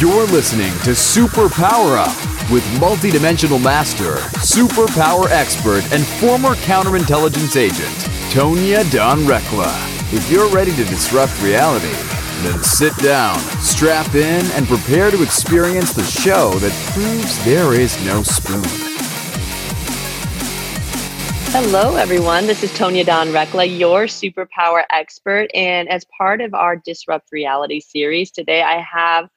You're 0.00 0.24
listening 0.28 0.72
to 0.84 0.94
Super 0.94 1.50
Power 1.50 1.98
Up 1.98 2.16
with 2.50 2.64
multidimensional 2.80 3.62
master, 3.62 4.14
superpower 4.40 5.28
expert, 5.28 5.84
and 5.92 6.06
former 6.06 6.54
counterintelligence 6.54 7.54
agent, 7.54 7.94
Tonya 8.32 8.90
Dawn 8.90 9.18
Recla. 9.24 9.70
If 10.10 10.30
you're 10.30 10.48
ready 10.48 10.70
to 10.70 10.84
disrupt 10.84 11.38
reality, 11.42 11.92
then 12.40 12.62
sit 12.62 12.96
down, 12.96 13.38
strap 13.60 14.14
in, 14.14 14.46
and 14.52 14.66
prepare 14.66 15.10
to 15.10 15.22
experience 15.22 15.92
the 15.92 16.04
show 16.04 16.52
that 16.60 16.72
proves 16.94 17.44
there 17.44 17.74
is 17.74 18.02
no 18.06 18.22
spoon. 18.22 18.64
Hello, 21.52 21.96
everyone. 21.96 22.46
This 22.46 22.62
is 22.62 22.70
Tonya 22.70 23.04
Dawn 23.04 23.26
Recla, 23.28 23.78
your 23.78 24.04
superpower 24.04 24.82
expert. 24.88 25.50
And 25.52 25.90
as 25.90 26.06
part 26.16 26.40
of 26.40 26.54
our 26.54 26.76
Disrupt 26.76 27.28
Reality 27.32 27.80
series, 27.80 28.30
today 28.30 28.62
I 28.62 28.80
have 28.80 29.28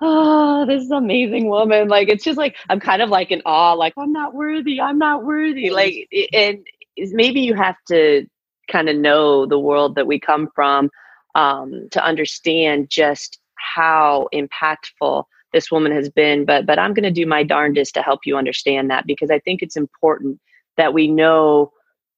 oh, 0.00 0.66
this 0.66 0.82
is 0.82 0.90
amazing 0.90 1.48
woman. 1.48 1.88
Like, 1.88 2.08
it's 2.08 2.24
just 2.24 2.38
like, 2.38 2.56
I'm 2.68 2.80
kind 2.80 3.02
of 3.02 3.08
like 3.08 3.30
in 3.30 3.42
awe, 3.44 3.72
like, 3.72 3.94
I'm 3.96 4.12
not 4.12 4.34
worthy, 4.34 4.80
I'm 4.80 4.98
not 4.98 5.24
worthy. 5.24 5.70
Like, 5.70 6.08
and 6.32 6.64
maybe 6.96 7.40
you 7.40 7.54
have 7.54 7.76
to 7.88 8.26
kind 8.70 8.88
of 8.88 8.96
know 8.96 9.46
the 9.46 9.58
world 9.58 9.94
that 9.94 10.06
we 10.06 10.18
come 10.18 10.48
from 10.54 10.90
um, 11.34 11.88
to 11.92 12.04
understand 12.04 12.90
just 12.90 13.38
how 13.56 14.28
impactful 14.34 15.24
this 15.52 15.70
woman 15.70 15.92
has 15.92 16.10
been. 16.10 16.44
But, 16.44 16.66
but 16.66 16.78
I'm 16.78 16.92
going 16.92 17.04
to 17.04 17.10
do 17.10 17.26
my 17.26 17.42
darndest 17.42 17.94
to 17.94 18.02
help 18.02 18.20
you 18.24 18.36
understand 18.36 18.90
that 18.90 19.06
because 19.06 19.30
I 19.30 19.38
think 19.38 19.62
it's 19.62 19.76
important 19.76 20.40
that 20.76 20.92
we 20.92 21.08
know 21.08 21.72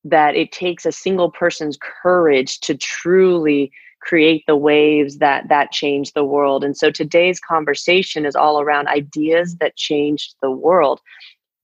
that 0.05 0.35
it 0.35 0.53
takes 0.53 0.87
a 0.87 0.93
single 0.93 1.31
person's 1.31 1.79
courage 1.81 2.61
to 2.61 2.77
truly 2.77 3.71
create 4.01 4.45
the 4.47 4.57
waves 4.57 5.19
that 5.19 5.49
that 5.49 5.73
change 5.73 6.13
the 6.13 6.25
world. 6.25 6.65
And 6.65 6.77
so 6.77 6.91
today's 6.91 7.41
conversation 7.41 8.25
is 8.25 8.37
all 8.37 8.61
around 8.61 8.89
ideas 8.89 9.57
that 9.57 9.77
changed 9.77 10.35
the 10.41 10.51
world. 10.51 11.01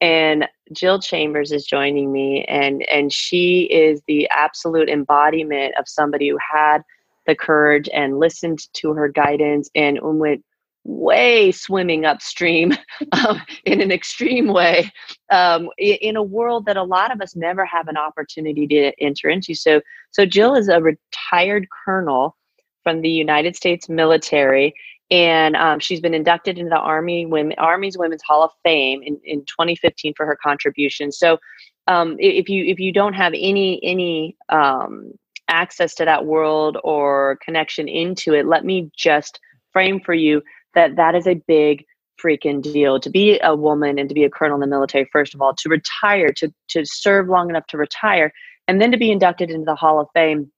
And 0.01 0.49
jill 0.73 0.99
chambers 0.99 1.53
is 1.53 1.65
joining 1.65 2.13
me 2.13 2.45
and 2.45 2.83
and 2.91 3.13
she 3.13 3.63
is 3.65 4.03
the 4.07 4.29
absolute 4.31 4.89
embodiment 4.89 5.75
of 5.79 5.89
somebody 5.89 6.29
who 6.29 6.39
had 6.39 6.83
the 7.27 7.35
courage 7.35 7.89
and 7.95 8.19
listened 8.19 8.67
to 8.75 8.93
her 8.93 9.09
guidance 9.09 9.71
and 9.75 9.99
went 10.03 10.45
way 10.85 11.51
swimming 11.51 12.05
upstream 12.05 12.75
um, 13.13 13.41
in 13.65 13.81
an 13.81 13.91
extreme 13.91 14.49
way 14.49 14.93
um, 15.31 15.69
in 15.79 16.17
a 16.17 16.23
world 16.23 16.67
that 16.67 16.77
a 16.77 16.83
lot 16.83 17.13
of 17.13 17.21
us 17.21 17.35
never 17.35 17.65
have 17.65 17.89
an 17.89 17.97
opportunity 17.97 18.67
to 18.67 18.93
enter 19.01 19.29
into. 19.29 19.55
So, 19.55 19.81
so 20.11 20.27
Jill 20.27 20.55
is 20.55 20.69
a 20.69 20.81
retired 20.81 21.67
colonel 21.85 22.37
from 22.83 23.01
the 23.01 23.11
United 23.11 23.57
States 23.57 23.89
military, 23.89 24.75
and 25.11 25.57
um, 25.57 25.81
she's 25.81 26.01
been 26.01 26.15
inducted 26.15 26.59
into 26.59 26.69
the 26.69 26.79
Army 26.79 27.25
Women 27.25 27.57
Army's 27.59 27.97
Women's 27.97 28.23
Hall 28.23 28.43
of 28.43 28.51
Fame 28.63 29.03
in, 29.03 29.19
in 29.25 29.41
2015 29.41 30.13
for 30.17 30.27
her 30.27 30.39
contribution. 30.43 31.11
So, 31.11 31.39
um, 31.87 32.17
if 32.19 32.49
you 32.49 32.65
if 32.65 32.79
you 32.79 32.93
don't 32.93 33.15
have 33.15 33.33
any 33.35 33.81
any 33.83 34.37
um, 34.51 35.13
access 35.49 35.95
to 35.95 36.05
that 36.05 36.27
world 36.27 36.79
or 36.85 37.39
connection 37.43 37.89
into 37.89 38.35
it, 38.35 38.47
let 38.47 38.65
me 38.65 38.91
just 38.97 39.41
frame 39.73 40.01
for 40.01 40.15
you 40.15 40.43
that 40.75 40.97
that 40.97 41.15
is 41.15 41.27
a 41.27 41.35
big 41.35 41.85
freaking 42.23 42.63
deal. 42.63 43.01
To 43.01 43.11
be 43.11 43.41
a 43.43 43.55
woman 43.55 43.99
and 43.99 44.09
to 44.09 44.15
be 44.15 44.25
a 44.25 44.31
colonel 44.31 44.57
in 44.57 44.61
the 44.61 44.67
military 44.67 45.09
first 45.13 45.35
of 45.35 45.43
all 45.43 45.55
to 45.55 45.69
retire 45.69 46.33
to 46.35 46.53
to 46.69 46.85
serve 46.85 47.29
long 47.29 47.51
enough 47.51 47.67
to 47.69 47.79
retire 47.79 48.33
and 48.69 48.81
then 48.81 48.93
to 48.93 48.99
be 48.99 49.11
inducted 49.11 49.51
into 49.51 49.65
the 49.65 49.75
hall 49.75 50.01
of 50.01 50.09
fame 50.15 50.51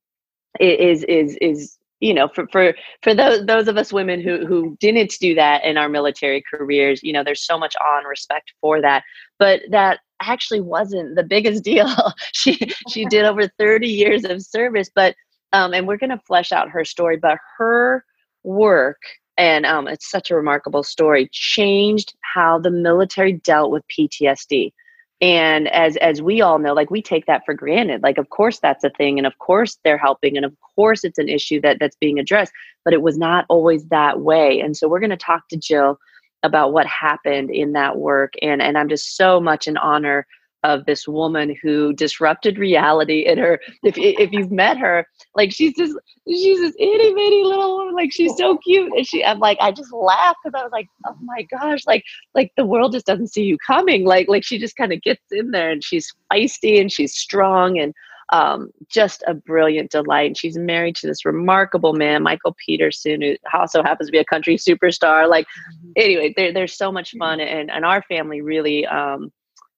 is 0.60 1.02
is 1.04 1.36
is 1.40 1.76
you 2.00 2.12
know 2.12 2.28
for 2.28 2.46
for 2.48 2.74
for 3.02 3.14
those 3.14 3.44
those 3.46 3.68
of 3.68 3.76
us 3.76 3.92
women 3.92 4.20
who 4.20 4.46
who 4.46 4.76
didn't 4.80 5.14
do 5.20 5.34
that 5.34 5.64
in 5.64 5.76
our 5.76 5.88
military 5.88 6.42
careers 6.50 7.02
you 7.02 7.12
know 7.12 7.24
there's 7.24 7.44
so 7.44 7.58
much 7.58 7.74
awe 7.80 7.98
and 7.98 8.08
respect 8.08 8.52
for 8.60 8.80
that. 8.80 9.02
But 9.38 9.62
that 9.70 10.00
actually 10.20 10.60
wasn't 10.60 11.14
the 11.14 11.22
biggest 11.22 11.64
deal. 11.70 11.92
She 12.32 12.58
she 12.88 13.04
did 13.06 13.24
over 13.24 13.48
30 13.58 13.88
years 13.88 14.24
of 14.24 14.42
service 14.42 14.90
but 14.94 15.14
um 15.52 15.72
and 15.72 15.86
we're 15.86 15.98
going 15.98 16.10
to 16.10 16.20
flesh 16.26 16.52
out 16.52 16.70
her 16.70 16.84
story 16.84 17.16
but 17.16 17.38
her 17.58 18.04
work 18.42 19.00
and 19.38 19.66
um, 19.66 19.88
it's 19.88 20.10
such 20.10 20.30
a 20.30 20.36
remarkable 20.36 20.82
story. 20.82 21.28
Changed 21.32 22.14
how 22.20 22.58
the 22.58 22.70
military 22.70 23.32
dealt 23.32 23.70
with 23.70 23.84
ptsd 23.88 24.72
and 25.20 25.68
as 25.68 25.96
as 25.96 26.20
we 26.20 26.42
all 26.42 26.58
know 26.58 26.74
like 26.74 26.90
we 26.90 27.00
take 27.00 27.26
that 27.26 27.42
for 27.46 27.54
granted. 27.54 28.02
Like 28.02 28.18
of 28.18 28.28
course 28.30 28.58
that's 28.58 28.84
a 28.84 28.90
thing 28.90 29.18
and 29.18 29.26
of 29.26 29.38
course 29.38 29.78
they're 29.84 29.98
helping 29.98 30.36
and 30.36 30.44
of 30.44 30.54
course 30.74 31.04
it's 31.04 31.18
an 31.18 31.28
issue 31.28 31.60
that 31.62 31.78
that's 31.80 31.96
being 31.96 32.18
addressed 32.18 32.52
but 32.84 32.92
it 32.92 33.02
was 33.02 33.16
not 33.18 33.46
always 33.48 33.86
that 33.86 34.20
way. 34.20 34.60
And 34.60 34.76
so 34.76 34.88
we're 34.88 35.00
going 35.00 35.10
to 35.10 35.16
talk 35.16 35.48
to 35.48 35.56
jill 35.56 35.98
about 36.42 36.72
what 36.72 36.86
happened 36.86 37.50
in 37.50 37.72
that 37.72 37.96
work 37.96 38.34
and 38.42 38.62
and 38.62 38.76
i'm 38.78 38.88
just 38.88 39.16
so 39.16 39.40
much 39.40 39.66
in 39.66 39.76
honor 39.78 40.26
of 40.66 40.84
this 40.84 41.06
woman 41.06 41.54
who 41.62 41.92
disrupted 41.92 42.58
reality 42.58 43.20
in 43.20 43.38
her 43.38 43.60
if, 43.84 43.96
if 43.96 44.32
you've 44.32 44.50
met 44.50 44.76
her 44.76 45.06
like 45.36 45.52
she's 45.52 45.72
just 45.76 45.96
she's 46.26 46.58
this 46.58 46.74
itty 46.78 47.14
bitty 47.14 47.44
little 47.44 47.78
woman 47.78 47.94
like 47.94 48.12
she's 48.12 48.36
so 48.36 48.58
cute 48.58 48.92
and 48.96 49.06
she 49.06 49.24
i'm 49.24 49.38
like 49.38 49.56
i 49.60 49.70
just 49.70 49.92
laugh 49.92 50.34
because 50.42 50.58
i 50.58 50.62
was 50.64 50.72
like 50.72 50.88
oh 51.06 51.16
my 51.22 51.42
gosh 51.42 51.86
like 51.86 52.02
like 52.34 52.50
the 52.56 52.66
world 52.66 52.92
just 52.92 53.06
doesn't 53.06 53.32
see 53.32 53.44
you 53.44 53.56
coming 53.64 54.04
like 54.04 54.26
like 54.28 54.44
she 54.44 54.58
just 54.58 54.76
kind 54.76 54.92
of 54.92 55.00
gets 55.02 55.22
in 55.30 55.52
there 55.52 55.70
and 55.70 55.84
she's 55.84 56.12
feisty 56.32 56.80
and 56.80 56.90
she's 56.90 57.14
strong 57.14 57.78
and 57.78 57.94
um, 58.30 58.70
just 58.88 59.22
a 59.28 59.34
brilliant 59.34 59.92
delight. 59.92 60.26
And 60.26 60.36
she's 60.36 60.58
married 60.58 60.96
to 60.96 61.06
this 61.06 61.24
remarkable 61.24 61.92
man, 61.92 62.24
Michael 62.24 62.56
Peterson, 62.66 63.22
who 63.22 63.36
also 63.54 63.84
happens 63.84 64.08
to 64.08 64.12
be 64.12 64.18
a 64.18 64.24
country 64.24 64.56
superstar. 64.56 65.28
Like, 65.28 65.46
mm-hmm. 65.46 65.92
anyway, 65.94 66.34
there, 66.36 66.52
there's 66.52 66.76
so 66.76 66.90
much 66.90 67.14
fun, 67.16 67.38
and, 67.38 67.70
and 67.70 67.84
our 67.84 68.02
family 68.02 68.40
really 68.40 68.84
um, 68.84 69.30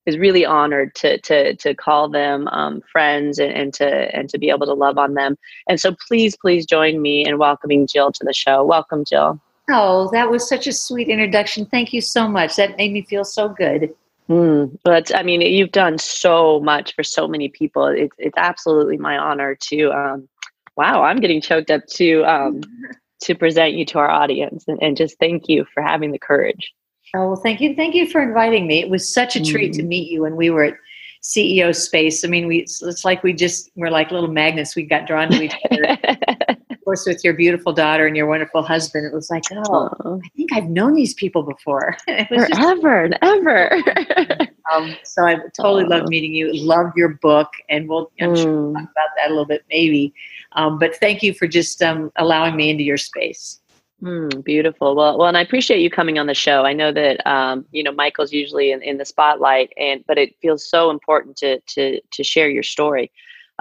is 0.09 0.17
really 0.17 0.45
honored 0.45 0.95
to 0.95 1.19
to 1.19 1.55
to 1.57 1.75
call 1.75 2.09
them 2.09 2.49
um, 2.49 2.81
friends 2.91 3.39
and, 3.39 3.53
and, 3.53 3.75
to 3.75 4.17
and 4.17 4.31
to 4.31 4.39
be 4.39 4.49
able 4.49 4.67
to 4.67 4.73
love 4.73 4.97
on 4.97 5.13
them. 5.15 5.37
And 5.69 5.79
so 5.79 5.95
please, 6.09 6.35
please 6.35 6.65
join 6.65 7.03
me 7.03 7.27
in 7.27 7.37
welcoming 7.37 7.87
Jill 7.87 8.11
to 8.13 8.25
the 8.25 8.33
show. 8.33 8.65
Welcome, 8.65 9.05
Jill. 9.05 9.39
Oh, 9.71 10.09
that 10.13 10.31
was 10.31 10.49
such 10.49 10.67
a 10.67 10.73
sweet 10.73 11.09
introduction. 11.09 11.67
Thank 11.67 11.93
you 11.93 12.01
so 12.01 12.27
much. 12.27 12.57
That 12.57 12.79
made 12.79 12.93
me 12.93 13.03
feel 13.03 13.25
so 13.25 13.51
good. 13.51 13.95
Mm, 14.31 14.79
but 14.83 15.15
I 15.15 15.23
mean, 15.23 15.43
you've 15.43 15.73
done 15.73 15.99
so 15.99 16.61
much 16.61 16.95
for 16.95 17.03
so 17.03 17.29
many 17.29 17.51
people. 17.51 17.87
It's 17.87 18.17
it's 18.19 18.39
absolutely 18.39 18.97
my 18.97 19.19
honor 19.19 19.55
to. 19.55 19.93
Um, 19.93 20.29
wow, 20.75 21.03
I'm 21.03 21.19
getting 21.19 21.43
choked 21.43 21.71
up 21.71 21.87
to 21.97 22.25
um, 22.25 22.63
to 23.25 23.35
present 23.35 23.75
you 23.75 23.85
to 23.87 23.99
our 23.99 24.11
audience, 24.11 24.65
and, 24.69 24.83
and 24.83 24.97
just 24.97 25.19
thank 25.19 25.51
you 25.51 25.67
for 25.75 25.83
having 25.83 26.13
the 26.13 26.19
courage. 26.19 26.73
Oh, 27.15 27.29
well, 27.29 27.37
thank 27.37 27.61
you. 27.61 27.75
Thank 27.75 27.95
you 27.95 28.07
for 28.07 28.21
inviting 28.21 28.67
me. 28.67 28.81
It 28.81 28.91
was 28.91 29.13
such 29.13 29.37
a 29.37 29.43
treat 29.43 29.73
mm-hmm. 29.73 29.81
to 29.81 29.87
meet 29.87 30.11
you 30.11 30.23
when 30.23 30.37
we 30.37 30.51
were 30.51 30.65
at 30.65 30.75
CEO 31.23 31.75
Space. 31.75 32.25
I 32.25 32.29
mean, 32.29 32.47
we 32.47 32.59
it's 32.61 33.05
like 33.05 33.23
we 33.23 33.33
just 33.33 33.71
we're 33.77 33.91
like 33.91 34.11
little 34.11 34.31
magnets. 34.31 34.77
We 34.77 34.85
got 34.85 35.07
drawn 35.07 35.31
to 35.31 35.43
each 35.43 35.57
other. 35.71 35.99
of 36.71 36.85
course, 36.85 37.07
with 37.07 37.25
your 37.25 37.35
beautiful 37.35 37.73
daughter 37.73 38.07
and 38.07 38.17
your 38.17 38.27
wonderful 38.27 38.63
husband, 38.63 39.07
it 39.07 39.13
was 39.13 39.31
like, 39.31 39.43
oh, 39.53 39.91
oh. 40.05 40.21
I 40.25 40.29
think 40.37 40.53
I've 40.53 40.69
known 40.69 40.95
these 40.95 41.15
people 41.15 41.43
before. 41.43 41.97
Forever 42.29 43.05
and 43.05 43.19
ever. 43.23 43.73
um, 44.73 44.95
so 45.03 45.25
I 45.25 45.37
totally 45.57 45.85
oh. 45.85 45.89
love 45.89 46.09
meeting 46.09 46.35
you. 46.35 46.53
Love 46.55 46.93
your 46.95 47.11
book, 47.21 47.49
and 47.69 47.89
we'll 47.89 48.11
I'm 48.21 48.35
mm. 48.35 48.43
sure 48.43 48.63
we'll 48.63 48.75
talk 48.75 48.83
about 48.83 49.09
that 49.17 49.29
a 49.29 49.31
little 49.31 49.47
bit, 49.47 49.65
maybe. 49.71 50.15
Um, 50.53 50.79
but 50.79 50.97
thank 50.97 51.23
you 51.23 51.35
for 51.35 51.47
just 51.47 51.83
um, 51.83 52.13
allowing 52.17 52.57
me 52.57 52.71
into 52.71 52.85
your 52.85 52.97
space. 52.97 53.61
Mm, 54.03 54.45
beautiful. 54.45 54.95
Well, 54.95 55.19
well, 55.19 55.27
and 55.27 55.37
I 55.37 55.41
appreciate 55.41 55.81
you 55.81 55.91
coming 55.91 56.19
on 56.19 56.27
the 56.27 56.35
show. 56.35 56.63
I 56.63 56.73
know 56.73 56.93
that 56.93 57.27
um, 57.27 57.67
you 57.73 57.83
know 57.83 57.91
Michael's 57.91 58.33
usually 58.33 58.71
in, 58.71 58.81
in 58.81 58.97
the 58.99 59.05
spotlight, 59.05 59.73
and 59.77 60.05
but 60.07 60.19
it 60.19 60.37
feels 60.41 60.69
so 60.69 60.91
important 60.91 61.37
to 61.39 61.61
to 61.61 62.01
to 62.13 62.23
share 62.23 62.49
your 62.49 62.63
story. 62.63 63.11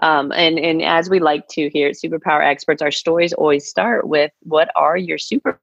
Um, 0.03 0.31
and 0.33 0.59
and 0.59 0.83
as 0.83 1.09
we 1.09 1.19
like 1.19 1.47
to 1.49 1.69
here 1.69 1.89
at 1.89 1.95
Superpower 1.95 2.45
Experts, 2.45 2.83
our 2.83 2.91
stories 2.91 3.33
always 3.33 3.67
start 3.67 4.07
with 4.07 4.31
what 4.43 4.69
are 4.75 4.95
your 4.95 5.17
superpowers? 5.17 5.57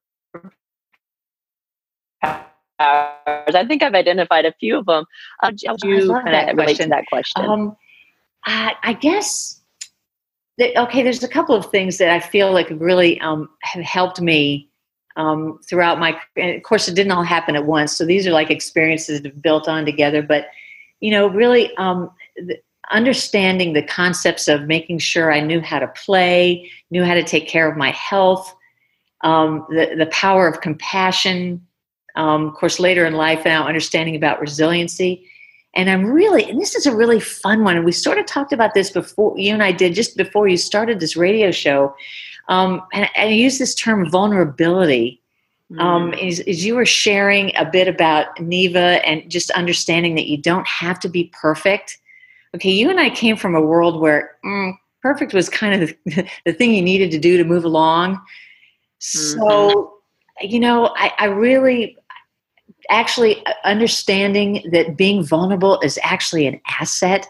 I 2.81 3.65
think 3.69 3.85
I've 3.85 3.95
identified 3.95 4.45
a 4.45 4.53
few 4.59 4.77
of 4.77 4.87
them. 4.87 5.05
How 5.41 5.51
do 5.51 5.89
you 5.89 6.13
kind 6.13 6.51
of 6.51 6.57
relate 6.57 6.79
to 6.79 6.89
that 6.89 7.07
question? 7.07 7.45
Um, 7.45 7.77
I, 8.45 8.75
I 8.83 8.93
guess 8.95 9.63
okay, 10.61 11.03
there's 11.03 11.23
a 11.23 11.29
couple 11.29 11.55
of 11.55 11.67
things 11.71 11.99
that 11.99 12.11
I 12.11 12.21
feel 12.21 12.53
like 12.53 12.69
really 12.71 13.21
um, 13.21 13.49
have 13.63 13.85
helped 13.85 14.21
me 14.21 14.69
um, 15.17 15.59
throughout 15.69 15.99
my. 15.99 16.19
and 16.37 16.57
of 16.57 16.63
course, 16.63 16.89
it 16.89 16.95
didn't 16.95 17.13
all 17.13 17.23
happen 17.23 17.57
at 17.57 17.67
once, 17.67 17.97
so 17.97 18.05
these 18.05 18.27
are 18.27 18.33
like 18.33 18.51
experiences 18.51 19.21
built 19.41 19.69
on 19.69 19.85
together. 19.85 20.23
But 20.23 20.47
you 21.01 21.11
know, 21.11 21.29
really 21.29 21.75
um, 21.77 22.11
the, 22.37 22.59
understanding 22.91 23.73
the 23.73 23.83
concepts 23.83 24.49
of 24.49 24.67
making 24.67 24.99
sure 24.99 25.33
I 25.33 25.41
knew 25.41 25.61
how 25.61 25.79
to 25.79 25.89
play, 25.89 26.71
knew 26.91 27.05
how 27.05 27.15
to 27.15 27.23
take 27.23 27.49
care 27.49 27.71
of 27.71 27.77
my 27.77 27.91
health, 27.91 28.55
um, 29.23 29.67
the 29.71 29.95
the 29.97 30.07
power 30.07 30.49
of 30.49 30.61
compassion. 30.61 31.67
Um, 32.17 32.47
of 32.47 32.55
course, 32.55 32.79
later 32.79 33.05
in 33.07 33.15
life, 33.15 33.45
now 33.45 33.67
understanding 33.67 34.15
about 34.15 34.41
resiliency 34.41 35.29
and 35.77 35.91
I'm 35.91 36.07
really, 36.07 36.49
and 36.49 36.61
this 36.61 36.75
is 36.75 36.87
a 36.87 36.95
really 36.95 37.21
fun 37.21 37.65
one. 37.65 37.77
And 37.77 37.85
we 37.85 37.93
sort 37.93 38.19
of 38.19 38.27
talked 38.27 38.53
about 38.53 38.75
this 38.75 38.91
before 38.91 39.37
you 39.39 39.53
and 39.53 39.63
I 39.63 39.73
did 39.73 39.95
just 39.95 40.17
before 40.17 40.47
you 40.47 40.57
started 40.57 41.01
this 41.01 41.17
radio 41.17 41.51
show. 41.51 41.95
Um, 42.49 42.83
and, 42.93 43.09
I 43.17 43.27
use 43.27 43.59
this 43.59 43.75
term 43.75 44.11
vulnerability. 44.11 45.21
um, 45.79 46.13
mm. 46.13 46.23
is, 46.23 46.41
is 46.41 46.65
you 46.65 46.75
were 46.75 46.87
sharing 46.87 47.53
a 47.57 47.65
bit 47.65 47.89
about 47.89 48.39
Neva 48.41 49.05
and 49.07 49.29
just 49.31 49.51
understanding 49.53 50.15
that 50.17 50.29
you 50.29 50.37
don't 50.37 50.67
have 50.69 51.01
to 51.01 51.09
be 51.09 51.31
perfect. 51.33 51.99
Okay, 52.55 52.71
you 52.71 52.91
and 52.91 53.01
I 53.01 53.11
came 53.11 53.37
from 53.37 53.55
a 53.55 53.61
world 53.61 54.01
where 54.01 54.37
mm, 54.45 54.73
perfect 55.03 55.35
was 55.35 55.49
kind 55.49 55.83
of 55.83 55.95
the, 56.05 56.29
the, 56.45 56.53
thing 56.53 56.75
you 56.75 56.83
needed 56.83 57.11
to 57.11 57.19
do 57.19 57.37
to 57.37 57.45
move 57.45 57.65
along. 57.65 58.21
So, 58.99 59.39
mm-hmm. 59.39 60.47
you 60.47 60.61
know, 60.61 60.95
I, 60.97 61.13
I 61.19 61.25
really 61.27 61.97
actually 62.91 63.45
understanding 63.65 64.69
that 64.73 64.97
being 64.97 65.25
vulnerable 65.25 65.81
is 65.81 65.99
actually 66.03 66.47
an 66.47 66.61
asset. 66.81 67.27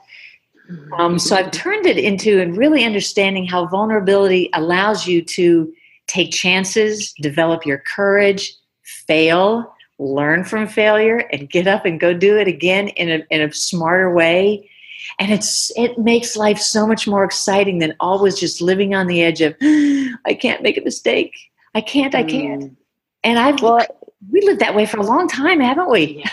Um, 0.98 1.18
so 1.18 1.36
I've 1.36 1.50
turned 1.50 1.86
it 1.86 1.98
into 1.98 2.40
and 2.40 2.56
really 2.56 2.84
understanding 2.84 3.46
how 3.46 3.66
vulnerability 3.66 4.48
allows 4.54 5.06
you 5.06 5.22
to 5.22 5.72
take 6.06 6.32
chances, 6.32 7.12
develop 7.20 7.66
your 7.66 7.78
courage, 7.78 8.54
fail, 8.82 9.74
learn 9.98 10.44
from 10.44 10.66
failure, 10.66 11.18
and 11.32 11.50
get 11.50 11.66
up 11.66 11.84
and 11.84 12.00
go 12.00 12.14
do 12.14 12.36
it 12.38 12.48
again 12.48 12.88
in 12.88 13.10
a, 13.10 13.24
in 13.30 13.42
a 13.42 13.52
smarter 13.52 14.12
way. 14.12 14.68
And 15.18 15.30
it's 15.30 15.70
it 15.76 15.98
makes 15.98 16.34
life 16.34 16.58
so 16.58 16.86
much 16.86 17.06
more 17.06 17.24
exciting 17.24 17.78
than 17.78 17.94
always 18.00 18.38
just 18.38 18.62
living 18.62 18.94
on 18.94 19.06
the 19.06 19.22
edge 19.22 19.42
of 19.42 19.54
I 19.62 20.34
can't 20.34 20.62
make 20.62 20.78
a 20.78 20.82
mistake. 20.82 21.34
I 21.74 21.82
can't, 21.82 22.14
I 22.14 22.22
can't. 22.22 22.62
Mm. 22.62 22.76
And 23.22 23.38
I've 23.38 23.60
well, 23.60 23.86
we 24.30 24.40
lived 24.42 24.60
that 24.60 24.74
way 24.74 24.86
for 24.86 24.98
a 24.98 25.02
long 25.02 25.28
time, 25.28 25.60
haven't 25.60 25.90
we? 25.90 26.24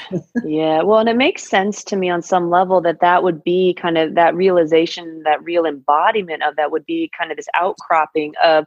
yeah. 0.46 0.82
Well, 0.82 1.00
and 1.00 1.10
it 1.10 1.18
makes 1.18 1.48
sense 1.48 1.84
to 1.86 1.96
me 1.96 2.10
on 2.10 2.22
some 2.22 2.50
level 2.50 2.82
that 2.82 3.00
that 3.02 3.24
would 3.24 3.44
be 3.44 3.74
kind 3.74 3.98
of 3.98 4.16
that 4.16 4.36
realization, 4.36 5.22
that 5.24 5.44
real 5.44 5.66
embodiment 5.66 6.44
of 6.44 6.56
that 6.56 6.72
would 6.72 6.86
be 6.86 7.10
kind 7.18 7.32
of 7.32 7.38
this 7.38 7.48
outcropping 7.54 8.34
of 8.44 8.66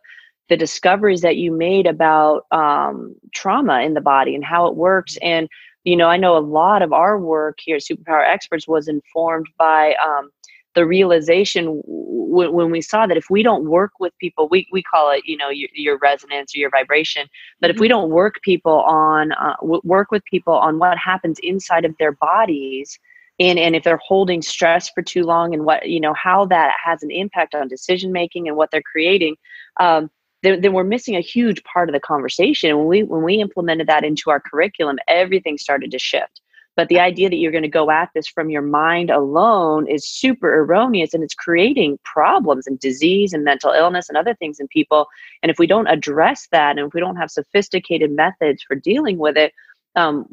the 0.48 0.56
discoveries 0.56 1.22
that 1.22 1.36
you 1.36 1.50
made 1.50 1.86
about 1.86 2.44
um, 2.50 3.14
trauma 3.34 3.80
in 3.80 3.94
the 3.94 4.00
body 4.00 4.34
and 4.34 4.44
how 4.44 4.66
it 4.66 4.76
works. 4.76 5.16
And, 5.22 5.48
you 5.84 5.96
know, 5.96 6.08
I 6.08 6.16
know 6.16 6.36
a 6.36 6.38
lot 6.38 6.82
of 6.82 6.92
our 6.92 7.18
work 7.18 7.58
here 7.60 7.76
at 7.76 7.82
Superpower 7.82 8.28
Experts 8.28 8.68
was 8.68 8.88
informed 8.88 9.46
by 9.58 9.94
um, 9.94 10.30
the 10.74 10.86
realization 10.86 11.64
w- 11.66 12.50
when 12.50 12.70
we 12.70 12.80
saw 12.80 13.06
that 13.06 13.16
if 13.16 13.30
we 13.30 13.42
don't 13.42 13.64
work 13.64 13.92
with 14.00 14.12
people, 14.18 14.48
we, 14.48 14.66
we 14.72 14.82
call 14.82 15.10
it, 15.10 15.22
you 15.24 15.36
know, 15.36 15.48
your, 15.48 15.68
your 15.72 15.98
resonance 15.98 16.54
or 16.54 16.58
your 16.58 16.70
vibration, 16.70 17.28
but 17.60 17.70
if 17.70 17.78
we 17.78 17.86
mm-hmm. 17.86 17.92
don't 17.92 18.10
work 18.10 18.40
people 18.42 18.80
on, 18.82 19.32
uh, 19.32 19.56
w- 19.60 19.80
work 19.84 20.10
with 20.10 20.24
people 20.24 20.54
on 20.54 20.78
what 20.78 20.98
happens 20.98 21.38
inside 21.42 21.84
of 21.84 21.94
their 21.98 22.12
bodies, 22.12 22.98
and 23.40 23.58
and 23.58 23.74
if 23.74 23.82
they're 23.82 23.96
holding 23.96 24.42
stress 24.42 24.88
for 24.90 25.02
too 25.02 25.24
long 25.24 25.54
and 25.54 25.64
what 25.64 25.88
you 25.88 25.98
know 25.98 26.14
how 26.14 26.44
that 26.44 26.72
has 26.84 27.02
an 27.02 27.10
impact 27.10 27.52
on 27.52 27.66
decision 27.66 28.12
making 28.12 28.46
and 28.46 28.56
what 28.56 28.70
they're 28.70 28.80
creating 28.80 29.34
um, 29.80 30.08
then, 30.44 30.60
then 30.60 30.72
we're 30.72 30.84
missing 30.84 31.16
a 31.16 31.20
huge 31.20 31.64
part 31.64 31.88
of 31.88 31.94
the 31.94 32.00
conversation. 32.00 32.70
And 32.70 32.78
when 32.78 32.86
we 32.86 33.02
when 33.02 33.22
we 33.22 33.36
implemented 33.36 33.86
that 33.88 34.04
into 34.04 34.30
our 34.30 34.40
curriculum, 34.40 34.98
everything 35.08 35.58
started 35.58 35.90
to 35.90 35.98
shift. 35.98 36.40
But 36.76 36.88
the 36.88 36.98
idea 36.98 37.30
that 37.30 37.36
you're 37.36 37.52
going 37.52 37.62
to 37.62 37.68
go 37.68 37.90
at 37.90 38.10
this 38.14 38.26
from 38.26 38.50
your 38.50 38.62
mind 38.62 39.10
alone 39.10 39.88
is 39.88 40.08
super 40.08 40.58
erroneous 40.58 41.14
and 41.14 41.22
it's 41.22 41.34
creating 41.34 41.98
problems 42.04 42.66
and 42.66 42.78
disease 42.78 43.32
and 43.32 43.44
mental 43.44 43.70
illness 43.70 44.08
and 44.08 44.18
other 44.18 44.34
things 44.34 44.58
in 44.58 44.66
people. 44.68 45.06
And 45.42 45.50
if 45.50 45.58
we 45.58 45.66
don't 45.66 45.86
address 45.86 46.48
that 46.50 46.76
and 46.76 46.88
if 46.88 46.94
we 46.94 47.00
don't 47.00 47.16
have 47.16 47.30
sophisticated 47.30 48.10
methods 48.10 48.62
for 48.62 48.74
dealing 48.74 49.18
with 49.18 49.36
it, 49.36 49.52
um, 49.96 50.26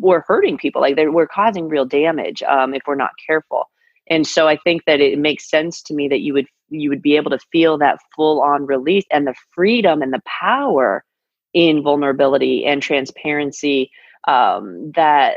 we're 0.00 0.22
hurting 0.26 0.58
people. 0.58 0.80
Like 0.80 0.96
we're 0.96 1.26
causing 1.26 1.68
real 1.68 1.84
damage 1.84 2.42
um, 2.44 2.74
if 2.74 2.82
we're 2.86 2.94
not 2.94 3.10
careful. 3.26 3.68
And 4.08 4.26
so 4.26 4.48
I 4.48 4.56
think 4.56 4.84
that 4.86 5.00
it 5.00 5.18
makes 5.18 5.48
sense 5.48 5.82
to 5.82 5.94
me 5.94 6.08
that 6.08 6.20
you 6.20 6.34
would 6.34 6.46
you 6.68 6.88
would 6.88 7.02
be 7.02 7.16
able 7.16 7.30
to 7.30 7.38
feel 7.50 7.78
that 7.78 7.98
full 8.14 8.40
on 8.40 8.66
release 8.66 9.04
and 9.10 9.26
the 9.26 9.34
freedom 9.54 10.02
and 10.02 10.12
the 10.12 10.22
power 10.24 11.04
in 11.52 11.82
vulnerability 11.82 12.64
and 12.64 12.80
transparency 12.80 13.90
um, 14.28 14.92
that 14.94 15.36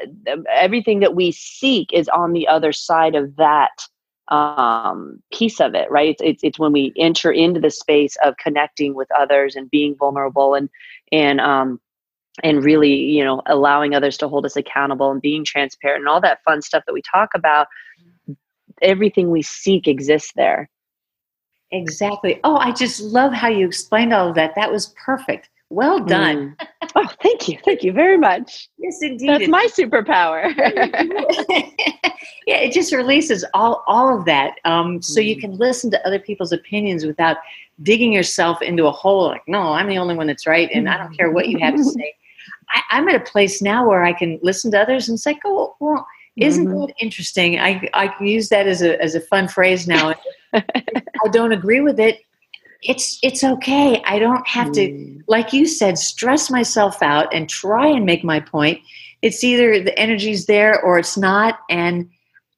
everything 0.52 1.00
that 1.00 1.16
we 1.16 1.32
seek 1.32 1.92
is 1.94 2.10
on 2.10 2.34
the 2.34 2.48
other 2.48 2.72
side 2.72 3.16
of 3.16 3.36
that 3.38 3.72
um, 4.30 5.22
piece 5.34 5.60
of 5.60 5.76
it 5.76 5.90
right 5.92 6.10
it's, 6.10 6.22
it's 6.22 6.44
it's 6.44 6.60
when 6.60 6.72
we 6.72 6.94
enter 6.98 7.32
into 7.32 7.60
the 7.60 7.70
space 7.70 8.16
of 8.24 8.38
connecting 8.38 8.94
with 8.96 9.08
others 9.18 9.56
and 9.56 9.70
being 9.70 9.96
vulnerable 9.96 10.56
and 10.56 10.70
and 11.12 11.42
um 11.42 11.80
and 12.42 12.64
really 12.64 12.96
you 12.96 13.24
know 13.24 13.42
allowing 13.48 13.94
others 13.94 14.18
to 14.18 14.28
hold 14.28 14.46
us 14.46 14.56
accountable 14.56 15.12
and 15.12 15.22
being 15.22 15.44
transparent 15.44 16.00
and 16.00 16.08
all 16.08 16.22
that 16.22 16.42
fun 16.44 16.62
stuff 16.62 16.84
that 16.88 16.94
we 16.94 17.02
talk 17.02 17.32
about 17.36 17.68
everything 18.82 19.30
we 19.30 19.42
seek 19.42 19.88
exists 19.88 20.32
there 20.36 20.70
Exactly. 21.74 22.40
Oh, 22.44 22.58
I 22.58 22.72
just 22.72 23.02
love 23.02 23.34
how 23.34 23.48
you 23.48 23.66
explained 23.66 24.14
all 24.14 24.30
of 24.30 24.36
that. 24.36 24.54
That 24.56 24.72
was 24.72 24.94
perfect. 25.04 25.50
Well 25.74 26.00
done. 26.00 26.56
Mm. 26.60 26.68
Oh, 26.96 27.10
thank 27.24 27.48
you. 27.48 27.58
Thank 27.66 27.82
you 27.82 27.92
very 27.92 28.16
much. 28.16 28.70
Yes, 28.78 29.00
indeed. 29.02 29.28
That's 29.28 29.48
my 29.48 29.68
superpower. 29.76 30.56
yeah, 32.46 32.58
it 32.58 32.72
just 32.72 32.94
releases 32.94 33.44
all, 33.56 33.84
all 33.88 34.16
of 34.16 34.26
that. 34.26 34.60
Um, 34.66 35.02
so 35.02 35.20
mm. 35.20 35.26
you 35.26 35.36
can 35.36 35.58
listen 35.58 35.90
to 35.90 36.08
other 36.08 36.20
people's 36.20 36.52
opinions 36.52 37.08
without 37.08 37.38
digging 37.82 38.14
yourself 38.14 38.62
into 38.62 38.86
a 38.86 38.92
hole 38.92 39.26
like, 39.30 39.42
no, 39.48 39.74
I'm 39.74 39.88
the 39.88 39.98
only 39.98 40.16
one 40.16 40.28
that's 40.28 40.46
right, 40.46 40.70
and 40.72 40.88
I 40.88 40.96
don't 40.96 41.18
care 41.18 41.32
what 41.32 41.48
you 41.48 41.58
have 41.58 41.76
to 41.76 41.84
say. 41.98 42.14
I, 42.70 43.00
am 43.00 43.10
at 43.10 43.16
a 43.16 43.20
place 43.32 43.60
now 43.60 43.88
where 43.88 44.04
I 44.04 44.14
can 44.14 44.40
listen 44.44 44.70
to 44.74 44.80
others 44.80 45.10
and 45.10 45.20
say, 45.20 45.40
oh, 45.44 45.76
well, 45.80 46.06
isn't 46.36 46.68
mm-hmm. 46.68 46.82
that 46.82 46.94
interesting? 47.02 47.60
I, 47.60 47.90
I 47.96 48.10
can 48.10 48.28
use 48.28 48.50
that 48.50 48.68
as 48.68 48.84
a, 48.84 49.02
as 49.02 49.16
a 49.16 49.22
fun 49.22 49.48
phrase 49.48 49.88
now. 49.88 50.14
I 50.54 50.64
don't 51.32 51.52
agree 51.52 51.82
with 51.82 52.00
it, 52.00 52.20
it's 52.86 53.20
it's 53.24 53.44
okay. 53.44 54.02
I 54.06 54.20
don't 54.20 54.46
have 54.48 54.70
mm. 54.70 54.74
to, 54.74 55.24
like 55.28 55.54
you 55.54 55.66
said, 55.66 55.98
stress 55.98 56.50
myself 56.50 57.02
out 57.02 57.34
and 57.34 57.50
try 57.50 57.88
and 57.88 58.06
make 58.06 58.24
my 58.24 58.40
point. 58.40 58.82
It's 59.22 59.44
either 59.44 59.82
the 59.82 59.98
energy's 59.98 60.46
there 60.46 60.82
or 60.82 61.00
it's 61.00 61.18
not, 61.18 61.60
and 61.70 62.10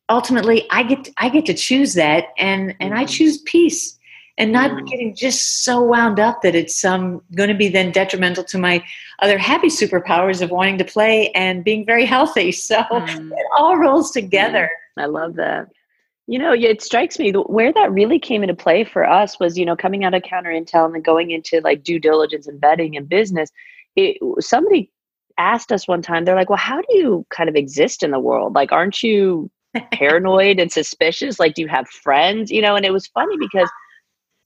ultimately, 0.09 0.67
I 0.71 0.83
get 0.83 1.05
to, 1.05 1.13
I 1.17 1.29
get 1.29 1.45
to 1.45 1.53
choose 1.53 1.93
that, 1.93 2.25
and 2.37 2.75
and 2.79 2.93
mm. 2.93 2.97
I 2.97 3.05
choose 3.05 3.37
peace, 3.39 3.97
and 4.37 4.51
not 4.51 4.71
mm. 4.71 4.87
getting 4.87 5.15
just 5.15 5.63
so 5.63 5.81
wound 5.81 6.19
up 6.19 6.41
that 6.41 6.55
it's 6.55 6.83
um, 6.83 7.21
going 7.35 7.49
to 7.49 7.55
be 7.55 7.69
then 7.69 7.91
detrimental 7.91 8.43
to 8.45 8.57
my 8.57 8.83
other 9.19 9.37
happy 9.37 9.67
superpowers 9.67 10.41
of 10.41 10.51
wanting 10.51 10.77
to 10.79 10.85
play 10.85 11.31
and 11.31 11.63
being 11.63 11.85
very 11.85 12.05
healthy. 12.05 12.51
So 12.65 12.81
mm. 12.81 13.31
it 13.31 13.45
all 13.57 13.77
rolls 13.77 14.11
together. 14.11 14.69
I 14.97 15.05
love 15.05 15.35
that. 15.35 15.67
You 16.27 16.39
know, 16.39 16.53
it 16.53 16.81
strikes 16.81 17.19
me 17.19 17.31
where 17.31 17.71
that 17.73 17.91
really 17.91 18.19
came 18.19 18.41
into 18.41 18.55
play 18.55 18.83
for 18.83 19.07
us 19.07 19.39
was, 19.39 19.57
you 19.57 19.65
know, 19.65 19.75
coming 19.75 20.03
out 20.03 20.15
of 20.15 20.23
counter 20.23 20.49
intel 20.49 20.85
and 20.85 20.95
then 20.95 21.01
going 21.03 21.31
into 21.31 21.61
like 21.61 21.83
due 21.83 21.99
diligence 21.99 22.47
and 22.47 22.59
vetting 22.59 22.97
and 22.97 23.07
business. 23.07 23.51
It, 23.95 24.17
somebody 24.39 24.91
asked 25.37 25.71
us 25.71 25.87
one 25.87 26.01
time, 26.01 26.25
they're 26.25 26.35
like, 26.35 26.49
well, 26.49 26.57
how 26.57 26.81
do 26.81 26.97
you 26.97 27.25
kind 27.29 27.47
of 27.47 27.55
exist 27.55 28.01
in 28.01 28.11
the 28.11 28.19
world? 28.19 28.55
Like, 28.55 28.71
aren't 28.71 29.03
you 29.03 29.51
paranoid 29.93 30.59
and 30.59 30.71
suspicious? 30.71 31.39
Like, 31.39 31.53
do 31.53 31.61
you 31.61 31.67
have 31.67 31.87
friends? 31.87 32.49
You 32.51 32.61
know, 32.61 32.75
and 32.75 32.85
it 32.85 32.93
was 32.93 33.07
funny 33.07 33.37
because 33.37 33.69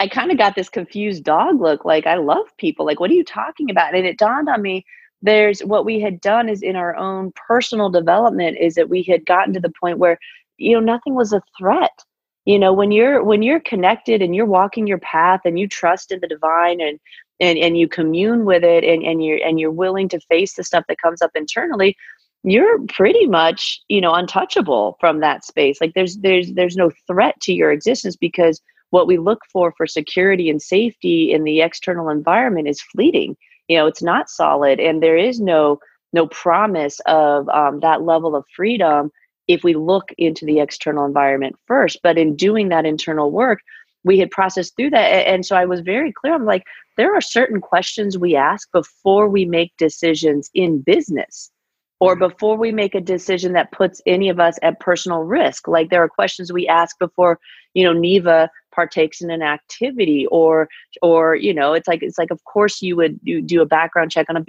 I 0.01 0.07
kind 0.07 0.31
of 0.31 0.37
got 0.37 0.55
this 0.55 0.69
confused 0.69 1.23
dog 1.23 1.61
look. 1.61 1.85
Like, 1.85 2.05
I 2.05 2.15
love 2.15 2.45
people. 2.57 2.85
Like, 2.85 2.99
what 2.99 3.11
are 3.11 3.15
you 3.15 3.23
talking 3.23 3.69
about? 3.69 3.95
And 3.95 4.05
it 4.05 4.17
dawned 4.17 4.49
on 4.49 4.61
me 4.61 4.85
there's 5.21 5.61
what 5.61 5.85
we 5.85 5.99
had 5.99 6.21
done 6.21 6.49
is 6.49 6.61
in 6.61 6.75
our 6.75 6.95
own 6.95 7.33
personal 7.47 7.89
development 7.89 8.57
is 8.59 8.75
that 8.75 8.89
we 8.89 9.03
had 9.03 9.25
gotten 9.25 9.53
to 9.53 9.59
the 9.59 9.71
point 9.79 9.97
where 9.97 10.17
you 10.59 10.73
know 10.73 10.79
nothing 10.79 11.15
was 11.15 11.33
a 11.33 11.41
threat. 11.57 11.97
You 12.45 12.59
know 12.59 12.73
when 12.73 12.91
you're 12.91 13.23
when 13.23 13.41
you're 13.41 13.59
connected 13.59 14.21
and 14.21 14.35
you're 14.35 14.45
walking 14.45 14.87
your 14.87 14.99
path 14.99 15.41
and 15.45 15.59
you 15.59 15.67
trust 15.67 16.11
in 16.11 16.19
the 16.19 16.27
divine 16.27 16.81
and 16.81 16.99
and 17.39 17.57
and 17.57 17.77
you 17.77 17.87
commune 17.87 18.45
with 18.45 18.63
it 18.63 18.83
and 18.83 19.03
and 19.03 19.23
you're 19.23 19.39
and 19.45 19.59
you're 19.59 19.71
willing 19.71 20.09
to 20.09 20.19
face 20.29 20.53
the 20.55 20.63
stuff 20.63 20.85
that 20.87 21.01
comes 21.01 21.21
up 21.21 21.31
internally 21.35 21.95
you're 22.43 22.79
pretty 22.87 23.27
much 23.27 23.81
you 23.89 23.99
know 24.01 24.13
untouchable 24.13 24.97
from 24.99 25.19
that 25.19 25.43
space. 25.45 25.79
Like 25.81 25.93
there's 25.93 26.17
there's 26.17 26.53
there's 26.53 26.77
no 26.77 26.91
threat 27.07 27.39
to 27.41 27.53
your 27.53 27.71
existence 27.71 28.15
because 28.15 28.61
what 28.91 29.07
we 29.07 29.17
look 29.17 29.41
for 29.51 29.73
for 29.77 29.85
security 29.85 30.49
and 30.49 30.61
safety 30.61 31.31
in 31.31 31.43
the 31.43 31.61
external 31.61 32.09
environment 32.09 32.67
is 32.67 32.81
fleeting. 32.81 33.35
You 33.67 33.77
know 33.77 33.87
it's 33.87 34.01
not 34.01 34.29
solid 34.29 34.79
and 34.79 35.03
there 35.03 35.17
is 35.17 35.39
no 35.39 35.79
no 36.13 36.27
promise 36.27 36.99
of 37.05 37.47
um, 37.49 37.81
that 37.81 38.01
level 38.01 38.35
of 38.35 38.45
freedom 38.55 39.11
if 39.49 39.63
we 39.63 39.73
look 39.73 40.13
into 40.17 40.45
the 40.45 40.61
external 40.61 41.03
environment 41.05 41.57
first. 41.65 41.99
But 42.01 42.17
in 42.17 42.37
doing 42.37 42.69
that 42.69 42.85
internal 42.85 43.31
work, 43.31 43.59
we 44.05 44.19
had 44.19 44.31
processed 44.31 44.77
through 44.77 44.91
that. 44.91 45.27
And 45.27 45.45
so 45.45 45.57
I 45.57 45.65
was 45.65 45.81
very 45.81 46.13
clear. 46.13 46.33
I'm 46.33 46.45
like, 46.45 46.63
there 46.95 47.13
are 47.13 47.21
certain 47.21 47.59
questions 47.59 48.17
we 48.17 48.35
ask 48.35 48.71
before 48.71 49.27
we 49.27 49.43
make 49.45 49.75
decisions 49.77 50.49
in 50.53 50.81
business 50.81 51.51
or 51.99 52.15
before 52.15 52.57
we 52.57 52.71
make 52.71 52.95
a 52.95 53.01
decision 53.01 53.51
that 53.53 53.71
puts 53.73 54.01
any 54.05 54.29
of 54.29 54.39
us 54.39 54.57
at 54.61 54.79
personal 54.79 55.23
risk. 55.23 55.67
Like 55.67 55.89
there 55.89 56.03
are 56.03 56.07
questions 56.07 56.53
we 56.53 56.67
ask 56.67 56.97
before, 56.97 57.39
you 57.73 57.83
know, 57.83 57.91
Neva 57.91 58.49
partakes 58.73 59.19
in 59.19 59.31
an 59.31 59.41
activity 59.41 60.25
or, 60.27 60.69
or, 61.01 61.35
you 61.35 61.53
know, 61.53 61.73
it's 61.73 61.87
like, 61.87 62.01
it's 62.03 62.17
like, 62.17 62.31
of 62.31 62.43
course 62.45 62.81
you 62.81 62.95
would 62.95 63.19
do 63.45 63.61
a 63.61 63.65
background 63.65 64.11
check 64.11 64.27
on 64.29 64.37
a 64.37 64.45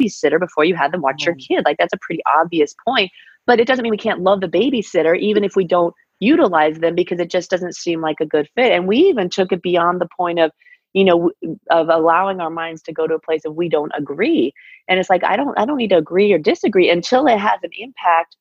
babysitter 0.00 0.40
before 0.40 0.64
you 0.64 0.74
had 0.74 0.92
them 0.92 1.02
watch 1.02 1.26
your 1.26 1.34
mm-hmm. 1.34 1.56
kid. 1.56 1.64
Like 1.66 1.76
that's 1.78 1.92
a 1.92 1.98
pretty 2.00 2.22
obvious 2.40 2.74
point. 2.86 3.10
But 3.46 3.60
it 3.60 3.66
doesn't 3.66 3.82
mean 3.82 3.90
we 3.90 3.96
can't 3.98 4.20
love 4.22 4.40
the 4.40 4.48
babysitter, 4.48 5.18
even 5.18 5.44
if 5.44 5.56
we 5.56 5.66
don't 5.66 5.94
utilize 6.20 6.78
them 6.78 6.94
because 6.94 7.18
it 7.20 7.30
just 7.30 7.50
doesn't 7.50 7.74
seem 7.74 8.00
like 8.00 8.20
a 8.20 8.26
good 8.26 8.48
fit. 8.54 8.72
And 8.72 8.86
we 8.86 8.98
even 8.98 9.28
took 9.28 9.52
it 9.52 9.62
beyond 9.62 10.00
the 10.00 10.08
point 10.16 10.38
of, 10.38 10.52
you 10.92 11.04
know 11.04 11.30
of 11.70 11.88
allowing 11.88 12.40
our 12.40 12.50
minds 12.50 12.82
to 12.82 12.92
go 12.92 13.06
to 13.06 13.14
a 13.14 13.20
place 13.20 13.44
of 13.44 13.54
we 13.54 13.68
don't 13.68 13.92
agree 13.96 14.52
and 14.88 14.98
it's 15.00 15.08
like 15.08 15.24
i 15.24 15.36
don't 15.36 15.58
i 15.58 15.64
don't 15.64 15.78
need 15.78 15.88
to 15.88 15.96
agree 15.96 16.32
or 16.32 16.38
disagree 16.38 16.90
until 16.90 17.26
it 17.26 17.38
has 17.38 17.58
an 17.62 17.70
impact 17.78 18.36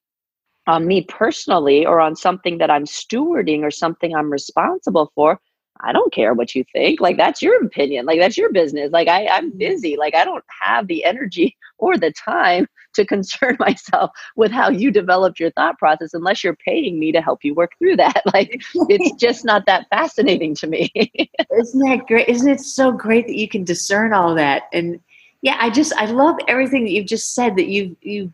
on 0.68 0.88
me 0.88 1.04
personally 1.04 1.86
or 1.86 2.00
on 2.02 2.16
something 2.16 2.58
that 2.60 2.70
i'm 2.72 2.86
stewarding 2.86 3.62
or 3.62 3.72
something 3.72 4.16
i'm 4.16 4.32
responsible 4.32 5.12
for 5.16 5.40
I 5.84 5.92
don't 5.92 6.14
care 6.14 6.34
what 6.34 6.56
you 6.56 6.64
think. 6.72 7.02
Like 7.02 7.18
that's 7.18 7.42
your 7.42 7.64
opinion. 7.64 8.06
Like 8.06 8.20
that's 8.20 8.38
your 8.38 8.52
business. 8.52 8.92
Like 8.92 9.08
I, 9.08 9.28
I'm 9.28 9.50
mm-hmm. 9.50 9.58
busy. 9.58 9.98
Like 9.98 10.16
I 10.16 10.26
don't 10.26 10.44
have 10.62 10.88
the 10.88 11.04
energy 11.04 11.58
or 11.78 11.98
the 11.98 12.12
time 12.12 12.68
to 12.94 13.06
concern 13.06 13.56
myself 13.60 14.12
with 14.36 14.52
how 14.52 14.70
you 14.70 14.92
developed 14.92 15.40
your 15.40 15.52
thought 15.52 15.78
process 15.78 16.14
unless 16.14 16.44
you're 16.44 16.56
paying 16.56 17.00
me 17.00 17.12
to 17.12 17.22
help 17.22 17.44
you 17.44 17.54
work 17.54 17.72
through 17.80 17.96
that. 17.96 18.22
Like 18.34 18.62
it's 18.90 19.16
just 19.20 19.46
not 19.46 19.66
that 19.66 19.88
fascinating 19.90 20.56
to 20.56 20.68
me. 20.68 20.92
Isn't 20.96 21.80
that 21.82 22.06
great? 22.08 22.28
Isn't 22.28 22.50
it 22.50 22.62
so 22.62 22.92
great 22.92 23.28
that 23.28 23.38
you 23.38 23.48
can 23.48 23.64
discern 23.64 24.14
all 24.14 24.36
that? 24.36 24.64
And 24.74 25.00
yeah, 25.42 25.58
I 25.60 25.70
just 25.70 25.94
I 25.94 26.06
love 26.06 26.36
everything 26.48 26.84
that 26.84 26.92
you've 26.92 27.08
just 27.08 27.34
said 27.34 27.56
that 27.56 27.68
you 27.68 27.96
you 28.02 28.32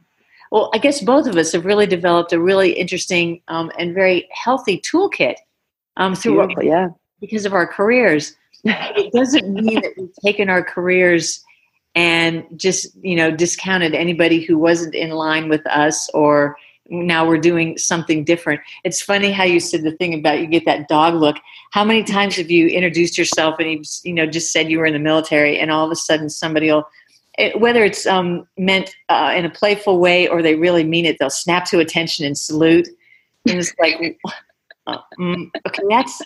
well, 0.52 0.70
I 0.74 0.78
guess 0.78 1.02
both 1.02 1.28
of 1.28 1.36
us 1.36 1.52
have 1.52 1.66
really 1.66 1.88
developed 1.88 2.32
a 2.32 2.40
really 2.40 2.72
interesting 2.72 3.42
um, 3.50 3.70
and 3.78 3.94
very 3.94 4.30
healthy 4.32 4.82
toolkit 4.82 5.36
um, 5.98 6.16
through 6.16 6.48
yeah 6.64 6.90
because 7.20 7.46
of 7.46 7.54
our 7.54 7.68
careers. 7.68 8.36
it 8.64 9.14
doesn't 9.14 9.54
mean 9.54 9.82
that 9.82 9.94
we've 9.98 10.14
taken 10.24 10.50
our 10.50 10.64
careers 10.64 11.44
and 11.96 12.46
just 12.56 12.88
you 13.02 13.16
know 13.16 13.32
discounted 13.32 13.96
anybody 13.96 14.42
who 14.42 14.58
wasn't 14.58 14.94
in 14.94 15.10
line 15.10 15.50
with 15.50 15.66
us 15.68 16.10
or 16.14 16.56
now 16.90 17.28
we're 17.28 17.38
doing 17.38 17.78
something 17.78 18.24
different. 18.24 18.62
It's 18.84 19.02
funny 19.02 19.32
how 19.32 19.44
you 19.44 19.60
said 19.60 19.84
the 19.84 19.92
thing 19.92 20.14
about 20.14 20.40
you 20.40 20.48
get 20.48 20.66
that 20.66 20.88
dog 20.88 21.16
look. 21.16 21.36
How 21.72 21.84
many 21.84 22.04
times 22.04 22.36
have 22.38 22.50
you 22.50 22.68
introduced 22.68 23.18
yourself 23.18 23.56
and 23.60 23.70
you 23.70 23.82
you 24.04 24.14
know 24.14 24.26
just 24.26 24.52
said 24.52 24.70
you 24.70 24.80
were 24.80 24.86
in 24.86 24.94
the 24.94 25.00
military 25.00 25.60
and 25.60 25.72
all 25.72 25.86
of 25.86 25.92
a 25.92 25.96
sudden 25.96 26.30
somebody 26.30 26.72
will 26.72 26.88
whether 27.56 27.84
it's 27.84 28.08
um, 28.08 28.48
meant 28.58 28.96
uh, 29.10 29.32
in 29.36 29.46
a 29.46 29.50
playful 29.50 30.00
way 30.00 30.28
or 30.28 30.42
they 30.42 30.56
really 30.56 30.84
mean 30.84 31.06
it 31.06 31.18
they'll 31.20 31.30
snap 31.30 31.66
to 31.66 31.80
attention 31.80 32.26
and 32.26 32.38
salute. 32.38 32.88
And 33.48 33.60
it's 33.60 33.74
like 33.80 34.20
uh, 34.88 34.98
mm, 35.20 35.50
okay 35.68 35.84
that's 35.90 36.22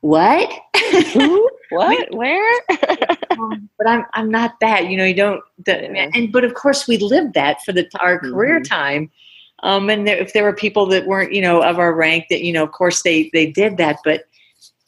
what? 0.00 0.52
Who? 1.12 1.50
What? 1.70 2.14
Where? 2.14 2.60
um, 3.30 3.68
but 3.78 3.86
I'm 3.86 4.04
I'm 4.14 4.30
not 4.30 4.58
that. 4.60 4.88
You 4.88 4.96
know, 4.96 5.04
you 5.04 5.14
don't. 5.14 5.42
The, 5.64 5.90
and 5.90 6.32
but 6.32 6.44
of 6.44 6.54
course 6.54 6.86
we 6.86 6.98
lived 6.98 7.34
that 7.34 7.62
for 7.62 7.72
the 7.72 7.88
our 8.00 8.18
mm-hmm. 8.18 8.32
career 8.32 8.60
time. 8.60 9.10
Um, 9.62 9.88
and 9.88 10.06
there, 10.06 10.16
if 10.16 10.32
there 10.32 10.44
were 10.44 10.52
people 10.52 10.86
that 10.86 11.06
weren't, 11.06 11.32
you 11.32 11.40
know, 11.40 11.62
of 11.62 11.78
our 11.78 11.94
rank, 11.94 12.26
that 12.30 12.42
you 12.42 12.52
know, 12.52 12.62
of 12.62 12.72
course 12.72 13.02
they 13.02 13.30
they 13.32 13.50
did 13.50 13.76
that. 13.78 13.98
But 14.04 14.24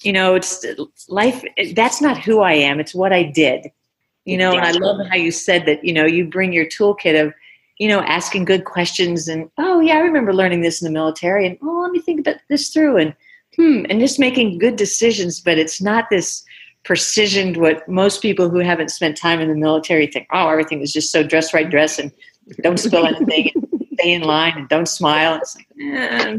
you 0.03 0.13
know, 0.13 0.35
it's 0.35 0.65
life. 1.09 1.43
That's 1.75 2.01
not 2.01 2.19
who 2.19 2.41
I 2.41 2.53
am. 2.53 2.79
It's 2.79 2.95
what 2.95 3.13
I 3.13 3.25
did. 3.25 3.71
You 4.25 4.37
know, 4.37 4.53
and 4.53 4.61
I 4.61 4.73
love 4.73 5.07
how 5.09 5.17
you 5.17 5.31
said 5.31 5.67
that. 5.67 5.85
You 5.85 5.93
know, 5.93 6.05
you 6.05 6.27
bring 6.27 6.53
your 6.53 6.67
toolkit 6.67 7.21
of 7.21 7.35
you 7.79 7.87
know, 7.87 8.01
asking 8.01 8.45
good 8.45 8.65
questions 8.65 9.29
and, 9.29 9.49
oh, 9.57 9.79
yeah, 9.79 9.95
I 9.95 10.01
remember 10.01 10.35
learning 10.35 10.63
this 10.63 10.83
in 10.83 10.85
the 10.85 10.93
military 10.93 11.47
and, 11.47 11.57
oh, 11.63 11.83
let 11.83 11.93
me 11.93 12.01
think 12.01 12.19
about 12.19 12.35
this 12.49 12.71
through. 12.71 12.97
And, 12.97 13.15
hmm, 13.59 13.85
and 13.89 14.01
just 14.01 14.19
making 14.19 14.59
good 14.59 14.77
decisions, 14.77 15.41
but 15.41 15.59
it's 15.59 15.81
not 15.81 16.11
this 16.11 16.45
precisioned 16.85 17.57
what 17.57 17.87
most 17.89 18.23
people 18.23 18.49
who 18.49 18.59
haven't 18.59 18.91
spent 18.91 19.17
time 19.17 19.41
in 19.41 19.49
the 19.49 19.55
military 19.55 20.07
think, 20.07 20.27
oh, 20.33 20.49
everything 20.49 20.81
is 20.81 20.93
just 20.93 21.11
so 21.11 21.23
dress 21.23 21.53
right 21.53 21.69
dress 21.69 21.99
and 21.99 22.13
don't 22.63 22.79
spill 22.79 23.07
anything 23.07 23.51
and 23.55 23.87
stay 23.95 24.13
in 24.13 24.23
line 24.23 24.55
and 24.57 24.69
don't 24.69 24.89
smile. 24.89 25.35
It's 25.35 25.57
like, 25.57 25.67
eh, 25.81 26.39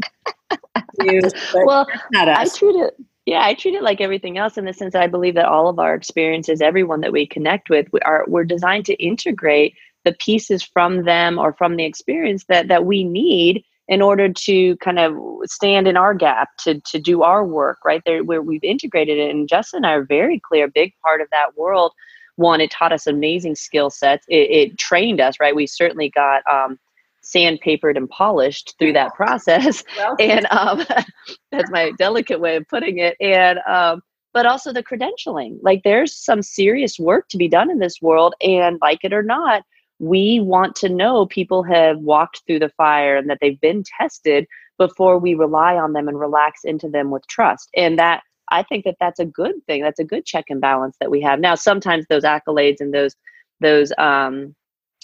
you, 1.02 1.20
well, 1.64 1.86
I 2.14 2.46
treat 2.48 2.74
it 2.74 2.94
yeah, 3.26 3.44
I 3.44 3.54
treat 3.54 3.74
it 3.74 3.82
like 3.82 4.00
everything 4.00 4.38
else 4.38 4.56
in 4.56 4.64
the 4.64 4.72
sense 4.72 4.92
that 4.94 5.02
I 5.02 5.06
believe 5.06 5.34
that 5.34 5.44
all 5.44 5.68
of 5.68 5.78
our 5.78 5.94
experiences, 5.94 6.60
everyone 6.60 7.00
that 7.02 7.12
we 7.12 7.26
connect 7.26 7.70
with, 7.70 7.86
we 7.92 8.00
are 8.00 8.24
we're 8.26 8.44
designed 8.44 8.86
to 8.86 8.94
integrate 8.94 9.76
the 10.04 10.14
pieces 10.14 10.64
from 10.64 11.04
them 11.04 11.38
or 11.38 11.52
from 11.52 11.76
the 11.76 11.84
experience 11.84 12.44
that 12.48 12.66
that 12.66 12.84
we 12.86 13.04
need 13.04 13.64
in 13.90 14.00
order 14.00 14.32
to 14.32 14.76
kind 14.76 14.98
of 14.98 15.14
stand 15.44 15.86
in 15.86 15.98
our 15.98 16.14
gap 16.14 16.48
to 16.60 16.80
to 16.86 16.98
do 16.98 17.22
our 17.22 17.44
work 17.44 17.78
right? 17.84 18.02
There 18.06 18.24
where 18.24 18.40
we've 18.40 18.64
integrated 18.64 19.18
it 19.18 19.30
and 19.30 19.48
justin 19.48 19.78
and 19.78 19.86
i 19.86 19.92
are 19.92 20.04
very 20.04 20.40
clear 20.40 20.66
big 20.68 20.94
part 21.04 21.20
of 21.20 21.28
that 21.30 21.56
world 21.56 21.92
one 22.40 22.60
it 22.60 22.70
taught 22.70 22.92
us 22.92 23.06
amazing 23.06 23.54
skill 23.54 23.90
sets. 23.90 24.24
It, 24.28 24.50
it, 24.50 24.78
trained 24.78 25.20
us 25.20 25.38
right? 25.38 25.54
We 25.54 25.66
certainly 25.66 26.10
got 26.10 26.42
um, 26.50 26.78
sandpapered 27.22 27.96
and 27.96 28.08
polished 28.08 28.74
through 28.78 28.94
that 28.94 29.14
process. 29.14 29.84
Well, 29.96 30.16
and 30.20 30.46
um, 30.50 30.84
that's 31.52 31.70
my 31.70 31.92
delicate 31.98 32.40
way 32.40 32.56
of 32.56 32.66
putting 32.68 32.98
it. 32.98 33.16
And 33.20 33.60
um, 33.68 34.02
but 34.32 34.46
also 34.46 34.72
the 34.72 34.82
credentialing. 34.82 35.58
Like 35.62 35.82
there's 35.84 36.16
some 36.16 36.42
serious 36.42 36.98
work 36.98 37.28
to 37.28 37.36
be 37.36 37.48
done 37.48 37.70
in 37.70 37.78
this 37.78 38.00
world 38.00 38.34
and 38.40 38.78
like 38.80 39.00
it 39.02 39.12
or 39.12 39.22
not 39.22 39.64
we 40.00 40.40
want 40.40 40.74
to 40.76 40.88
know 40.88 41.26
people 41.26 41.62
have 41.62 41.98
walked 41.98 42.42
through 42.46 42.58
the 42.58 42.70
fire 42.70 43.16
and 43.16 43.28
that 43.30 43.38
they've 43.40 43.60
been 43.60 43.84
tested 43.98 44.46
before 44.78 45.18
we 45.18 45.34
rely 45.34 45.76
on 45.76 45.92
them 45.92 46.08
and 46.08 46.18
relax 46.18 46.60
into 46.64 46.88
them 46.88 47.10
with 47.10 47.26
trust. 47.28 47.68
And 47.76 47.98
that 47.98 48.22
i 48.52 48.64
think 48.64 48.84
that 48.84 48.96
that's 48.98 49.20
a 49.20 49.24
good 49.24 49.54
thing. 49.66 49.82
That's 49.82 50.00
a 50.00 50.04
good 50.04 50.26
check 50.26 50.46
and 50.48 50.60
balance 50.60 50.96
that 51.00 51.10
we 51.10 51.20
have. 51.20 51.38
Now 51.38 51.54
sometimes 51.54 52.06
those 52.08 52.24
accolades 52.24 52.80
and 52.80 52.92
those 52.92 53.14
those 53.60 53.92
um, 53.98 54.56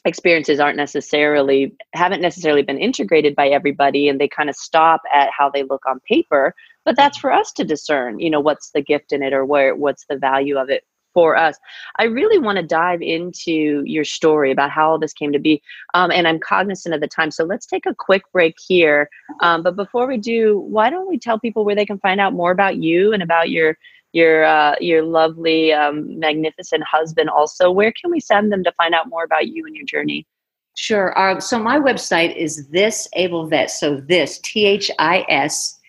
experiences 0.07 0.61
aren't 0.61 0.77
necessarily 0.77 1.75
haven't 1.93 2.23
necessarily 2.23 2.63
been 2.63 2.79
integrated 2.79 3.35
by 3.35 3.49
everybody 3.49 4.09
and 4.09 4.21
they 4.21 4.29
kind 4.29 4.49
of 4.49 4.57
stop 4.57 5.03
at 5.13 5.29
how 5.37 5.51
they 5.51 5.65
look 5.65 5.85
on 5.87 6.01
paper 6.09 6.55
but 6.85 6.95
that's 6.95 7.19
for 7.19 7.33
us 7.33 7.53
to 7.53 7.65
discern 7.65 8.21
you 8.21 8.31
know 8.31 8.39
what's 8.39 8.71
the 8.71 8.81
gift 8.81 9.13
in 9.13 9.23
it 9.23 9.33
or 9.33 9.45
where 9.45 9.75
what's 9.75 10.07
the 10.09 10.17
value 10.17 10.57
of 10.57 10.71
it 10.71 10.85
for 11.17 11.35
us. 11.35 11.57
I 11.99 12.05
really 12.05 12.39
want 12.39 12.57
to 12.57 12.63
dive 12.63 13.01
into 13.01 13.83
your 13.87 14.05
story 14.05 14.53
about 14.53 14.71
how 14.71 14.91
all 14.91 14.99
this 14.99 15.15
came 15.15 15.33
to 15.33 15.39
be. 15.39 15.63
Um, 15.95 16.11
and 16.11 16.29
I'm 16.29 16.39
cognizant 16.39 16.95
of 16.95 17.01
the 17.01 17.09
time. 17.09 17.31
So 17.31 17.43
let's 17.43 17.65
take 17.65 17.87
a 17.87 17.95
quick 17.95 18.25
break 18.33 18.57
here. 18.61 19.09
Um, 19.41 19.63
but 19.63 19.77
before 19.77 20.07
we 20.07 20.19
do, 20.19 20.59
why 20.59 20.91
don't 20.91 21.09
we 21.09 21.19
tell 21.19 21.41
people 21.41 21.65
where 21.65 21.75
they 21.75 21.87
can 21.87 21.99
find 22.01 22.21
out 22.21 22.35
more 22.35 22.51
about 22.51 22.77
you 22.77 23.15
and 23.15 23.23
about 23.23 23.49
your 23.49 23.79
your 24.13 24.45
uh, 24.45 24.75
your 24.79 25.03
lovely, 25.05 25.73
um, 25.73 26.19
magnificent 26.19 26.85
husband 26.85 27.31
also? 27.31 27.71
Where 27.71 27.93
can 27.93 28.11
we 28.11 28.21
send 28.21 28.53
them 28.53 28.63
to 28.65 28.73
find 28.73 28.95
out 28.95 29.09
more 29.09 29.25
about 29.25 29.49
you 29.49 29.65
and 29.65 29.75
your 29.75 29.87
journey? 29.87 30.27
Sure. 30.75 31.19
Uh, 31.19 31.41
so 31.41 31.59
my 31.59 31.79
website 31.79 32.37
is 32.37 32.69
this 32.69 33.09
able 33.15 33.47
vet. 33.47 33.71
So 33.71 33.97
this 33.97 34.39
T 34.41 34.67
H 34.67 34.91
I 34.99 35.25
S 35.31 35.81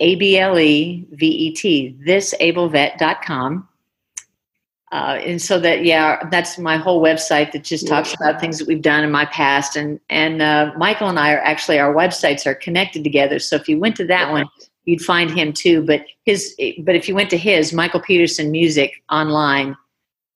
A 0.00 0.14
B 0.16 0.36
L 0.36 0.58
E 0.58 1.06
V 1.12 1.26
E 1.26 1.54
T, 1.54 1.96
thisablevet.com. 2.06 3.66
Uh, 4.90 5.18
and 5.22 5.40
so 5.40 5.60
that 5.60 5.84
yeah 5.84 6.26
that's 6.30 6.58
my 6.58 6.76
whole 6.76 7.02
website 7.02 7.52
that 7.52 7.62
just 7.62 7.86
talks 7.86 8.14
about 8.14 8.40
things 8.40 8.58
that 8.58 8.66
we've 8.66 8.82
done 8.82 9.04
in 9.04 9.10
my 9.10 9.26
past. 9.26 9.76
And 9.76 10.00
and 10.08 10.40
uh, 10.40 10.72
michael 10.76 11.08
and 11.08 11.18
i 11.18 11.32
are 11.32 11.40
actually 11.40 11.78
our 11.78 11.94
websites 11.94 12.46
are 12.46 12.54
connected 12.54 13.04
together. 13.04 13.38
So 13.38 13.56
if 13.56 13.68
you 13.68 13.78
went 13.78 13.96
to 13.96 14.06
that 14.06 14.30
one 14.30 14.48
you'd 14.84 15.02
find 15.02 15.30
him 15.30 15.52
too. 15.52 15.82
But 15.82 16.04
his 16.24 16.54
but 16.80 16.94
if 16.94 17.08
you 17.08 17.14
went 17.14 17.30
to 17.30 17.38
his 17.38 17.72
michael 17.72 18.00
peterson 18.00 18.50
music 18.50 19.02
online 19.10 19.76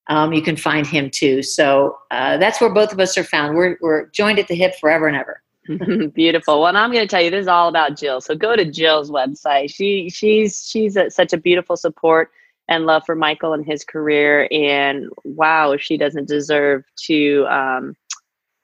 um, 0.09 0.33
you 0.33 0.43
can 0.43 0.57
find 0.57 0.87
him 0.87 1.11
too. 1.11 1.43
So 1.43 1.97
uh, 2.11 2.37
that's 2.37 2.61
where 2.61 2.73
both 2.73 2.93
of 2.93 3.01
us 3.01 3.17
are 3.17 3.25
found. 3.25 3.57
We're, 3.57 3.79
we're 3.81 4.07
joined 4.07 4.39
at 4.39 4.49
the 4.49 4.55
hip 4.55 4.75
forever 4.81 5.07
and 5.07 5.17
ever. 5.17 5.43
Beautiful. 6.15 6.61
Well, 6.61 6.77
I'm 6.77 6.91
going 6.91 7.07
to 7.07 7.11
tell 7.11 7.23
you 7.23 7.31
this 7.31 7.43
is 7.43 7.49
all 7.49 7.69
about 7.69 7.97
Jill. 7.97 8.21
So 8.21 8.35
go 8.35 8.57
to 8.57 8.65
Jill's 8.65 9.11
website. 9.11 9.73
She 9.73 10.11
she's 10.11 10.67
she's 10.69 10.97
a, 10.97 11.09
such 11.09 11.33
a 11.33 11.37
beautiful 11.37 11.77
support 11.77 12.33
and 12.69 12.87
love 12.87 13.03
for 13.05 13.15
Michael 13.15 13.53
and 13.53 13.65
his 13.65 13.85
career. 13.85 14.49
And 14.51 15.09
wow, 15.25 15.77
she 15.77 15.97
doesn't 15.97 16.29
deserve 16.29 16.85
to 17.07 17.47
um, 17.49 17.95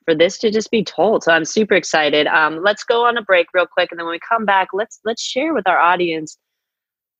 for 0.04 0.14
this 0.14 0.38
to 0.38 0.50
just 0.50 0.70
be 0.70 0.82
told. 0.82 1.22
So 1.22 1.32
I'm 1.32 1.44
super 1.44 1.74
excited. 1.74 2.26
Um, 2.26 2.62
let's 2.62 2.84
go 2.84 3.04
on 3.04 3.18
a 3.18 3.22
break 3.22 3.48
real 3.52 3.66
quick, 3.66 3.90
and 3.90 3.98
then 3.98 4.06
when 4.06 4.12
we 4.12 4.20
come 4.26 4.44
back, 4.44 4.68
let's 4.72 5.00
let's 5.04 5.22
share 5.22 5.52
with 5.54 5.66
our 5.66 5.78
audience 5.78 6.38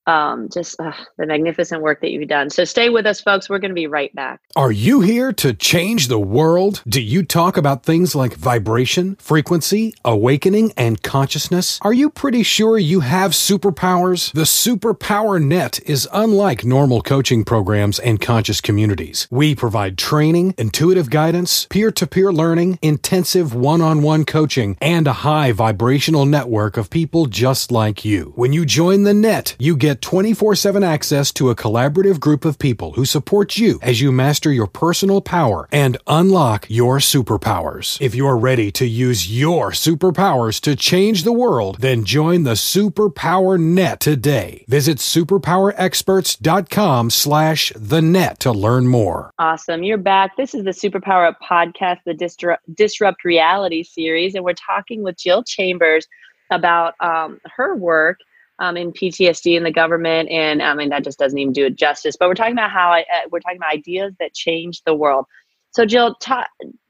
um, 0.09 0.49
just 0.49 0.79
uh, 0.79 0.91
the 1.17 1.27
magnificent 1.27 1.83
work 1.83 2.01
that 2.01 2.09
you've 2.09 2.27
done. 2.27 2.49
So 2.49 2.65
stay 2.65 2.89
with 2.89 3.05
us, 3.05 3.21
folks. 3.21 3.47
We're 3.47 3.59
going 3.59 3.69
to 3.69 3.75
be 3.75 3.85
right 3.85 4.13
back. 4.15 4.41
Are 4.55 4.71
you 4.71 5.01
here 5.01 5.31
to 5.33 5.53
change 5.53 6.07
the 6.07 6.19
world? 6.19 6.81
Do 6.87 6.99
you 6.99 7.23
talk 7.23 7.57
about 7.57 7.83
things 7.83 8.15
like 8.15 8.33
vibration, 8.33 9.15
frequency, 9.17 9.93
awakening, 10.03 10.73
and 10.75 11.03
consciousness? 11.03 11.77
Are 11.83 11.93
you 11.93 12.09
pretty 12.09 12.41
sure 12.41 12.79
you 12.79 13.01
have 13.01 13.31
superpowers? 13.31 14.31
The 14.33 14.41
Superpower 14.41 15.41
Net 15.41 15.79
is 15.85 16.09
unlike 16.11 16.65
normal 16.65 17.01
coaching 17.01 17.45
programs 17.45 17.99
and 17.99 18.19
conscious 18.19 18.61
communities. 18.61 19.27
We 19.29 19.53
provide 19.53 19.97
training, 19.97 20.55
intuitive 20.57 21.11
guidance, 21.11 21.67
peer 21.69 21.91
to 21.91 22.07
peer 22.07 22.33
learning, 22.33 22.79
intensive 22.81 23.53
one 23.53 23.81
on 23.81 24.01
one 24.01 24.25
coaching, 24.25 24.75
and 24.81 25.05
a 25.05 25.13
high 25.13 25.51
vibrational 25.51 26.25
network 26.25 26.77
of 26.77 26.89
people 26.89 27.27
just 27.27 27.71
like 27.71 28.03
you. 28.03 28.33
When 28.35 28.53
you 28.53 28.65
join 28.65 29.03
the 29.03 29.13
net, 29.13 29.55
you 29.59 29.75
get 29.75 29.98
Get 29.99 30.09
24 30.09 30.55
7 30.55 30.81
access 30.81 31.29
to 31.33 31.49
a 31.49 31.55
collaborative 31.55 32.21
group 32.21 32.45
of 32.45 32.57
people 32.57 32.93
who 32.93 33.03
support 33.03 33.57
you 33.57 33.79
as 33.81 33.99
you 33.99 34.13
master 34.13 34.49
your 34.49 34.67
personal 34.67 35.19
power 35.19 35.67
and 35.73 35.97
unlock 36.07 36.65
your 36.69 36.99
superpowers. 36.99 37.99
If 37.99 38.15
you're 38.15 38.37
ready 38.37 38.71
to 38.71 38.85
use 38.85 39.29
your 39.29 39.71
superpowers 39.71 40.61
to 40.61 40.77
change 40.77 41.23
the 41.23 41.33
world, 41.33 41.79
then 41.79 42.05
join 42.05 42.43
the 42.43 42.53
Superpower 42.53 43.59
Net 43.59 43.99
today. 43.99 44.63
Visit 44.69 44.99
superpowerexperts.com 44.99 47.09
slash 47.09 47.73
the 47.75 48.01
net 48.01 48.39
to 48.39 48.53
learn 48.53 48.87
more. 48.87 49.33
Awesome. 49.37 49.83
You're 49.83 49.97
back. 49.97 50.37
This 50.37 50.53
is 50.53 50.63
the 50.63 50.71
Superpower 50.71 51.27
Up 51.27 51.41
podcast, 51.41 51.97
the 52.05 52.13
Disrupt, 52.13 52.63
Disrupt 52.73 53.25
Reality 53.25 53.83
series, 53.83 54.33
and 54.33 54.45
we're 54.45 54.53
talking 54.53 55.03
with 55.03 55.17
Jill 55.17 55.43
Chambers 55.43 56.07
about 56.51 56.95
um, 57.01 57.41
her 57.45 57.75
work 57.75 58.19
um, 58.59 58.77
in 58.77 58.91
PTSD 58.91 59.55
in 59.55 59.63
the 59.63 59.71
government, 59.71 60.29
and 60.29 60.61
I 60.61 60.73
mean 60.73 60.89
that 60.89 61.03
just 61.03 61.19
doesn't 61.19 61.37
even 61.37 61.53
do 61.53 61.65
it 61.65 61.75
justice. 61.75 62.15
But 62.17 62.29
we're 62.29 62.35
talking 62.35 62.53
about 62.53 62.71
how 62.71 62.91
I, 62.91 63.01
uh, 63.01 63.27
we're 63.31 63.39
talking 63.39 63.57
about 63.57 63.73
ideas 63.73 64.13
that 64.19 64.33
change 64.33 64.83
the 64.83 64.93
world. 64.93 65.25
So, 65.71 65.85
Jill, 65.85 66.15
ta- 66.15 66.47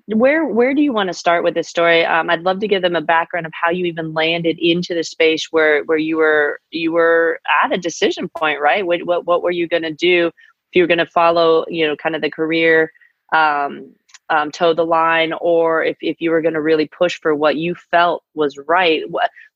where 0.07 0.45
where 0.45 0.73
do 0.73 0.81
you 0.81 0.91
want 0.91 1.07
to 1.07 1.13
start 1.13 1.43
with 1.43 1.53
this 1.53 1.69
story? 1.69 2.03
Um, 2.05 2.29
I'd 2.29 2.41
love 2.41 2.59
to 2.59 2.67
give 2.67 2.81
them 2.81 2.95
a 2.95 3.01
background 3.01 3.45
of 3.45 3.51
how 3.59 3.69
you 3.69 3.85
even 3.85 4.13
landed 4.13 4.57
into 4.59 4.93
the 4.93 5.03
space 5.03 5.47
where 5.51 5.83
where 5.83 5.97
you 5.97 6.17
were 6.17 6.59
you 6.71 6.91
were 6.91 7.39
at 7.63 7.71
a 7.71 7.77
decision 7.77 8.29
point, 8.29 8.59
right? 8.59 8.85
What 8.85 9.05
what, 9.05 9.25
what 9.25 9.43
were 9.43 9.51
you 9.51 9.67
going 9.67 9.83
to 9.83 9.93
do 9.93 10.27
if 10.27 10.75
you 10.75 10.83
were 10.83 10.87
going 10.87 10.99
to 10.99 11.05
follow, 11.05 11.65
you 11.67 11.87
know, 11.87 11.95
kind 11.95 12.15
of 12.15 12.21
the 12.21 12.31
career 12.31 12.91
um, 13.33 13.93
um, 14.29 14.51
toe 14.51 14.73
the 14.73 14.85
line 14.85 15.33
or 15.41 15.83
if, 15.83 15.97
if 16.01 16.21
you 16.21 16.31
were 16.31 16.41
going 16.41 16.53
to 16.53 16.61
really 16.61 16.87
push 16.87 17.19
for 17.19 17.33
what 17.33 17.55
you 17.55 17.75
felt 17.75 18.23
was 18.33 18.57
right 18.67 19.03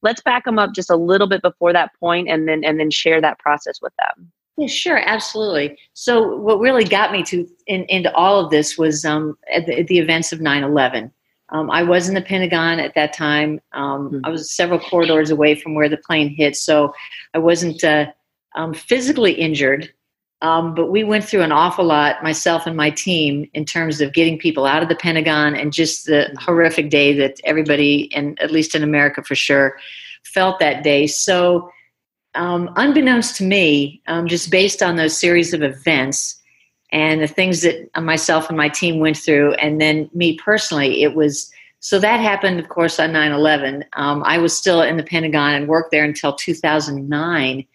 let's 0.02 0.22
back 0.22 0.46
them 0.46 0.58
up 0.58 0.74
just 0.74 0.90
a 0.90 0.96
little 0.96 1.28
bit 1.28 1.42
before 1.42 1.74
that 1.74 1.92
point 2.00 2.30
and 2.30 2.48
then 2.48 2.64
and 2.64 2.80
then 2.80 2.90
share 2.90 3.22
that 3.22 3.40
process 3.40 3.80
with 3.82 3.94
them 4.00 4.32
yeah, 4.58 4.68
sure, 4.68 5.00
absolutely. 5.00 5.80
So, 5.94 6.38
what 6.38 6.60
really 6.60 6.84
got 6.84 7.12
me 7.12 7.24
to 7.24 7.48
in, 7.66 7.86
into 7.86 8.14
all 8.14 8.40
of 8.40 8.52
this 8.52 8.78
was 8.78 9.04
um, 9.04 9.36
at, 9.52 9.66
the, 9.66 9.80
at 9.80 9.88
the 9.88 9.98
events 9.98 10.32
of 10.32 10.42
9 10.42 10.64
11. 10.64 11.12
Um, 11.50 11.72
I 11.72 11.84
was 11.84 12.08
in 12.08 12.16
the 12.16 12.22
Pentagon 12.22 12.80
at 12.80 12.94
that 12.96 13.14
time. 13.14 13.60
Um, 13.74 14.10
mm-hmm. 14.10 14.20
I 14.24 14.30
was 14.30 14.52
several 14.52 14.80
corridors 14.80 15.32
away 15.32 15.56
from 15.56 15.76
where 15.76 15.90
the 15.90 15.98
plane 15.98 16.30
hit, 16.30 16.56
so 16.56 16.94
I 17.34 17.40
wasn't 17.40 17.84
uh, 17.84 18.08
um, 18.56 18.74
physically 18.74 19.34
injured, 19.34 19.92
um, 20.44 20.76
but 20.76 20.92
we 20.92 21.06
went 21.06 21.24
through 21.24 21.42
an 21.42 21.54
awful 21.54 21.86
lot, 21.86 22.22
myself 22.22 22.68
and 22.68 22.76
my 22.76 22.90
team, 22.90 23.50
in 23.54 23.64
terms 23.64 24.02
of 24.02 24.12
getting 24.12 24.38
people 24.38 24.66
out 24.66 24.84
of 24.84 24.90
the 24.90 24.96
Pentagon 24.96 25.56
and 25.56 25.72
just 25.72 26.06
the 26.06 26.28
mm-hmm. 26.28 26.36
horrific 26.38 26.90
day 26.90 27.14
that 27.14 27.40
everybody, 27.46 28.14
and 28.14 28.40
at 28.42 28.52
least 28.52 28.76
in 28.76 28.84
America 28.84 29.24
for 29.24 29.36
sure, 29.36 29.78
felt 30.26 30.60
that 30.60 30.84
day. 30.84 31.08
So, 31.08 31.72
um, 32.36 32.70
unbeknownst 32.76 33.38
to 33.38 33.46
me, 33.46 34.02
um, 34.08 34.28
just 34.28 34.52
based 34.52 34.84
on 34.84 34.98
those 34.98 35.18
series 35.18 35.54
of 35.54 35.64
events 35.64 36.42
and 36.92 37.22
the 37.22 37.28
things 37.28 37.62
that 37.62 37.90
myself 38.02 38.50
and 38.50 38.58
my 38.58 38.68
team 38.68 39.00
went 39.00 39.16
through, 39.16 39.54
and 39.54 39.80
then 39.80 40.10
me 40.14 40.38
personally, 40.38 41.04
it 41.04 41.16
was 41.16 41.50
so 41.80 42.00
that 42.00 42.20
happened, 42.20 42.60
of 42.60 42.70
course, 42.70 43.00
on 43.00 43.12
9 43.12 43.32
11. 43.32 43.86
Um, 43.94 44.24
I 44.26 44.38
was 44.38 44.58
still 44.58 44.82
in 44.82 44.98
the 44.98 45.04
Pentagon 45.04 45.54
and 45.54 45.68
worked 45.68 45.92
there 45.92 46.04
until 46.06 46.34
2009 46.34 47.66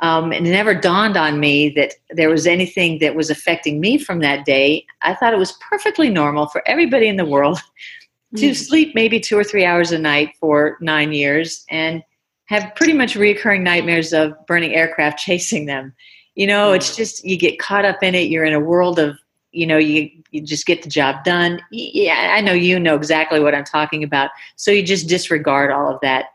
um, 0.00 0.32
it 0.32 0.42
never 0.42 0.74
dawned 0.74 1.16
on 1.16 1.38
me 1.38 1.70
that 1.70 1.94
there 2.10 2.28
was 2.28 2.46
anything 2.46 2.98
that 2.98 3.14
was 3.14 3.30
affecting 3.30 3.80
me 3.80 3.96
from 3.96 4.20
that 4.20 4.44
day. 4.44 4.84
I 5.02 5.14
thought 5.14 5.32
it 5.32 5.38
was 5.38 5.52
perfectly 5.52 6.10
normal 6.10 6.48
for 6.48 6.62
everybody 6.66 7.06
in 7.06 7.16
the 7.16 7.24
world 7.24 7.58
to 8.36 8.50
mm. 8.50 8.56
sleep 8.56 8.94
maybe 8.94 9.20
two 9.20 9.38
or 9.38 9.44
three 9.44 9.64
hours 9.64 9.92
a 9.92 9.98
night 9.98 10.30
for 10.40 10.76
nine 10.80 11.12
years 11.12 11.64
and 11.70 12.02
have 12.46 12.74
pretty 12.74 12.92
much 12.92 13.14
reoccurring 13.14 13.62
nightmares 13.62 14.12
of 14.12 14.34
burning 14.46 14.74
aircraft 14.74 15.18
chasing 15.24 15.66
them. 15.66 15.94
You 16.34 16.48
know, 16.48 16.72
mm. 16.72 16.76
it's 16.76 16.96
just 16.96 17.24
you 17.24 17.38
get 17.38 17.60
caught 17.60 17.84
up 17.84 18.02
in 18.02 18.14
it. 18.14 18.28
You're 18.28 18.44
in 18.44 18.52
a 18.52 18.60
world 18.60 18.98
of, 18.98 19.16
you 19.52 19.66
know, 19.66 19.78
you 19.78 20.10
you 20.32 20.40
just 20.40 20.66
get 20.66 20.82
the 20.82 20.88
job 20.88 21.22
done. 21.22 21.60
Yeah, 21.70 22.34
I 22.34 22.40
know 22.40 22.52
you 22.52 22.80
know 22.80 22.96
exactly 22.96 23.38
what 23.38 23.54
I'm 23.54 23.64
talking 23.64 24.02
about. 24.02 24.32
So 24.56 24.72
you 24.72 24.82
just 24.82 25.08
disregard 25.08 25.70
all 25.70 25.94
of 25.94 26.00
that. 26.00 26.26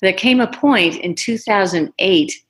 There 0.00 0.12
came 0.12 0.40
a 0.40 0.48
point 0.48 0.96
in 0.96 1.14
2008 1.14 2.42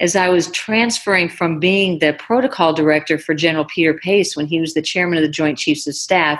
as 0.00 0.14
I 0.14 0.28
was 0.28 0.50
transferring 0.50 1.28
from 1.28 1.58
being 1.58 1.98
the 1.98 2.12
protocol 2.14 2.74
director 2.74 3.18
for 3.18 3.34
General 3.34 3.64
Peter 3.64 3.94
Pace 3.94 4.36
when 4.36 4.46
he 4.46 4.60
was 4.60 4.74
the 4.74 4.82
chairman 4.82 5.16
of 5.18 5.22
the 5.22 5.28
Joint 5.28 5.58
Chiefs 5.58 5.86
of 5.86 5.94
Staff, 5.94 6.38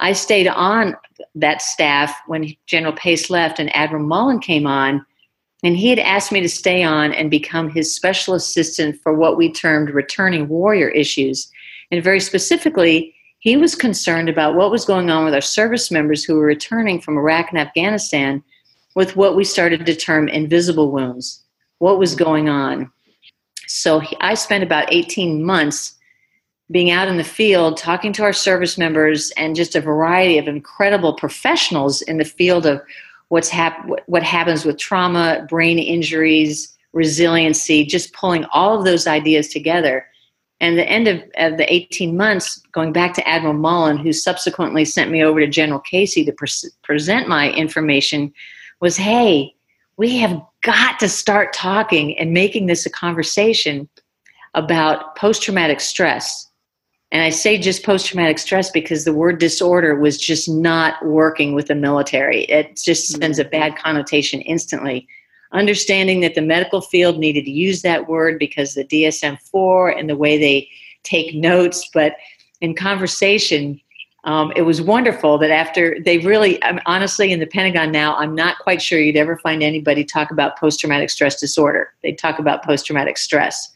I 0.00 0.12
stayed 0.12 0.48
on 0.48 0.96
that 1.34 1.62
staff 1.62 2.14
when 2.26 2.54
General 2.66 2.94
Pace 2.94 3.30
left 3.30 3.58
and 3.58 3.74
Admiral 3.76 4.04
Mullen 4.04 4.40
came 4.40 4.66
on. 4.66 5.04
And 5.62 5.76
he 5.76 5.88
had 5.88 5.98
asked 5.98 6.32
me 6.32 6.40
to 6.40 6.48
stay 6.48 6.82
on 6.82 7.12
and 7.12 7.30
become 7.30 7.70
his 7.70 7.94
special 7.94 8.34
assistant 8.34 9.00
for 9.02 9.14
what 9.14 9.36
we 9.36 9.50
termed 9.50 9.90
returning 9.90 10.48
warrior 10.48 10.88
issues. 10.88 11.50
And 11.90 12.04
very 12.04 12.20
specifically, 12.20 13.14
he 13.38 13.56
was 13.56 13.74
concerned 13.74 14.28
about 14.28 14.56
what 14.56 14.70
was 14.70 14.84
going 14.84 15.10
on 15.10 15.24
with 15.24 15.34
our 15.34 15.40
service 15.40 15.90
members 15.90 16.24
who 16.24 16.34
were 16.34 16.44
returning 16.44 17.00
from 17.00 17.16
Iraq 17.16 17.50
and 17.50 17.58
Afghanistan 17.58 18.42
with 18.94 19.16
what 19.16 19.36
we 19.36 19.44
started 19.44 19.84
to 19.84 19.94
term 19.94 20.28
invisible 20.28 20.90
wounds. 20.90 21.42
What 21.78 21.98
was 21.98 22.14
going 22.14 22.48
on? 22.48 22.90
So 23.66 24.02
I 24.20 24.34
spent 24.34 24.64
about 24.64 24.92
18 24.92 25.44
months 25.44 25.94
being 26.70 26.90
out 26.90 27.08
in 27.08 27.18
the 27.18 27.24
field, 27.24 27.76
talking 27.76 28.12
to 28.14 28.22
our 28.22 28.32
service 28.32 28.78
members, 28.78 29.30
and 29.32 29.54
just 29.54 29.76
a 29.76 29.80
variety 29.80 30.38
of 30.38 30.48
incredible 30.48 31.14
professionals 31.14 32.00
in 32.02 32.16
the 32.16 32.24
field 32.24 32.66
of 32.66 32.80
what's 33.28 33.48
hap- 33.48 33.86
what 34.06 34.22
happens 34.22 34.64
with 34.64 34.78
trauma, 34.78 35.46
brain 35.48 35.78
injuries, 35.78 36.74
resiliency, 36.92 37.84
just 37.84 38.12
pulling 38.12 38.44
all 38.46 38.78
of 38.78 38.84
those 38.84 39.06
ideas 39.06 39.48
together. 39.48 40.06
And 40.60 40.78
the 40.78 40.88
end 40.88 41.08
of, 41.08 41.22
of 41.36 41.58
the 41.58 41.70
18 41.72 42.16
months, 42.16 42.62
going 42.72 42.92
back 42.92 43.12
to 43.14 43.28
Admiral 43.28 43.54
Mullen, 43.54 43.98
who 43.98 44.12
subsequently 44.12 44.84
sent 44.84 45.10
me 45.10 45.22
over 45.22 45.40
to 45.40 45.46
General 45.46 45.80
Casey 45.80 46.24
to 46.24 46.32
pre- 46.32 46.48
present 46.82 47.28
my 47.28 47.50
information, 47.50 48.32
was 48.80 48.96
hey, 48.96 49.54
we 49.96 50.16
have 50.18 50.40
got 50.64 50.98
to 50.98 51.08
start 51.08 51.52
talking 51.52 52.18
and 52.18 52.32
making 52.32 52.66
this 52.66 52.86
a 52.86 52.90
conversation 52.90 53.88
about 54.54 55.14
post 55.14 55.42
traumatic 55.42 55.80
stress. 55.80 56.50
And 57.12 57.22
I 57.22 57.30
say 57.30 57.58
just 57.58 57.84
post 57.84 58.06
traumatic 58.06 58.38
stress 58.38 58.70
because 58.70 59.04
the 59.04 59.12
word 59.12 59.38
disorder 59.38 59.94
was 59.94 60.18
just 60.18 60.48
not 60.48 61.04
working 61.04 61.54
with 61.54 61.66
the 61.66 61.74
military. 61.74 62.44
It 62.44 62.80
just 62.82 63.12
mm-hmm. 63.12 63.22
sends 63.22 63.38
a 63.38 63.44
bad 63.44 63.76
connotation 63.76 64.40
instantly. 64.40 65.06
Understanding 65.52 66.20
that 66.22 66.34
the 66.34 66.42
medical 66.42 66.80
field 66.80 67.18
needed 67.18 67.44
to 67.44 67.50
use 67.50 67.82
that 67.82 68.08
word 68.08 68.38
because 68.38 68.74
the 68.74 68.84
DSM 68.84 69.38
4 69.40 69.90
and 69.90 70.08
the 70.08 70.16
way 70.16 70.38
they 70.38 70.68
take 71.04 71.34
notes, 71.36 71.88
but 71.92 72.14
in 72.60 72.74
conversation, 72.74 73.80
um, 74.24 74.52
it 74.56 74.62
was 74.62 74.80
wonderful 74.80 75.36
that 75.38 75.50
after 75.50 75.96
they 76.02 76.18
really, 76.18 76.62
I'm, 76.64 76.80
honestly, 76.86 77.30
in 77.30 77.40
the 77.40 77.46
Pentagon 77.46 77.92
now, 77.92 78.16
I'm 78.16 78.34
not 78.34 78.58
quite 78.58 78.80
sure 78.80 78.98
you'd 78.98 79.16
ever 79.16 79.36
find 79.36 79.62
anybody 79.62 80.02
talk 80.02 80.30
about 80.30 80.58
post 80.58 80.80
traumatic 80.80 81.10
stress 81.10 81.38
disorder. 81.38 81.92
They 82.02 82.12
talk 82.12 82.38
about 82.38 82.64
post 82.64 82.86
traumatic 82.86 83.18
stress. 83.18 83.70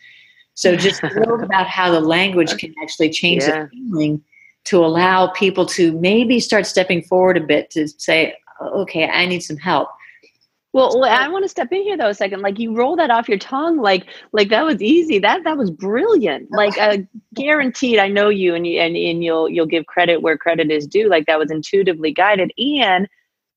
So 0.55 0.75
just 0.75 1.01
thrilled 1.13 1.43
about 1.43 1.67
how 1.67 1.93
the 1.93 2.01
language 2.01 2.57
can 2.57 2.75
actually 2.83 3.11
change 3.11 3.43
yeah. 3.43 3.65
the 3.65 3.69
feeling 3.69 4.23
to 4.65 4.85
allow 4.85 5.29
people 5.29 5.67
to 5.67 5.93
maybe 6.01 6.41
start 6.41 6.67
stepping 6.67 7.03
forward 7.03 7.37
a 7.37 7.41
bit 7.41 7.71
to 7.71 7.87
say, 7.87 8.35
okay, 8.61 9.07
I 9.07 9.27
need 9.27 9.41
some 9.41 9.57
help. 9.59 9.89
Well, 10.75 11.03
I 11.05 11.29
want 11.29 11.45
to 11.45 11.49
step 11.49 11.73
in 11.73 11.83
here 11.83 11.97
though 11.97 12.09
a 12.09 12.15
second. 12.15 12.43
Like 12.43 12.59
you 12.59 12.75
roll 12.75 12.95
that 12.97 13.11
off 13.11 13.29
your 13.29 13.39
tongue, 13.39 13.79
like 13.79 14.07
like 14.33 14.51
that 14.51 14.65
was 14.65 14.83
easy. 14.83 15.19
That 15.19 15.43
that 15.45 15.57
was 15.57 15.71
brilliant. 15.71 16.49
Like 16.51 16.77
uh, 16.79 16.99
guaranteed. 17.35 17.99
I 17.99 18.09
know 18.09 18.29
you, 18.29 18.55
and 18.55 18.67
you, 18.67 18.79
and 18.81 18.95
and 18.97 19.25
you'll 19.25 19.49
you'll 19.49 19.67
give 19.67 19.87
credit 19.87 20.21
where 20.21 20.37
credit 20.37 20.71
is 20.71 20.87
due. 20.87 21.09
Like 21.09 21.27
that 21.27 21.39
was 21.39 21.51
intuitively 21.51 22.13
guided, 22.13 22.53
and 22.59 23.09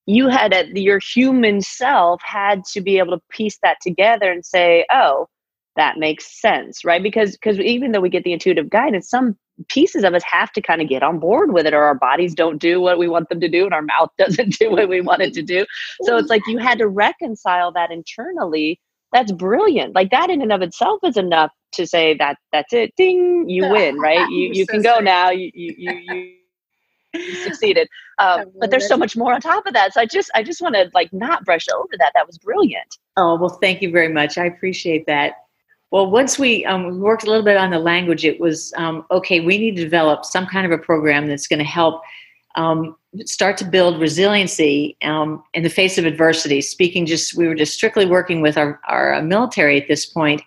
you 0.06 0.30
had 0.30 0.54
a, 0.54 0.68
your 0.80 1.00
human 1.00 1.62
self 1.62 2.22
had 2.24 2.64
to 2.66 2.82
be 2.82 2.98
able 2.98 3.18
to 3.18 3.24
piece 3.30 3.60
that 3.62 3.78
together 3.82 4.32
and 4.32 4.46
say, 4.46 4.86
oh, 4.92 5.28
that 5.76 5.98
makes 5.98 6.40
sense, 6.42 6.84
right? 6.86 7.04
Because 7.04 7.34
because 7.34 7.60
even 7.60 7.92
though 7.92 8.02
we 8.02 8.10
get 8.10 8.24
the 8.24 8.34
intuitive 8.34 8.70
guidance, 8.70 9.10
some 9.10 9.38
pieces 9.68 10.04
of 10.04 10.14
us 10.14 10.24
have 10.24 10.52
to 10.54 10.62
kind 10.62 10.82
of 10.82 10.90
get 10.90 11.04
on 11.04 11.20
board 11.20 11.54
with 11.54 11.66
it 11.66 11.74
or 11.74 11.84
our 11.84 11.96
bodies 11.96 12.34
don't 12.34 12.58
do 12.58 12.80
what 12.80 12.98
we 12.98 13.08
want 13.08 13.30
them 13.30 13.40
to 13.40 13.48
do 13.48 13.66
and 13.66 13.74
our 13.74 13.82
mouth 13.82 14.10
doesn't 14.18 14.58
do 14.58 14.72
what 14.72 14.90
we 14.90 15.02
want 15.02 15.22
it 15.22 15.34
to 15.34 15.42
do. 15.42 15.66
So 16.04 16.18
it's 16.18 16.30
like 16.30 16.42
you 16.48 16.58
had 16.58 16.78
to 16.80 16.88
reconcile 16.88 17.72
that 17.74 17.92
internally. 17.92 18.80
That's 19.12 19.32
brilliant. 19.32 19.94
Like 19.94 20.12
that 20.12 20.30
in 20.30 20.42
and 20.42 20.54
of 20.54 20.62
itself 20.62 21.02
is 21.04 21.18
enough 21.18 21.52
to 21.74 21.86
say 21.86 22.16
that 22.16 22.38
that's 22.52 22.74
it. 22.74 22.94
Ding 22.96 23.50
you 23.50 23.70
win 23.70 24.00
right? 24.00 24.28
You 24.30 24.52
you 24.54 24.66
can 24.66 24.82
go 24.82 25.00
now. 25.00 25.30
You 25.30 25.52
you 25.54 25.76
you, 25.78 26.34
you 27.14 27.36
succeeded. 27.36 27.88
Um, 28.20 28.52
but 28.60 28.70
there's 28.70 28.88
so 28.88 28.98
much 28.98 29.18
more 29.18 29.34
on 29.34 29.42
top 29.42 29.66
of 29.66 29.74
that. 29.74 29.96
So 29.96 30.02
i 30.02 30.06
just 30.06 30.30
i 30.36 30.44
just 30.44 30.62
want 30.62 30.76
to 30.76 30.92
like 30.94 31.12
not 31.12 31.44
brush 31.44 31.66
over 31.74 31.90
that. 31.98 32.12
That 32.14 32.28
was 32.28 32.38
brilliant. 32.38 32.98
Oh 33.18 33.36
well 33.36 33.58
thank 33.60 33.82
you 33.82 33.90
very 33.90 34.10
much. 34.10 34.38
I 34.38 34.46
appreciate 34.46 35.08
that 35.08 35.38
well, 35.92 36.10
once 36.10 36.40
we 36.40 36.66
um, 36.66 37.00
worked 37.00 37.24
a 37.24 37.28
little 37.28 37.44
bit 37.44 37.58
on 37.58 37.70
the 37.70 37.80
language, 37.80 38.24
it 38.24 38.40
was 38.40 38.74
um, 38.78 39.06
okay, 39.12 39.42
we 39.42 39.58
need 39.58 39.76
to 39.76 39.84
develop 39.84 40.26
some 40.26 40.48
kind 40.48 40.66
of 40.66 40.72
a 40.72 40.82
program 40.82 41.28
that's 41.28 41.48
going 41.48 41.60
to 41.60 41.66
help 41.66 42.02
um, 42.56 42.96
start 43.26 43.58
to 43.58 43.66
build 43.66 44.00
resiliency 44.00 44.98
um, 45.04 45.44
in 45.54 45.64
the 45.64 45.70
face 45.70 45.98
of 45.98 46.06
adversity. 46.06 46.62
Speaking 46.62 47.06
just, 47.06 47.36
we 47.36 47.48
were 47.48 47.56
just 47.56 47.74
strictly 47.74 48.06
working 48.06 48.42
with 48.42 48.58
our, 48.58 48.80
our 48.88 49.22
military 49.22 49.80
at 49.82 49.88
this 49.88 50.06
point. 50.06 50.42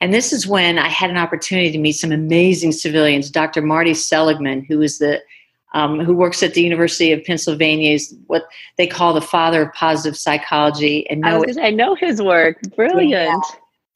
And 0.00 0.12
this 0.12 0.32
is 0.32 0.46
when 0.46 0.78
I 0.78 0.88
had 0.88 1.10
an 1.10 1.16
opportunity 1.16 1.70
to 1.70 1.78
meet 1.78 1.92
some 1.92 2.10
amazing 2.10 2.72
civilians. 2.72 3.30
Dr. 3.30 3.62
Marty 3.62 3.94
Seligman, 3.94 4.64
who 4.64 4.80
is 4.82 4.98
the 4.98 5.20
um, 5.72 6.00
who 6.00 6.14
works 6.14 6.42
at 6.42 6.54
the 6.54 6.62
University 6.62 7.12
of 7.12 7.22
Pennsylvania, 7.22 7.92
is 7.92 8.16
what 8.26 8.42
they 8.76 8.88
call 8.88 9.14
the 9.14 9.20
father 9.20 9.62
of 9.62 9.72
positive 9.72 10.18
psychology. 10.18 11.08
And 11.08 11.20
know 11.20 11.44
I, 11.44 11.66
I 11.66 11.70
know 11.70 11.94
his 11.94 12.20
work. 12.20 12.60
Brilliant. 12.74 13.10
Yeah. 13.10 13.40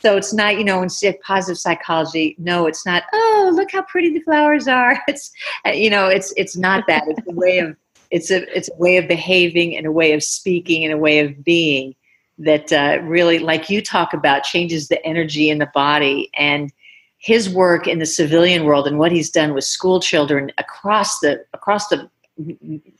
So 0.04 0.18
it's 0.18 0.34
not, 0.34 0.58
you 0.58 0.64
know, 0.64 0.82
instead 0.82 1.18
positive 1.20 1.58
psychology. 1.58 2.36
No, 2.38 2.66
it's 2.66 2.84
not. 2.84 3.04
Oh, 3.14 3.50
look 3.54 3.72
how 3.72 3.82
pretty 3.82 4.12
the 4.12 4.20
flowers 4.20 4.68
are. 4.68 5.00
It's, 5.08 5.32
uh, 5.66 5.70
you 5.70 5.88
know, 5.88 6.08
it's 6.08 6.34
it's 6.36 6.56
not 6.56 6.86
that. 6.88 7.04
It's 7.06 7.26
a 7.26 7.32
way 7.32 7.58
of 7.58 7.74
it's 8.10 8.30
a 8.30 8.42
it's 8.54 8.68
a 8.68 8.76
way 8.76 8.98
of 8.98 9.08
behaving 9.08 9.76
and 9.76 9.86
a 9.86 9.92
way 9.92 10.12
of 10.12 10.22
speaking 10.22 10.84
and 10.84 10.92
a 10.92 10.98
way 10.98 11.20
of 11.20 11.42
being 11.42 11.94
that 12.36 12.70
uh, 12.72 12.98
really, 13.02 13.38
like 13.38 13.70
you 13.70 13.80
talk 13.80 14.12
about, 14.12 14.42
changes 14.42 14.88
the 14.88 15.02
energy 15.06 15.48
in 15.48 15.58
the 15.58 15.70
body 15.72 16.30
and 16.36 16.70
his 17.16 17.48
work 17.48 17.86
in 17.86 17.98
the 17.98 18.06
civilian 18.06 18.64
world 18.64 18.86
and 18.86 18.98
what 18.98 19.10
he's 19.10 19.30
done 19.30 19.54
with 19.54 19.64
school 19.64 20.00
children 20.00 20.52
across 20.58 21.20
the 21.20 21.42
across 21.54 21.88
the 21.88 22.10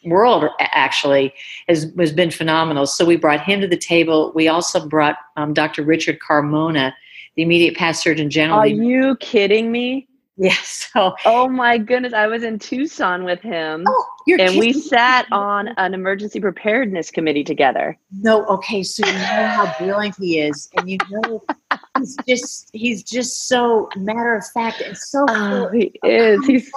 world 0.05 0.49
actually 0.61 1.35
has, 1.69 1.93
has 1.99 2.13
been 2.13 2.31
phenomenal. 2.31 2.87
So 2.87 3.05
we 3.05 3.17
brought 3.17 3.41
him 3.41 3.61
to 3.61 3.69
the 3.69 3.77
table. 3.77 4.33
We 4.35 4.49
also 4.49 4.87
brought 4.87 5.17
um, 5.37 5.53
Dr. 5.55 5.83
Richard 5.83 6.19
Carmona, 6.21 6.93
the 7.37 7.43
immediate 7.43 7.77
past 7.77 8.03
Surgeon 8.03 8.31
General. 8.31 8.61
Are 8.61 8.67
you 8.67 9.17
kidding 9.17 9.73
me? 9.73 10.09
Yeah. 10.37 10.55
So. 10.95 11.15
Oh 11.25 11.49
my 11.49 11.77
goodness! 11.77 12.13
I 12.13 12.29
was 12.29 12.45
in 12.45 12.59
Tucson 12.61 13.25
with 13.25 13.41
him, 13.41 13.85
oh, 13.87 14.07
and 14.29 14.39
kidding. 14.39 14.61
we 14.61 14.73
sat 14.73 15.27
on 15.33 15.69
an 15.77 15.93
emergency 15.93 16.41
preparedness 16.41 17.11
committee 17.11 17.43
together. 17.43 17.99
No, 18.13 18.45
okay. 18.47 18.85
So 18.85 19.05
you 19.05 19.13
know 19.13 19.19
how 19.19 19.75
brilliant 19.77 20.15
he 20.17 20.39
is, 20.39 20.69
and 20.77 20.89
you 20.89 20.99
know 21.11 21.43
he's 21.99 22.17
just 22.29 22.71
he's 22.73 23.03
just 23.03 23.49
so 23.49 23.89
matter 23.97 24.37
of 24.37 24.47
fact 24.51 24.83
and 24.83 24.97
so. 24.97 25.27
Oh, 25.29 25.69
he 25.71 25.93
is. 26.05 26.47
He's. 26.47 26.71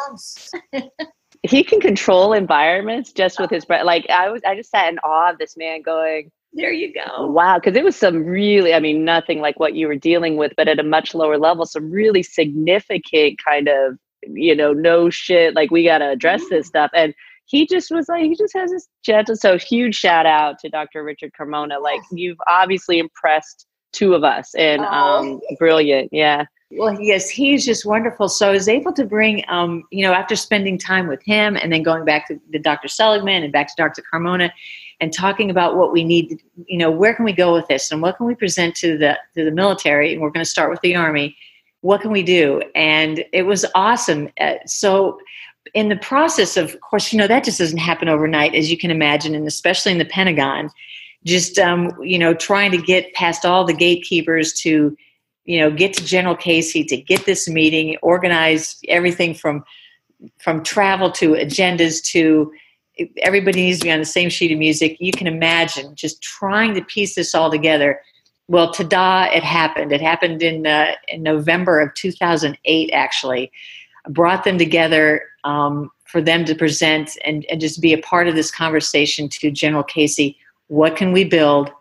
he 1.50 1.64
can 1.64 1.80
control 1.80 2.34
environments 2.34 3.12
just 3.12 3.40
with 3.40 3.50
his 3.50 3.66
breath. 3.66 3.86
Like 3.86 4.10
I 4.10 4.30
was, 4.30 4.42
I 4.46 4.56
just 4.56 4.70
sat 4.70 4.92
in 4.92 5.00
awe 5.00 5.32
of 5.32 5.38
this 5.38 5.56
man 5.58 5.82
going. 5.82 6.32
There 6.54 6.72
you 6.72 6.94
go. 6.94 7.28
Wow, 7.28 7.60
because 7.60 7.76
it 7.76 7.84
was 7.84 7.96
some 7.96 8.26
really, 8.26 8.74
I 8.74 8.80
mean, 8.80 9.06
nothing 9.06 9.42
like 9.42 9.60
what 9.60 9.76
you 9.76 9.88
were 9.88 9.96
dealing 9.96 10.38
with, 10.38 10.54
but 10.56 10.68
at 10.68 10.80
a 10.80 10.84
much 10.84 11.14
lower 11.14 11.38
level, 11.38 11.66
some 11.66 11.92
really 11.92 12.24
significant 12.24 13.40
kind 13.44 13.68
of, 13.68 13.98
you 14.24 14.56
know, 14.56 14.74
no 14.74 15.10
shit. 15.10 15.56
Like 15.56 15.70
we 15.70 15.84
got 15.84 16.00
to 16.00 16.10
address 16.10 16.42
this 16.50 16.66
mm. 16.66 16.70
stuff, 16.70 16.92
and 16.94 17.14
he 17.46 17.68
just 17.68 17.92
was 17.92 18.08
like, 18.10 18.24
he 18.24 18.36
just 18.36 18.54
has 18.56 18.72
this 18.72 18.88
gentle. 19.04 19.36
So 19.36 19.58
huge 19.58 19.96
shout 19.96 20.26
out 20.26 20.60
to 20.60 20.70
Dr. 20.70 21.04
Richard 21.04 21.32
Carmona. 21.40 21.82
Like 21.82 22.02
you've 22.12 22.40
obviously 22.48 23.00
impressed 23.00 23.66
two 23.92 24.14
of 24.14 24.24
us, 24.24 24.56
and 24.56 24.82
oh. 24.82 24.86
um, 24.86 25.40
brilliant. 25.60 26.10
Yeah. 26.12 26.46
Well, 26.72 27.00
yes, 27.00 27.30
he's 27.30 27.66
just 27.66 27.86
wonderful. 27.86 28.28
So 28.28 28.50
I 28.50 28.52
was 28.52 28.68
able 28.68 28.92
to 28.94 29.06
bring, 29.06 29.44
um, 29.48 29.84
you 29.90 30.04
know, 30.04 30.12
after 30.12 30.36
spending 30.36 30.78
time 30.78 31.08
with 31.08 31.24
him 31.24 31.56
and 31.56 31.72
then 31.72 31.82
going 31.82 32.04
back 32.04 32.28
to 32.28 32.40
the 32.50 32.60
Dr. 32.60 32.90
Seligman 32.90 33.44
and 33.44 33.54
back 33.54 33.68
to 33.70 33.74
Dr. 33.78 34.04
Carmona 34.12 34.52
and 35.00 35.14
talking 35.14 35.50
about 35.50 35.78
what 35.78 35.94
we 35.94 36.04
need, 36.04 36.42
you 36.66 36.78
know, 36.78 36.92
where 36.92 37.14
can 37.14 37.24
we 37.24 37.32
go 37.32 37.54
with 37.54 37.68
this 37.68 37.90
and 37.92 38.02
what 38.02 38.18
can 38.18 38.26
we 38.26 38.36
present 38.36 38.76
to 38.76 38.98
the 38.98 39.18
to 39.36 39.46
the 39.46 39.52
military? 39.52 40.12
And 40.12 40.22
we're 40.22 40.30
going 40.30 40.44
to 40.44 40.50
start 40.50 40.70
with 40.70 40.82
the 40.82 40.96
Army. 40.96 41.38
What 41.82 42.02
can 42.02 42.12
we 42.12 42.24
do? 42.24 42.62
And 42.76 43.24
it 43.32 43.44
was 43.44 43.66
awesome. 43.74 44.30
Uh, 44.38 44.56
so 44.66 45.20
in 45.74 45.88
the 45.88 45.98
process 45.98 46.58
of, 46.58 46.74
of 46.74 46.82
course, 46.82 47.14
you 47.14 47.20
know, 47.20 47.28
that 47.28 47.46
just 47.46 47.60
doesn't 47.60 47.78
happen 47.78 48.10
overnight, 48.10 48.56
as 48.56 48.70
you 48.70 48.78
can 48.78 48.92
imagine, 48.92 49.36
and 49.36 49.48
especially 49.48 49.94
in 49.94 50.00
the 50.00 50.06
Pentagon. 50.06 50.70
Just 51.24 51.58
um, 51.60 51.92
you 52.02 52.20
know, 52.20 52.34
trying 52.34 52.72
to 52.72 52.78
get 52.78 53.14
past 53.14 53.46
all 53.46 53.64
the 53.64 53.74
gatekeepers 53.74 54.52
to 54.54 54.98
you 55.48 55.60
know 55.60 55.72
get 55.72 55.94
to 55.94 56.06
general 56.06 56.36
casey 56.36 56.84
to 56.84 56.98
get 56.98 57.26
this 57.26 57.50
meeting 57.50 57.98
organize 58.04 58.80
everything 58.88 59.34
from 59.34 59.64
from 60.40 60.62
travel 60.62 61.12
to 61.12 61.32
agendas 61.32 62.04
to 62.04 62.52
everybody 63.20 63.62
needs 63.62 63.80
to 63.80 63.86
be 63.86 63.92
on 63.92 64.00
the 64.00 64.06
same 64.06 64.30
sheet 64.30 64.52
of 64.52 64.58
music. 64.58 64.98
You 65.00 65.12
can 65.12 65.28
imagine 65.28 65.96
just 65.96 66.22
trying 66.22 66.74
to 66.74 66.84
piece 66.84 67.16
this 67.16 67.36
all 67.36 67.52
together. 67.52 68.02
Well 68.48 68.72
ta-da 68.72 69.26
it 69.26 69.44
happened. 69.44 69.92
It 69.92 70.02
happened 70.02 70.44
in 70.44 70.68
uh, 70.68 70.94
in 71.08 71.24
november 71.24 71.80
of 71.80 71.94
2008 71.96 72.90
actually. 72.92 73.52
Brought 74.10 74.44
them 74.44 74.58
together 74.58 75.24
um, 75.44 75.92
for 76.06 76.22
them 76.22 76.46
to 76.46 76.56
present 76.56 77.18
and, 77.26 77.46
and 77.50 77.60
just 77.60 77.82
be 77.82 77.94
a 77.94 78.02
part 78.02 78.28
of 78.28 78.36
this 78.36 78.52
conversation 78.52 79.28
to 79.30 79.52
general 79.52 79.84
casey. 79.84 80.38
What 80.68 80.96
can 80.96 81.12
we 81.12 81.24
build 81.24 81.72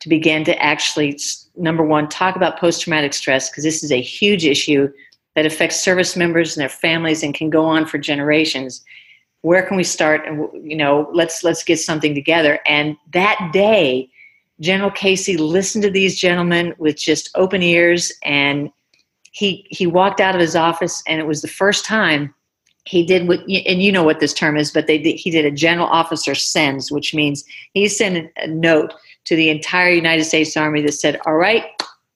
to 0.00 0.08
begin 0.08 0.44
to 0.44 0.62
actually 0.62 1.18
number 1.56 1.84
one 1.84 2.08
talk 2.08 2.36
about 2.36 2.58
post-traumatic 2.58 3.14
stress 3.14 3.50
because 3.50 3.64
this 3.64 3.82
is 3.82 3.92
a 3.92 4.00
huge 4.00 4.44
issue 4.44 4.88
that 5.34 5.46
affects 5.46 5.80
service 5.80 6.16
members 6.16 6.56
and 6.56 6.62
their 6.62 6.68
families 6.68 7.22
and 7.22 7.34
can 7.34 7.50
go 7.50 7.64
on 7.64 7.86
for 7.86 7.98
generations. 7.98 8.84
Where 9.42 9.62
can 9.62 9.76
we 9.76 9.84
start? 9.84 10.26
And 10.26 10.48
you 10.68 10.76
know 10.76 11.08
let's 11.12 11.44
let's 11.44 11.62
get 11.62 11.78
something 11.78 12.14
together. 12.14 12.58
And 12.66 12.96
that 13.12 13.50
day 13.52 14.08
general 14.60 14.90
casey 14.90 15.36
listened 15.36 15.84
to 15.84 15.90
these 15.90 16.18
gentlemen 16.18 16.74
with 16.78 16.96
just 16.96 17.30
open 17.34 17.62
ears 17.62 18.12
and 18.22 18.70
he 19.32 19.66
he 19.70 19.86
walked 19.86 20.20
out 20.20 20.34
of 20.34 20.40
his 20.40 20.56
office 20.56 21.02
and 21.06 21.20
it 21.20 21.26
was 21.26 21.42
the 21.42 21.48
first 21.48 21.84
time 21.84 22.34
he 22.86 23.04
did 23.04 23.28
what 23.28 23.40
and 23.40 23.82
you 23.82 23.92
know 23.92 24.04
what 24.04 24.20
this 24.20 24.32
term 24.32 24.56
is 24.56 24.70
but 24.70 24.86
they 24.86 24.98
he 24.98 25.30
did 25.30 25.44
a 25.44 25.50
general 25.50 25.86
officer 25.88 26.34
sends 26.34 26.90
which 26.90 27.14
means 27.14 27.44
he 27.74 27.86
sent 27.86 28.30
a 28.38 28.46
note 28.46 28.94
to 29.26 29.36
the 29.36 29.50
entire 29.50 29.90
United 29.90 30.24
States 30.24 30.56
Army 30.56 30.82
that 30.82 30.92
said, 30.92 31.20
all 31.26 31.36
right, 31.36 31.64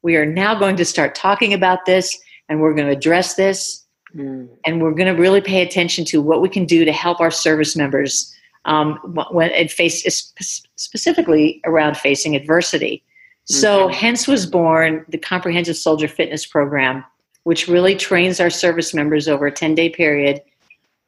we 0.03 0.17
are 0.17 0.27
now 0.27 0.59
going 0.59 0.77
to 0.77 0.85
start 0.85 1.15
talking 1.15 1.53
about 1.53 1.85
this 1.85 2.19
and 2.49 2.61
we're 2.61 2.75
going 2.75 2.87
to 2.87 2.97
address 2.97 3.35
this 3.35 3.85
mm. 4.15 4.49
and 4.65 4.83
we're 4.83 4.93
going 4.93 5.15
to 5.15 5.21
really 5.21 5.41
pay 5.41 5.63
attention 5.63 6.05
to 6.07 6.23
what 6.23 6.41
we 6.41 6.49
can 6.49 6.65
do 6.65 6.85
to 6.85 6.93
help 6.93 7.21
our 7.21 7.31
service 7.31 7.77
members 7.77 8.35
um, 8.65 8.95
when 9.31 9.51
it 9.51 9.71
face 9.71 10.33
specifically 10.77 11.61
around 11.65 11.97
facing 11.97 12.37
adversity. 12.37 13.03
So, 13.47 13.87
mm-hmm. 13.87 13.95
hence 13.95 14.29
was 14.29 14.47
born 14.47 15.05
the 15.09 15.19
Comprehensive 15.19 15.77
Soldier 15.77 16.07
Fitness 16.07 16.47
Program, 16.47 17.05
which 17.45 17.69
really 17.69 17.97
trains 17.97 18.39
our 18.39 18.51
service 18.51 18.93
members 18.95 19.29
over 19.29 19.47
a 19.47 19.53
10 19.53 19.75
day 19.75 19.89
period 19.89 20.43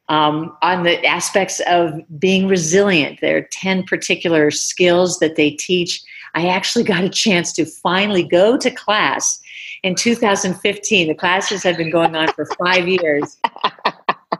um, 0.09 0.55
on 0.61 0.83
the 0.83 1.03
aspects 1.05 1.61
of 1.67 1.93
being 2.19 2.47
resilient. 2.47 3.19
There 3.21 3.37
are 3.37 3.47
10 3.51 3.83
particular 3.83 4.51
skills 4.51 5.19
that 5.19 5.35
they 5.35 5.51
teach. 5.51 6.01
I 6.35 6.47
actually 6.47 6.83
got 6.83 7.03
a 7.03 7.09
chance 7.09 7.53
to 7.53 7.65
finally 7.65 8.23
go 8.23 8.57
to 8.57 8.71
class 8.71 9.39
in 9.83 9.95
2015. 9.95 11.07
The 11.07 11.15
classes 11.15 11.63
have 11.63 11.77
been 11.77 11.91
going 11.91 12.15
on 12.15 12.27
for 12.33 12.45
five 12.63 12.87
years. 12.87 13.37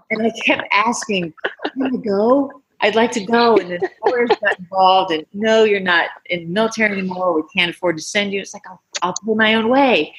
And 0.10 0.22
I 0.22 0.32
kept 0.46 0.68
asking, 0.72 1.34
Can 1.74 1.84
I 1.84 1.98
go? 1.98 2.52
I'd 2.82 2.96
like 2.96 3.12
to 3.14 3.26
go. 3.26 3.58
And 3.58 3.72
then 3.72 3.80
employers 3.82 4.30
got 4.42 4.60
involved. 4.60 5.12
And 5.12 5.26
no, 5.34 5.64
you're 5.64 5.80
not 5.80 6.10
in 6.26 6.40
the 6.42 6.50
military 6.50 6.98
anymore. 6.98 7.34
We 7.34 7.44
can't 7.56 7.72
afford 7.72 7.98
to 7.98 8.04
send 8.04 8.34
you. 8.34 8.42
It's 8.42 8.54
like, 8.54 8.64
I'll, 8.68 8.82
I'll 9.02 9.16
pull 9.24 9.36
my 9.36 9.56
own 9.56 9.70
way. 9.70 10.14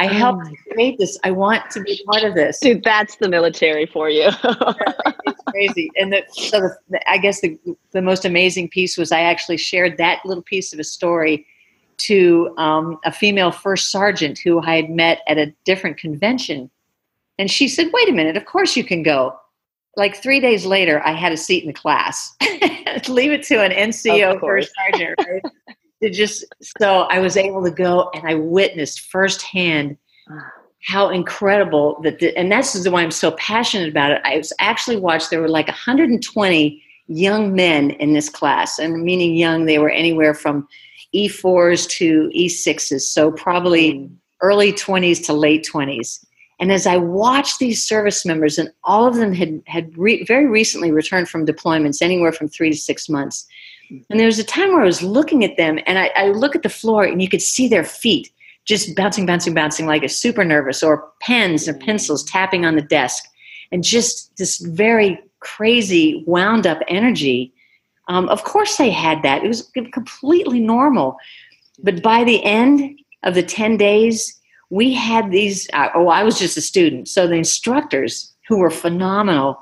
I 0.00 0.06
oh 0.06 0.14
helped 0.14 0.46
create 0.72 0.98
this. 0.98 1.18
I 1.24 1.30
want 1.30 1.70
to 1.72 1.82
be 1.82 2.02
part 2.06 2.24
of 2.24 2.34
this. 2.34 2.58
Dude, 2.58 2.82
that's 2.82 3.16
the 3.16 3.28
military 3.28 3.84
for 3.84 4.08
you. 4.08 4.28
it's 4.44 5.42
crazy. 5.48 5.90
And 5.94 6.10
the, 6.10 6.22
so 6.30 6.58
the, 6.58 6.76
the, 6.88 7.10
I 7.10 7.18
guess 7.18 7.42
the, 7.42 7.58
the 7.90 8.00
most 8.00 8.24
amazing 8.24 8.70
piece 8.70 8.96
was 8.96 9.12
I 9.12 9.20
actually 9.20 9.58
shared 9.58 9.98
that 9.98 10.20
little 10.24 10.42
piece 10.42 10.72
of 10.72 10.78
a 10.78 10.84
story 10.84 11.46
to 11.98 12.54
um, 12.56 12.98
a 13.04 13.12
female 13.12 13.50
first 13.50 13.90
sergeant 13.90 14.38
who 14.38 14.62
I 14.62 14.76
had 14.76 14.88
met 14.88 15.20
at 15.28 15.36
a 15.36 15.52
different 15.66 15.98
convention. 15.98 16.70
And 17.38 17.50
she 17.50 17.68
said, 17.68 17.90
Wait 17.92 18.08
a 18.08 18.12
minute, 18.12 18.38
of 18.38 18.46
course 18.46 18.78
you 18.78 18.84
can 18.84 19.02
go. 19.02 19.38
Like 19.96 20.16
three 20.16 20.40
days 20.40 20.64
later, 20.64 21.02
I 21.04 21.12
had 21.12 21.30
a 21.30 21.36
seat 21.36 21.62
in 21.62 21.66
the 21.66 21.74
class. 21.74 22.34
Leave 23.08 23.32
it 23.32 23.42
to 23.44 23.62
an 23.62 23.72
NCO 23.72 24.40
first 24.40 24.72
sergeant, 24.74 25.14
right? 25.18 25.42
to 26.02 26.10
just 26.10 26.44
so 26.78 27.02
I 27.02 27.18
was 27.18 27.36
able 27.36 27.62
to 27.64 27.70
go 27.70 28.10
and 28.14 28.26
I 28.26 28.34
witnessed 28.34 29.00
firsthand 29.00 29.96
how 30.82 31.10
incredible 31.10 32.00
that 32.02 32.20
the, 32.20 32.36
and 32.38 32.50
that's 32.50 32.88
why 32.88 33.02
I'm 33.02 33.10
so 33.10 33.32
passionate 33.32 33.88
about 33.88 34.12
it. 34.12 34.22
I 34.24 34.38
was 34.38 34.52
actually 34.58 34.96
watched 34.96 35.30
there 35.30 35.40
were 35.40 35.48
like 35.48 35.68
120 35.68 36.82
young 37.08 37.54
men 37.54 37.90
in 37.90 38.14
this 38.14 38.28
class, 38.28 38.78
and 38.78 39.02
meaning 39.02 39.34
young, 39.34 39.66
they 39.66 39.78
were 39.78 39.90
anywhere 39.90 40.32
from 40.32 40.66
E4s 41.14 41.88
to 41.90 42.30
E6s, 42.34 43.00
so 43.00 43.32
probably 43.32 44.08
early 44.42 44.72
20s 44.72 45.24
to 45.26 45.32
late 45.32 45.68
20s. 45.70 46.24
And 46.60 46.70
as 46.70 46.86
I 46.86 46.96
watched 46.96 47.58
these 47.58 47.84
service 47.86 48.24
members, 48.24 48.58
and 48.58 48.70
all 48.84 49.06
of 49.06 49.16
them 49.16 49.32
had 49.32 49.62
had 49.66 49.96
re- 49.96 50.24
very 50.24 50.46
recently 50.46 50.92
returned 50.92 51.28
from 51.28 51.46
deployments, 51.46 52.02
anywhere 52.02 52.32
from 52.32 52.48
three 52.48 52.70
to 52.70 52.76
six 52.76 53.08
months, 53.08 53.46
and 53.90 54.20
there 54.20 54.26
was 54.26 54.38
a 54.38 54.44
time 54.44 54.70
where 54.70 54.82
I 54.82 54.86
was 54.86 55.02
looking 55.02 55.44
at 55.44 55.56
them 55.56 55.78
and 55.86 55.98
I, 55.98 56.10
I 56.14 56.28
look 56.28 56.54
at 56.54 56.62
the 56.62 56.68
floor 56.68 57.04
and 57.04 57.20
you 57.20 57.28
could 57.28 57.42
see 57.42 57.68
their 57.68 57.84
feet 57.84 58.32
just 58.64 58.94
bouncing, 58.94 59.26
bouncing, 59.26 59.54
bouncing 59.54 59.86
like 59.86 60.04
a 60.04 60.08
super 60.08 60.44
nervous, 60.44 60.82
or 60.82 61.10
pens 61.20 61.66
or 61.66 61.74
pencils 61.74 62.22
tapping 62.22 62.64
on 62.64 62.76
the 62.76 62.82
desk, 62.82 63.24
and 63.72 63.82
just 63.82 64.36
this 64.36 64.58
very 64.58 65.18
crazy, 65.40 66.22
wound 66.26 66.66
up 66.66 66.78
energy. 66.86 67.52
Um, 68.08 68.28
of 68.28 68.44
course, 68.44 68.76
they 68.76 68.90
had 68.90 69.22
that. 69.22 69.44
It 69.44 69.48
was 69.48 69.70
completely 69.92 70.60
normal. 70.60 71.16
But 71.82 72.02
by 72.02 72.24
the 72.24 72.44
end 72.44 73.00
of 73.22 73.34
the 73.34 73.42
10 73.42 73.76
days, 73.76 74.38
we 74.68 74.92
had 74.92 75.30
these. 75.30 75.68
Uh, 75.72 75.88
oh, 75.94 76.08
I 76.08 76.22
was 76.22 76.38
just 76.38 76.56
a 76.56 76.60
student. 76.60 77.08
So 77.08 77.26
the 77.26 77.34
instructors, 77.34 78.32
who 78.48 78.58
were 78.58 78.70
phenomenal, 78.70 79.58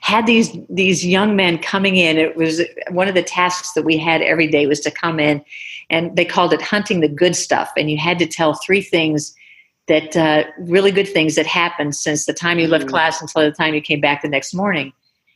had 0.00 0.26
these 0.26 0.56
these 0.68 1.04
young 1.04 1.36
men 1.36 1.58
coming 1.58 1.96
in. 1.96 2.18
It 2.18 2.36
was 2.36 2.62
one 2.90 3.08
of 3.08 3.14
the 3.14 3.22
tasks 3.22 3.72
that 3.72 3.82
we 3.82 3.96
had 3.96 4.22
every 4.22 4.46
day 4.46 4.66
was 4.66 4.80
to 4.80 4.90
come 4.90 5.20
in, 5.20 5.44
and 5.90 6.14
they 6.16 6.24
called 6.24 6.52
it 6.52 6.62
hunting 6.62 7.00
the 7.00 7.08
good 7.08 7.36
stuff. 7.36 7.70
And 7.76 7.90
you 7.90 7.96
had 7.96 8.18
to 8.18 8.26
tell 8.26 8.54
three 8.54 8.82
things 8.82 9.34
that 9.86 10.16
uh, 10.16 10.44
really 10.58 10.90
good 10.90 11.08
things 11.08 11.34
that 11.34 11.46
happened 11.46 11.96
since 11.96 12.26
the 12.26 12.34
time 12.34 12.58
you 12.58 12.66
left 12.66 12.86
mm. 12.86 12.90
class 12.90 13.20
until 13.20 13.42
the 13.42 13.52
time 13.52 13.74
you 13.74 13.80
came 13.80 14.00
back 14.00 14.22
the 14.22 14.28
next 14.28 14.54
morning. 14.54 14.92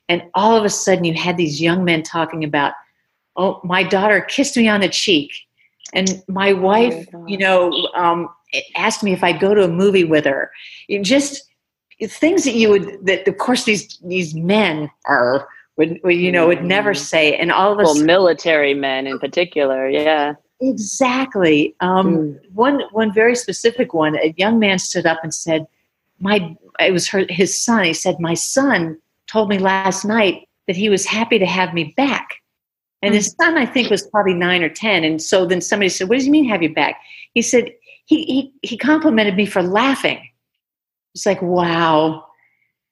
And 0.09 0.23
all 0.35 0.57
of 0.57 0.65
a 0.65 0.71
sudden, 0.71 1.05
you 1.05 1.15
had 1.15 1.37
these 1.37 1.61
young 1.61 1.85
men 1.85 2.03
talking 2.03 2.45
about, 2.45 2.75
"Oh, 3.37 3.61
my 3.65 3.83
daughter 3.83 4.21
kissed 4.21 4.57
me 4.57 4.69
on 4.69 4.81
the 4.81 4.89
cheek." 4.89 5.33
And 5.95 6.23
my 6.29 6.53
wife, 6.53 7.07
oh 7.15 7.27
you 7.27 7.37
know, 7.37 7.71
um, 7.95 8.29
asked 8.77 9.03
me 9.03 9.13
if 9.13 9.23
I'd 9.23 9.41
go 9.41 9.55
to 9.55 9.65
a 9.65 9.69
movie 9.69 10.05
with 10.05 10.25
her. 10.25 10.51
Just 11.03 11.43
things 12.09 12.45
that 12.45 12.55
you 12.55 12.69
would 12.71 13.07
that 13.07 13.27
of 13.29 13.39
course 13.39 13.65
these 13.65 13.99
these 14.05 14.35
men 14.35 14.91
are 15.07 15.49
would, 15.77 16.01
you 16.05 16.31
know 16.31 16.47
would 16.47 16.65
never 16.65 16.93
mm. 16.93 16.99
say 16.99 17.37
and 17.37 17.51
all 17.53 17.73
of 17.73 17.79
us 17.79 17.95
well 17.95 18.05
military 18.05 18.75
men 18.75 19.07
in 19.07 19.19
particular 19.19 19.89
yeah. 19.89 20.35
Exactly. 20.63 21.75
Um, 21.81 22.15
mm. 22.15 22.51
one 22.53 22.83
one 22.93 23.13
very 23.13 23.35
specific 23.35 23.93
one 23.93 24.17
a 24.17 24.33
young 24.37 24.61
man 24.61 24.79
stood 24.79 25.07
up 25.07 25.19
and 25.25 25.35
said 25.35 25.67
my 26.21 26.57
it 26.79 26.93
was 26.93 27.09
her, 27.09 27.27
his 27.29 27.61
son. 27.61 27.85
He 27.85 27.95
said 27.95 28.21
my 28.21 28.35
son 28.35 28.97
told 29.27 29.49
me 29.49 29.59
last 29.59 30.05
night 30.05 30.49
that 30.69 30.77
he 30.77 30.89
was 30.89 31.05
happy 31.05 31.41
to 31.41 31.47
have 31.47 31.75
me 31.75 31.93
back 31.97 32.37
and 33.03 33.13
his 33.13 33.35
mm. 33.35 33.37
son 33.43 33.59
i 33.59 33.67
think 33.67 33.91
was 33.91 34.07
probably 34.07 34.35
nine 34.35 34.63
or 34.63 34.69
ten. 34.69 35.03
And 35.03 35.21
so 35.21 35.45
then 35.45 35.61
somebody 35.61 35.89
said 35.89 36.09
what 36.09 36.15
does 36.15 36.27
he 36.27 36.31
mean 36.31 36.49
have 36.49 36.63
you 36.63 36.73
back? 36.73 37.01
He 37.35 37.43
said 37.43 37.73
he 38.07 38.25
he, 38.25 38.53
he 38.63 38.79
complimented 38.79 39.35
me 39.35 39.47
for 39.47 39.65
laughing 39.65 40.21
it's 41.15 41.27
like, 41.27 41.43
wow. 41.43 42.27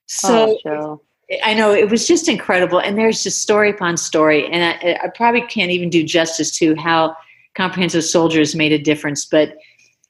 So 0.06 0.58
oh, 0.66 1.00
I 1.44 1.54
know 1.54 1.72
it 1.72 1.90
was 1.90 2.06
just 2.06 2.28
incredible. 2.28 2.80
And 2.80 2.98
there's 2.98 3.22
just 3.22 3.42
story 3.42 3.70
upon 3.70 3.96
story. 3.96 4.46
And 4.50 4.64
I, 4.64 4.98
I 5.04 5.08
probably 5.08 5.42
can't 5.42 5.70
even 5.70 5.88
do 5.88 6.02
justice 6.02 6.50
to 6.58 6.74
how 6.76 7.16
comprehensive 7.54 8.04
soldiers 8.04 8.54
made 8.54 8.72
a 8.72 8.78
difference, 8.78 9.24
but 9.24 9.56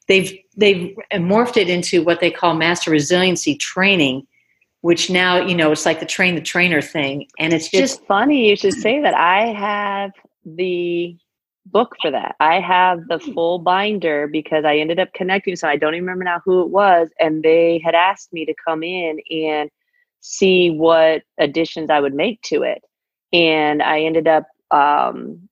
they've 0.09 0.37
they've 0.57 0.97
morphed 1.15 1.57
it 1.57 1.69
into 1.69 2.03
what 2.03 2.21
they 2.21 2.31
call 2.31 2.55
master 2.55 2.91
resiliency 2.91 3.57
training, 3.57 4.27
which 4.83 5.11
now 5.11 5.37
you 5.37 5.55
know 5.55 5.73
it's 5.73 5.87
like 5.87 6.01
the 6.01 6.07
train 6.07 6.35
the 6.35 6.41
trainer 6.41 6.83
thing, 6.83 7.27
and 7.39 7.53
it's 7.53 7.71
just 7.71 7.99
it's 7.99 8.07
funny 8.07 8.49
you 8.49 8.57
should 8.57 8.75
say 8.75 9.01
that. 9.01 9.15
I 9.15 9.53
have 9.53 10.13
the 10.45 11.17
book 11.71 11.97
for 12.01 12.11
that. 12.11 12.37
I 12.41 12.61
have 12.61 13.07
the 13.09 13.19
hmm. 13.19 13.33
full 13.33 13.59
binder 13.59 14.27
because 14.27 14.65
I 14.65 14.77
ended 14.77 14.99
up 14.99 15.13
connecting. 15.15 15.57
So 15.57 15.69
I 15.69 15.77
don't 15.77 15.95
even 15.95 16.05
remember 16.05 16.25
now 16.25 16.41
who 16.45 16.63
it 16.63 16.71
was. 16.71 17.11
And 17.19 17.43
they 17.43 17.81
had 17.85 17.95
asked 17.95 18.33
me 18.33 18.45
to 18.47 18.55
come 18.67 18.83
in 18.83 19.21
and 19.31 19.71
see 20.21 20.71
what 20.71 21.23
additions 21.39 21.91
I 21.91 22.01
would 22.01 22.15
make 22.15 22.43
to 22.43 22.63
it. 22.63 22.83
And 23.33 23.83
I 23.83 24.03
ended 24.03 24.27
up, 24.29 24.45
um, 24.71 25.49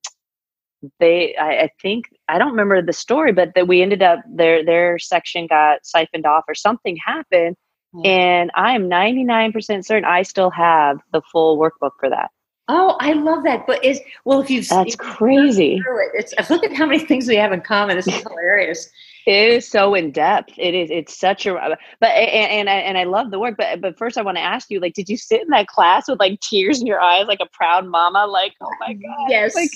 they, 1.00 1.34
I, 1.36 1.62
I 1.62 1.70
think, 1.80 2.06
I 2.28 2.38
don't 2.38 2.50
remember 2.50 2.82
the 2.82 2.92
story, 2.92 3.32
but 3.32 3.52
that 3.54 3.66
we 3.66 3.82
ended 3.82 4.02
up, 4.02 4.20
their, 4.28 4.64
their 4.64 4.98
section 4.98 5.46
got 5.46 5.84
siphoned 5.84 6.26
off 6.26 6.44
or 6.48 6.54
something 6.54 6.96
happened. 7.04 7.56
Mm-hmm. 7.94 8.06
And 8.06 8.50
I 8.54 8.74
am 8.74 8.90
99% 8.90 9.84
certain 9.84 10.04
I 10.04 10.22
still 10.22 10.50
have 10.50 10.98
the 11.12 11.22
full 11.32 11.58
workbook 11.58 11.92
for 11.98 12.10
that. 12.10 12.30
Oh, 12.68 12.96
I 13.00 13.14
love 13.14 13.44
that. 13.44 13.66
But 13.66 13.82
is 13.84 14.00
well, 14.24 14.40
if 14.40 14.50
you've 14.50 14.68
that's 14.68 14.94
if 14.94 14.98
crazy. 14.98 15.76
It, 15.76 16.32
it's 16.36 16.50
look 16.50 16.62
at 16.64 16.74
how 16.74 16.86
many 16.86 17.04
things 17.04 17.26
we 17.26 17.36
have 17.36 17.52
in 17.52 17.62
common. 17.62 17.96
It's 17.96 18.06
hilarious. 18.28 18.90
It 19.26 19.50
is 19.50 19.68
so 19.68 19.94
in 19.94 20.10
depth. 20.10 20.52
It 20.58 20.74
is. 20.74 20.90
It's 20.90 21.18
such 21.18 21.46
a. 21.46 21.76
But 22.00 22.08
and 22.08 22.50
and 22.50 22.70
I, 22.70 22.74
and 22.74 22.98
I 22.98 23.04
love 23.04 23.30
the 23.30 23.38
work. 23.38 23.56
But 23.56 23.80
but 23.80 23.96
first, 23.96 24.18
I 24.18 24.22
want 24.22 24.36
to 24.36 24.42
ask 24.42 24.70
you, 24.70 24.80
like, 24.80 24.94
did 24.94 25.08
you 25.08 25.16
sit 25.16 25.42
in 25.42 25.48
that 25.48 25.66
class 25.66 26.08
with 26.08 26.20
like 26.20 26.40
tears 26.40 26.80
in 26.80 26.86
your 26.86 27.00
eyes, 27.00 27.26
like 27.26 27.40
a 27.40 27.48
proud 27.52 27.86
mama? 27.86 28.26
Like, 28.26 28.52
oh 28.60 28.70
my 28.80 28.92
god. 28.92 29.26
Yes. 29.28 29.54
Like, 29.54 29.70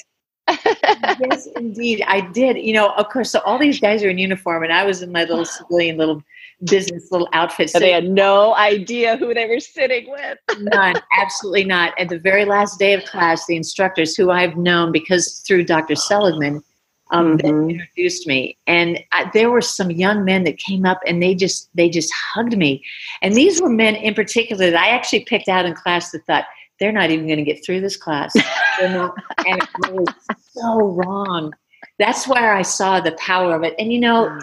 yes, 1.20 1.48
indeed, 1.57 2.02
I 2.07 2.20
did. 2.20 2.59
You 2.59 2.74
know, 2.74 2.90
of 2.92 3.09
course. 3.09 3.31
So 3.31 3.40
all 3.40 3.59
these 3.59 3.81
guys 3.81 4.02
are 4.05 4.11
in 4.11 4.18
uniform, 4.18 4.64
and 4.64 4.72
I 4.72 4.85
was 4.85 5.00
in 5.02 5.12
my 5.12 5.24
little 5.24 5.44
civilian 5.44 5.96
little 5.96 6.22
business 6.64 7.11
little 7.11 7.29
outfits. 7.33 7.72
So 7.72 7.79
they 7.79 7.92
had 7.92 8.09
no 8.09 8.55
idea 8.55 9.16
who 9.16 9.35
they 9.35 9.46
were 9.46 9.61
sitting 9.61 10.11
with. 10.11 10.38
None, 10.59 10.96
absolutely 11.18 11.64
not. 11.64 11.98
At 11.98 12.09
the 12.09 12.18
very 12.18 12.44
last 12.44 12.79
day 12.79 12.94
of 12.94 13.05
class, 13.05 13.46
the 13.46 13.57
instructors 13.57 14.16
who 14.16 14.31
I've 14.31 14.57
known 14.57 14.92
because 14.92 15.42
through 15.46 15.64
Dr. 15.64 15.94
Seligman, 15.94 16.62
um, 17.11 17.37
mm-hmm. 17.37 17.70
introduced 17.70 18.27
me, 18.27 18.57
and 18.66 18.98
I, 19.12 19.31
there 19.35 19.51
were 19.51 19.61
some 19.61 19.90
young 19.90 20.25
men 20.25 20.44
that 20.44 20.57
came 20.57 20.87
up 20.87 20.98
and 21.07 21.22
they 21.22 21.35
just 21.35 21.68
they 21.75 21.90
just 21.90 22.11
hugged 22.14 22.57
me, 22.57 22.83
and 23.20 23.35
these 23.35 23.61
were 23.61 23.68
men 23.68 23.96
in 23.96 24.14
particular 24.14 24.70
that 24.70 24.83
I 24.83 24.88
actually 24.88 25.27
picked 25.27 25.48
out 25.48 25.66
in 25.66 25.75
class 25.75 26.11
that 26.12 26.25
thought 26.25 26.46
they're 26.81 26.90
not 26.90 27.11
even 27.11 27.27
going 27.27 27.38
to 27.38 27.44
get 27.44 27.62
through 27.64 27.81
this 27.81 27.98
class. 27.98 28.35
And 28.81 29.12
it 29.44 29.92
was 29.92 30.09
so 30.53 30.79
wrong. 30.79 31.53
That's 31.98 32.27
where 32.27 32.55
I 32.55 32.62
saw 32.62 32.98
the 32.98 33.12
power 33.12 33.55
of 33.55 33.62
it, 33.62 33.75
and 33.79 33.92
you 33.92 34.01
know 34.01 34.29
mm 34.29 34.42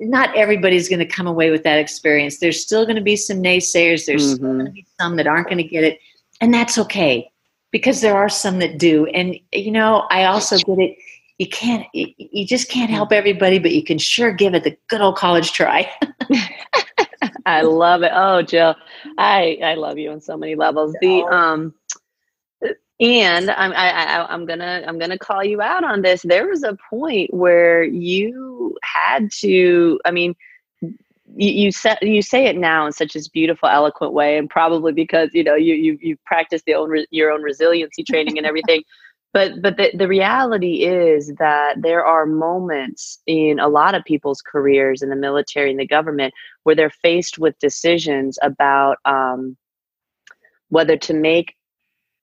not 0.00 0.34
everybody's 0.36 0.88
going 0.88 0.98
to 0.98 1.06
come 1.06 1.26
away 1.26 1.50
with 1.50 1.62
that 1.64 1.78
experience. 1.78 2.38
There's 2.38 2.60
still 2.60 2.84
going 2.84 2.96
to 2.96 3.02
be 3.02 3.16
some 3.16 3.42
naysayers. 3.42 4.06
There's 4.06 4.24
mm-hmm. 4.24 4.34
still 4.34 4.52
going 4.54 4.66
to 4.66 4.72
be 4.72 4.86
some 5.00 5.16
that 5.16 5.26
aren't 5.26 5.46
going 5.48 5.58
to 5.58 5.64
get 5.64 5.84
it, 5.84 5.98
and 6.40 6.52
that's 6.52 6.78
okay 6.78 7.30
because 7.70 8.00
there 8.00 8.16
are 8.16 8.28
some 8.28 8.58
that 8.58 8.78
do. 8.78 9.06
And 9.06 9.36
you 9.52 9.70
know, 9.70 10.06
I 10.10 10.24
also 10.24 10.56
get 10.56 10.78
it. 10.78 10.96
You 11.38 11.48
can't. 11.48 11.86
You 11.92 12.46
just 12.46 12.68
can't 12.68 12.90
help 12.90 13.12
everybody, 13.12 13.58
but 13.58 13.72
you 13.72 13.84
can 13.84 13.98
sure 13.98 14.32
give 14.32 14.54
it 14.54 14.64
the 14.64 14.76
good 14.88 15.00
old 15.00 15.16
college 15.16 15.52
try. 15.52 15.90
I 17.46 17.62
love 17.62 18.02
it. 18.02 18.10
Oh, 18.14 18.42
Jill, 18.42 18.74
I 19.16 19.58
I 19.62 19.74
love 19.74 19.98
you 19.98 20.10
on 20.10 20.20
so 20.20 20.36
many 20.36 20.54
levels. 20.54 20.94
The 21.00 21.22
um 21.32 21.74
and 23.00 23.50
I'm 23.50 23.72
I, 23.72 23.90
I, 23.90 24.32
I'm 24.32 24.44
gonna 24.46 24.82
I'm 24.86 24.98
gonna 24.98 25.18
call 25.18 25.44
you 25.44 25.60
out 25.62 25.84
on 25.84 26.02
this. 26.02 26.22
There 26.22 26.48
was 26.48 26.62
a 26.62 26.76
point 26.90 27.32
where 27.32 27.84
you 27.84 28.76
had 28.82 29.30
to. 29.40 30.00
I 30.04 30.10
mean, 30.10 30.34
you, 30.80 30.92
you 31.36 31.72
say 31.72 31.96
you 32.02 32.22
say 32.22 32.46
it 32.46 32.56
now 32.56 32.86
in 32.86 32.92
such 32.92 33.14
a 33.14 33.20
beautiful, 33.32 33.68
eloquent 33.68 34.12
way, 34.12 34.36
and 34.36 34.50
probably 34.50 34.92
because 34.92 35.30
you 35.32 35.44
know 35.44 35.54
you 35.54 35.74
you 35.74 35.98
you 36.00 36.16
practice 36.26 36.62
the 36.66 36.74
own 36.74 37.04
your 37.10 37.30
own 37.30 37.42
resiliency 37.42 38.02
training 38.02 38.36
and 38.36 38.46
everything. 38.46 38.82
but 39.32 39.62
but 39.62 39.76
the, 39.76 39.90
the 39.94 40.08
reality 40.08 40.84
is 40.84 41.32
that 41.38 41.80
there 41.80 42.04
are 42.04 42.26
moments 42.26 43.20
in 43.26 43.60
a 43.60 43.68
lot 43.68 43.94
of 43.94 44.04
people's 44.04 44.42
careers 44.42 45.02
in 45.02 45.10
the 45.10 45.16
military 45.16 45.70
and 45.70 45.78
the 45.78 45.86
government 45.86 46.34
where 46.64 46.74
they're 46.74 46.90
faced 46.90 47.38
with 47.38 47.58
decisions 47.60 48.38
about 48.42 48.96
um, 49.04 49.56
whether 50.70 50.96
to 50.96 51.14
make 51.14 51.54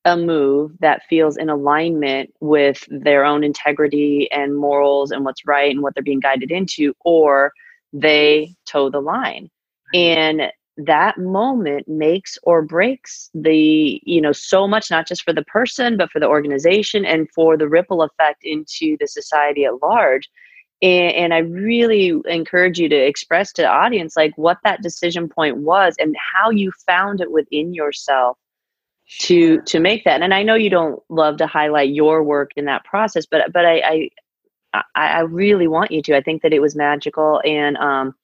a 0.05 0.15
move 0.15 0.71
that 0.79 1.01
feels 1.09 1.35
in 1.35 1.49
alignment 1.49 2.31
with 2.39 2.85
their 2.89 3.25
own 3.25 3.43
integrity 3.43 4.29
and 4.31 4.55
morals 4.55 5.11
and 5.11 5.25
what's 5.25 5.45
right 5.45 5.71
and 5.71 5.81
what 5.81 5.93
they're 5.95 6.03
being 6.03 6.19
guided 6.19 6.51
into, 6.51 6.93
or 7.03 7.51
they 7.91 8.55
toe 8.65 8.89
the 8.89 9.01
line. 9.01 9.49
And 9.93 10.43
that 10.77 11.17
moment 11.17 11.87
makes 11.87 12.37
or 12.43 12.61
breaks 12.61 13.29
the, 13.33 14.01
you 14.03 14.21
know, 14.21 14.31
so 14.31 14.67
much, 14.67 14.91
not 14.91 15.07
just 15.07 15.23
for 15.23 15.33
the 15.33 15.43
person, 15.43 15.97
but 15.97 16.11
for 16.11 16.19
the 16.19 16.27
organization 16.27 17.05
and 17.05 17.29
for 17.33 17.57
the 17.57 17.67
ripple 17.67 18.01
effect 18.01 18.43
into 18.43 18.97
the 18.99 19.07
society 19.07 19.65
at 19.65 19.81
large. 19.81 20.29
And, 20.81 21.15
and 21.15 21.33
I 21.33 21.39
really 21.39 22.13
encourage 22.25 22.77
you 22.77 22.89
to 22.89 22.95
express 22.95 23.53
to 23.53 23.61
the 23.63 23.69
audience 23.69 24.17
like 24.17 24.33
what 24.35 24.57
that 24.63 24.83
decision 24.83 25.29
point 25.29 25.57
was 25.57 25.95
and 25.97 26.15
how 26.33 26.49
you 26.49 26.71
found 26.85 27.21
it 27.21 27.31
within 27.31 27.73
yourself 27.73 28.37
to 29.19 29.61
to 29.61 29.79
make 29.79 30.03
that 30.03 30.21
and 30.21 30.33
i 30.33 30.41
know 30.41 30.55
you 30.55 30.69
don't 30.69 31.01
love 31.09 31.37
to 31.37 31.45
highlight 31.45 31.89
your 31.89 32.23
work 32.23 32.51
in 32.55 32.65
that 32.65 32.83
process 32.83 33.25
but 33.25 33.53
but 33.53 33.65
i 33.65 34.09
i 34.73 34.81
i 34.95 35.19
really 35.19 35.67
want 35.67 35.91
you 35.91 36.01
to 36.01 36.17
i 36.17 36.21
think 36.21 36.41
that 36.41 36.53
it 36.53 36.59
was 36.59 36.75
magical 36.75 37.39
and 37.45 37.77
um 37.77 38.15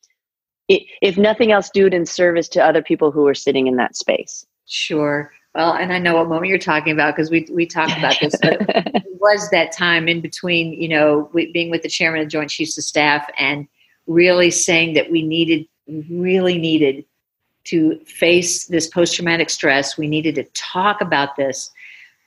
it, 0.72 0.84
if 1.02 1.18
nothing 1.18 1.52
else 1.52 1.70
do 1.70 1.86
it 1.88 1.94
in 1.94 2.06
service 2.06 2.48
to 2.50 2.64
other 2.64 2.82
people 2.82 3.12
who 3.12 3.28
are 3.28 3.34
sitting 3.34 3.68
in 3.68 3.76
that 3.76 3.96
space. 3.96 4.46
Sure. 4.68 5.34
Well 5.54 5.74
and 5.74 5.92
i 5.92 6.00
know 6.00 6.16
what 6.16 6.30
moment 6.30 6.48
you're 6.48 6.58
talking 6.58 6.94
about 6.94 7.14
because 7.14 7.30
we 7.30 7.46
we 7.52 7.66
talked 7.66 7.98
about 7.98 8.16
this 8.22 8.36
but 8.42 8.62
was 9.20 9.50
that 9.50 9.74
time 9.74 10.08
in 10.08 10.22
between 10.22 10.72
you 10.82 10.88
know 10.88 11.30
being 11.34 11.70
with 11.70 11.82
the 11.82 11.90
chairman 11.90 12.22
of 12.22 12.28
the 12.28 12.32
joint 12.32 12.50
chiefs 12.50 12.78
of 12.78 12.86
staff 12.86 13.30
and 13.38 13.68
really 14.08 14.50
saying 14.50 14.94
that 14.94 15.12
we 15.12 15.22
needed 15.22 15.68
really 16.10 16.58
needed 16.58 17.04
to 17.66 18.00
face 18.06 18.66
this 18.66 18.88
post 18.88 19.16
traumatic 19.16 19.50
stress. 19.50 19.98
We 19.98 20.08
needed 20.08 20.36
to 20.36 20.44
talk 20.54 21.02
about 21.02 21.36
this. 21.36 21.72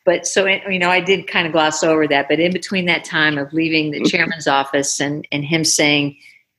But 0.05 0.27
so, 0.27 0.47
you 0.47 0.79
know, 0.79 0.91
I 0.91 1.01
did 1.01 1.27
kind 1.27 1.47
of 1.47 1.53
gloss 1.53 1.83
over 1.83 2.07
that. 2.09 2.29
But 2.29 2.39
in 2.39 2.53
between 2.53 2.85
that 2.87 3.05
time 3.05 3.39
of 3.39 3.53
leaving 3.53 3.91
the 3.91 4.05
chairman's 4.05 4.47
office 4.47 5.01
and, 5.01 5.27
and 5.33 5.45
him 5.45 5.65
saying, 5.65 6.17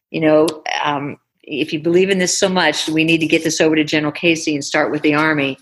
you 0.10 0.20
know, 0.20 0.48
um, 0.84 1.20
if 1.44 1.72
you 1.72 1.80
believe 1.80 2.10
in 2.10 2.18
this 2.18 2.38
so 2.38 2.50
much, 2.50 2.90
we 2.90 3.04
need 3.04 3.20
to 3.20 3.28
get 3.28 3.44
this 3.44 3.62
over 3.62 3.76
to 3.76 3.84
General 3.84 4.12
Casey 4.12 4.56
and 4.56 4.64
start 4.64 4.92
with 4.92 5.04
the 5.04 5.14
Army. 5.14 5.58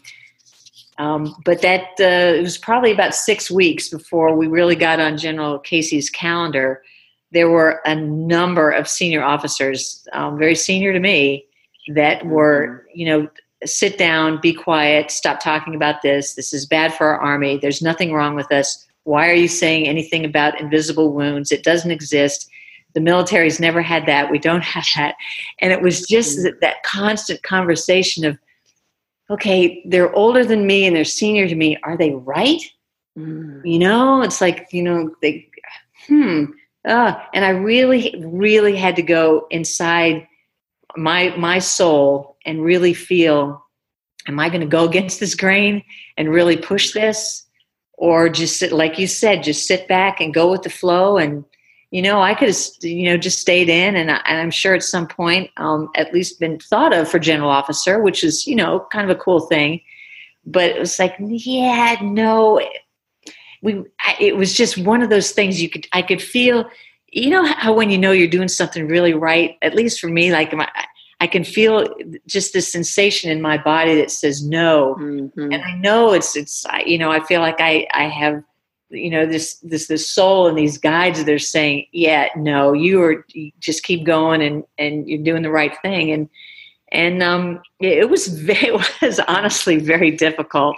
Um, 0.97 1.35
but 1.43 1.61
that 1.61 1.81
uh, 1.99 2.37
it 2.37 2.41
was 2.41 2.57
probably 2.57 2.91
about 2.91 3.15
six 3.15 3.49
weeks 3.49 3.89
before 3.89 4.35
we 4.35 4.47
really 4.47 4.75
got 4.75 4.99
on 4.99 5.17
General 5.17 5.59
Casey's 5.59 6.09
calendar. 6.09 6.83
There 7.31 7.49
were 7.49 7.81
a 7.85 7.95
number 7.95 8.69
of 8.69 8.87
senior 8.87 9.23
officers, 9.23 10.07
um, 10.13 10.37
very 10.37 10.55
senior 10.55 10.93
to 10.93 10.99
me, 10.99 11.47
that 11.89 12.25
were, 12.25 12.67
mm-hmm. 12.67 12.99
you 12.99 13.05
know, 13.05 13.27
sit 13.65 13.97
down, 13.97 14.39
be 14.41 14.53
quiet, 14.53 15.09
stop 15.09 15.39
talking 15.39 15.75
about 15.75 16.01
this. 16.01 16.35
This 16.35 16.53
is 16.53 16.65
bad 16.65 16.93
for 16.93 17.07
our 17.07 17.19
army. 17.19 17.57
There's 17.57 17.81
nothing 17.81 18.13
wrong 18.13 18.35
with 18.35 18.51
us. 18.51 18.85
Why 19.03 19.29
are 19.29 19.35
you 19.35 19.47
saying 19.47 19.87
anything 19.87 20.25
about 20.25 20.59
invisible 20.59 21.13
wounds? 21.13 21.51
It 21.51 21.63
doesn't 21.63 21.91
exist. 21.91 22.49
The 22.93 23.01
military's 23.01 23.59
never 23.59 23.81
had 23.81 24.05
that. 24.05 24.29
We 24.29 24.37
don't 24.37 24.63
have 24.63 24.85
that. 24.95 25.15
And 25.59 25.71
it 25.71 25.81
was 25.81 26.05
just 26.07 26.37
mm-hmm. 26.37 26.45
that, 26.45 26.61
that 26.61 26.83
constant 26.83 27.41
conversation 27.43 28.25
of, 28.25 28.37
okay, 29.29 29.81
they're 29.85 30.13
older 30.13 30.45
than 30.45 30.67
me 30.67 30.85
and 30.85 30.95
they're 30.95 31.05
senior 31.05 31.47
to 31.47 31.55
me. 31.55 31.77
Are 31.83 31.97
they 31.97 32.11
right? 32.11 32.61
Mm. 33.17 33.61
You 33.63 33.79
know, 33.79 34.21
it's 34.21 34.41
like, 34.41 34.67
you 34.71 34.83
know, 34.83 35.15
they, 35.21 35.49
hmm. 36.07 36.45
Uh, 36.85 37.13
and 37.33 37.45
I 37.45 37.49
really, 37.49 38.13
really 38.25 38.75
had 38.75 38.97
to 38.97 39.01
go 39.01 39.47
inside 39.49 40.27
my 40.95 41.35
my 41.37 41.59
soul 41.59 42.37
and 42.45 42.63
really 42.63 42.93
feel, 42.93 43.65
am 44.27 44.39
I 44.39 44.49
going 44.49 44.61
to 44.61 44.67
go 44.67 44.85
against 44.85 45.19
this 45.19 45.35
grain 45.35 45.83
and 46.17 46.29
really 46.29 46.57
push 46.57 46.93
this, 46.93 47.45
or 47.93 48.29
just 48.29 48.57
sit, 48.57 48.71
like 48.71 48.99
you 48.99 49.07
said, 49.07 49.43
just 49.43 49.67
sit 49.67 49.87
back 49.87 50.19
and 50.19 50.33
go 50.33 50.51
with 50.51 50.63
the 50.63 50.69
flow 50.69 51.17
and 51.17 51.45
you 51.93 52.01
know, 52.01 52.23
I 52.23 52.33
could 52.33 52.47
have, 52.47 52.57
you 52.81 53.05
know, 53.05 53.17
just 53.17 53.37
stayed 53.37 53.69
in, 53.69 53.95
and, 53.95 54.09
I, 54.09 54.19
and 54.25 54.39
I'm 54.39 54.49
sure 54.49 54.73
at 54.73 54.81
some 54.81 55.05
point, 55.05 55.51
um, 55.57 55.89
at 55.95 56.11
least 56.11 56.39
been 56.39 56.57
thought 56.57 56.91
of 56.91 57.07
for 57.07 57.19
general 57.19 57.51
officer, 57.51 58.01
which 58.01 58.23
is, 58.23 58.47
you 58.47 58.55
know, 58.55 58.87
kind 58.91 59.07
of 59.07 59.15
a 59.15 59.19
cool 59.19 59.41
thing. 59.41 59.79
But 60.43 60.71
it 60.71 60.79
was 60.79 60.97
like, 60.97 61.13
yeah, 61.19 61.97
no, 62.01 62.59
we. 63.61 63.83
It 64.19 64.35
was 64.35 64.55
just 64.55 64.79
one 64.79 65.03
of 65.03 65.11
those 65.11 65.33
things 65.33 65.61
you 65.61 65.69
could, 65.69 65.85
I 65.93 66.01
could 66.01 66.19
feel. 66.19 66.67
You 67.13 67.29
know 67.29 67.45
how 67.45 67.73
when 67.73 67.91
you 67.91 67.97
know 67.97 68.11
you're 68.11 68.27
doing 68.27 68.47
something 68.47 68.87
really 68.87 69.13
right, 69.13 69.57
at 69.61 69.75
least 69.75 69.99
for 69.99 70.07
me, 70.07 70.31
like 70.31 70.51
my, 70.51 70.67
I 71.19 71.27
can 71.27 71.43
feel 71.43 71.87
just 72.27 72.53
this 72.53 72.71
sensation 72.71 73.29
in 73.29 73.39
my 73.39 73.57
body 73.57 73.95
that 73.95 74.09
says 74.09 74.43
no, 74.43 74.97
mm-hmm. 74.99 75.53
and 75.53 75.63
I 75.63 75.75
know 75.75 76.11
it's 76.11 76.35
it's 76.35 76.65
you 76.85 76.97
know 76.97 77.11
I 77.11 77.23
feel 77.23 77.39
like 77.39 77.61
I 77.61 77.87
I 77.93 78.05
have 78.05 78.43
you 78.89 79.09
know 79.09 79.25
this 79.25 79.55
this 79.59 79.87
this 79.87 80.11
soul 80.11 80.47
and 80.47 80.57
these 80.57 80.77
guides 80.77 81.23
that 81.23 81.31
are 81.31 81.39
saying 81.39 81.85
yeah 81.93 82.27
no 82.35 82.73
you 82.73 83.01
are 83.01 83.25
you 83.29 83.51
just 83.59 83.83
keep 83.83 84.05
going 84.05 84.41
and 84.41 84.63
and 84.77 85.07
you're 85.07 85.23
doing 85.23 85.43
the 85.43 85.51
right 85.51 85.73
thing. 85.81 86.11
And 86.11 86.29
and 86.91 87.21
um 87.21 87.61
it 87.79 88.09
was 88.09 88.27
very 88.27 88.75
it 88.75 89.01
was 89.01 89.19
honestly 89.27 89.77
very 89.77 90.11
difficult. 90.11 90.77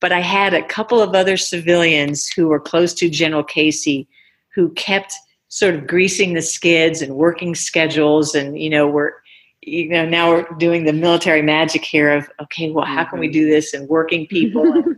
But 0.00 0.12
i 0.12 0.20
had 0.20 0.54
a 0.54 0.62
couple 0.62 1.00
of 1.00 1.14
other 1.14 1.36
civilians 1.36 2.28
who 2.28 2.48
were 2.48 2.60
close 2.60 2.94
to 2.94 3.08
general 3.08 3.42
casey 3.42 4.06
who 4.54 4.70
kept 4.74 5.14
sort 5.48 5.74
of 5.74 5.86
greasing 5.86 6.34
the 6.34 6.42
skids 6.42 7.00
and 7.02 7.16
working 7.16 7.54
schedules 7.54 8.34
and 8.34 8.58
you 8.58 8.70
know 8.70 8.88
we're 8.88 9.12
you 9.60 9.88
know 9.88 10.04
now 10.04 10.30
we're 10.30 10.46
doing 10.58 10.84
the 10.84 10.92
military 10.92 11.42
magic 11.42 11.84
here 11.84 12.12
of 12.12 12.28
okay 12.40 12.70
well 12.70 12.84
how 12.84 13.04
can 13.04 13.18
we 13.18 13.26
mm-hmm. 13.26 13.32
do 13.32 13.48
this 13.48 13.72
and 13.74 13.88
working 13.88 14.26
people? 14.26 14.82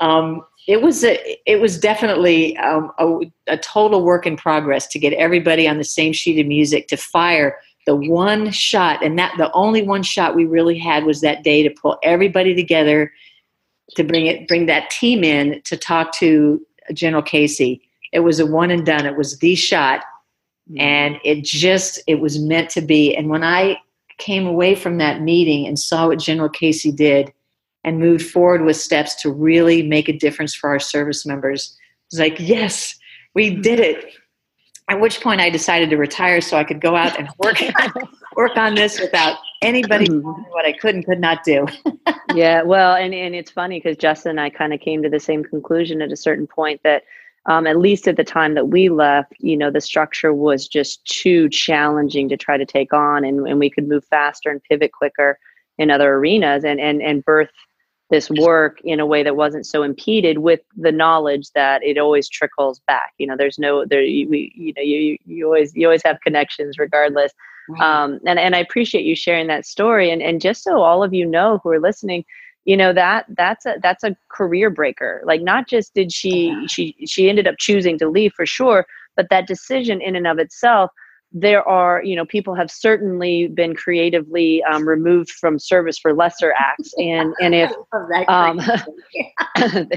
Um, 0.00 0.44
it 0.66 0.82
was 0.82 1.04
a 1.04 1.38
it 1.46 1.60
was 1.60 1.78
definitely 1.78 2.56
um, 2.58 2.90
a, 2.98 3.20
a, 3.46 3.58
total 3.58 4.02
work 4.02 4.26
in 4.26 4.36
progress 4.36 4.86
to 4.88 4.98
get 4.98 5.12
everybody 5.12 5.68
on 5.68 5.78
the 5.78 5.84
same 5.84 6.12
sheet 6.12 6.40
of 6.40 6.46
music 6.46 6.88
to 6.88 6.96
fire 6.96 7.58
the 7.86 7.94
one 7.94 8.50
shot. 8.50 9.04
And 9.04 9.18
that 9.18 9.34
the 9.36 9.52
only 9.52 9.82
one 9.82 10.02
shot 10.02 10.34
we 10.34 10.46
really 10.46 10.78
had 10.78 11.04
was 11.04 11.20
that 11.20 11.44
day 11.44 11.62
to 11.62 11.70
pull 11.70 11.98
everybody 12.02 12.54
together 12.54 13.12
to 13.94 14.02
bring 14.02 14.26
it 14.26 14.48
bring 14.48 14.66
that 14.66 14.90
team 14.90 15.22
in 15.22 15.60
to 15.62 15.76
talk 15.76 16.12
to 16.14 16.60
general 16.92 17.22
casey 17.22 17.83
it 18.14 18.20
was 18.20 18.40
a 18.40 18.46
one 18.46 18.70
and 18.70 18.86
done 18.86 19.04
it 19.04 19.16
was 19.16 19.38
the 19.38 19.54
shot 19.54 20.00
mm-hmm. 20.70 20.80
and 20.80 21.18
it 21.24 21.44
just 21.44 22.00
it 22.06 22.20
was 22.20 22.38
meant 22.38 22.70
to 22.70 22.80
be 22.80 23.14
and 23.14 23.28
when 23.28 23.44
i 23.44 23.76
came 24.18 24.46
away 24.46 24.74
from 24.74 24.98
that 24.98 25.20
meeting 25.20 25.66
and 25.66 25.78
saw 25.78 26.08
what 26.08 26.18
general 26.18 26.48
casey 26.48 26.92
did 26.92 27.32
and 27.84 27.98
moved 27.98 28.26
forward 28.26 28.64
with 28.64 28.76
steps 28.76 29.14
to 29.22 29.30
really 29.30 29.82
make 29.82 30.08
a 30.08 30.12
difference 30.12 30.54
for 30.54 30.70
our 30.70 30.80
service 30.80 31.26
members. 31.26 31.76
It 31.76 32.16
was 32.16 32.20
like, 32.20 32.36
yes, 32.40 32.96
we 33.34 33.54
did 33.54 33.78
it. 33.78 34.14
At 34.90 35.00
which 35.00 35.20
point 35.20 35.40
I 35.40 35.48
decided 35.48 35.90
to 35.90 35.96
retire 35.96 36.40
so 36.40 36.56
I 36.56 36.64
could 36.64 36.80
go 36.80 36.94
out 36.94 37.18
and 37.18 37.28
work 37.38 37.56
work 38.36 38.56
on 38.56 38.74
this 38.74 39.00
without 39.00 39.38
anybody 39.62 40.06
mm-hmm. 40.06 40.42
what 40.50 40.66
I 40.66 40.72
could 40.72 40.94
and 40.94 41.04
could 41.04 41.20
not 41.20 41.42
do. 41.42 41.66
yeah, 42.34 42.62
well, 42.62 42.94
and, 42.94 43.14
and 43.14 43.34
it's 43.34 43.50
funny 43.50 43.78
because 43.78 43.96
Justin 43.96 44.30
and 44.30 44.40
I 44.40 44.50
kind 44.50 44.74
of 44.74 44.80
came 44.80 45.02
to 45.02 45.08
the 45.08 45.20
same 45.20 45.42
conclusion 45.42 46.02
at 46.02 46.12
a 46.12 46.16
certain 46.16 46.46
point 46.46 46.82
that 46.82 47.04
um, 47.46 47.66
at 47.66 47.78
least 47.78 48.08
at 48.08 48.16
the 48.16 48.24
time 48.24 48.54
that 48.54 48.68
we 48.68 48.88
left, 48.88 49.34
you 49.38 49.56
know, 49.56 49.70
the 49.70 49.80
structure 49.80 50.32
was 50.32 50.66
just 50.66 51.04
too 51.04 51.48
challenging 51.50 52.28
to 52.30 52.36
try 52.36 52.56
to 52.56 52.64
take 52.64 52.92
on, 52.92 53.24
and, 53.24 53.46
and 53.46 53.58
we 53.58 53.70
could 53.70 53.86
move 53.86 54.04
faster 54.04 54.50
and 54.50 54.62
pivot 54.62 54.92
quicker 54.92 55.38
in 55.78 55.90
other 55.90 56.14
arenas 56.14 56.64
and 56.64 56.80
and 56.80 57.02
and 57.02 57.24
birth 57.24 57.50
this 58.10 58.30
work 58.30 58.80
in 58.84 59.00
a 59.00 59.06
way 59.06 59.22
that 59.22 59.34
wasn't 59.34 59.66
so 59.66 59.82
impeded 59.82 60.38
with 60.38 60.60
the 60.76 60.92
knowledge 60.92 61.50
that 61.54 61.82
it 61.82 61.98
always 61.98 62.28
trickles 62.28 62.80
back. 62.86 63.12
You 63.18 63.26
know 63.26 63.36
there's 63.36 63.58
no 63.58 63.84
there 63.84 64.02
you, 64.02 64.28
you 64.30 64.72
know 64.76 64.82
you 64.82 65.18
you 65.26 65.46
always 65.46 65.74
you 65.74 65.86
always 65.86 66.02
have 66.04 66.20
connections 66.20 66.78
regardless. 66.78 67.32
Right. 67.66 67.80
um 68.04 68.20
and 68.26 68.38
and 68.38 68.54
i 68.54 68.58
appreciate 68.58 69.06
you 69.06 69.16
sharing 69.16 69.46
that 69.48 69.66
story. 69.66 70.10
And 70.10 70.22
and 70.22 70.40
just 70.40 70.62
so 70.62 70.82
all 70.82 71.02
of 71.02 71.12
you 71.12 71.26
know 71.26 71.60
who 71.62 71.70
are 71.70 71.80
listening 71.80 72.24
you 72.64 72.76
know 72.76 72.92
that 72.92 73.26
that's 73.36 73.66
a 73.66 73.76
that's 73.82 74.04
a 74.04 74.16
career 74.30 74.70
breaker. 74.70 75.22
Like 75.24 75.42
not 75.42 75.68
just 75.68 75.94
did 75.94 76.12
she 76.12 76.48
yeah. 76.48 76.66
she 76.68 76.96
she 77.06 77.28
ended 77.28 77.46
up 77.46 77.56
choosing 77.58 77.98
to 77.98 78.08
leave 78.08 78.32
for 78.34 78.46
sure 78.46 78.86
but 79.16 79.28
that 79.30 79.46
decision 79.46 80.00
in 80.00 80.16
and 80.16 80.26
of 80.26 80.38
itself 80.38 80.90
there 81.36 81.66
are 81.68 82.02
you 82.04 82.14
know 82.14 82.24
people 82.24 82.54
have 82.54 82.70
certainly 82.70 83.48
been 83.48 83.74
creatively 83.74 84.62
um, 84.64 84.88
removed 84.88 85.30
from 85.30 85.58
service 85.58 85.98
for 85.98 86.14
lesser 86.14 86.54
acts. 86.56 86.94
And 86.98 87.34
and 87.40 87.54
if 87.54 87.72
um, 88.28 88.60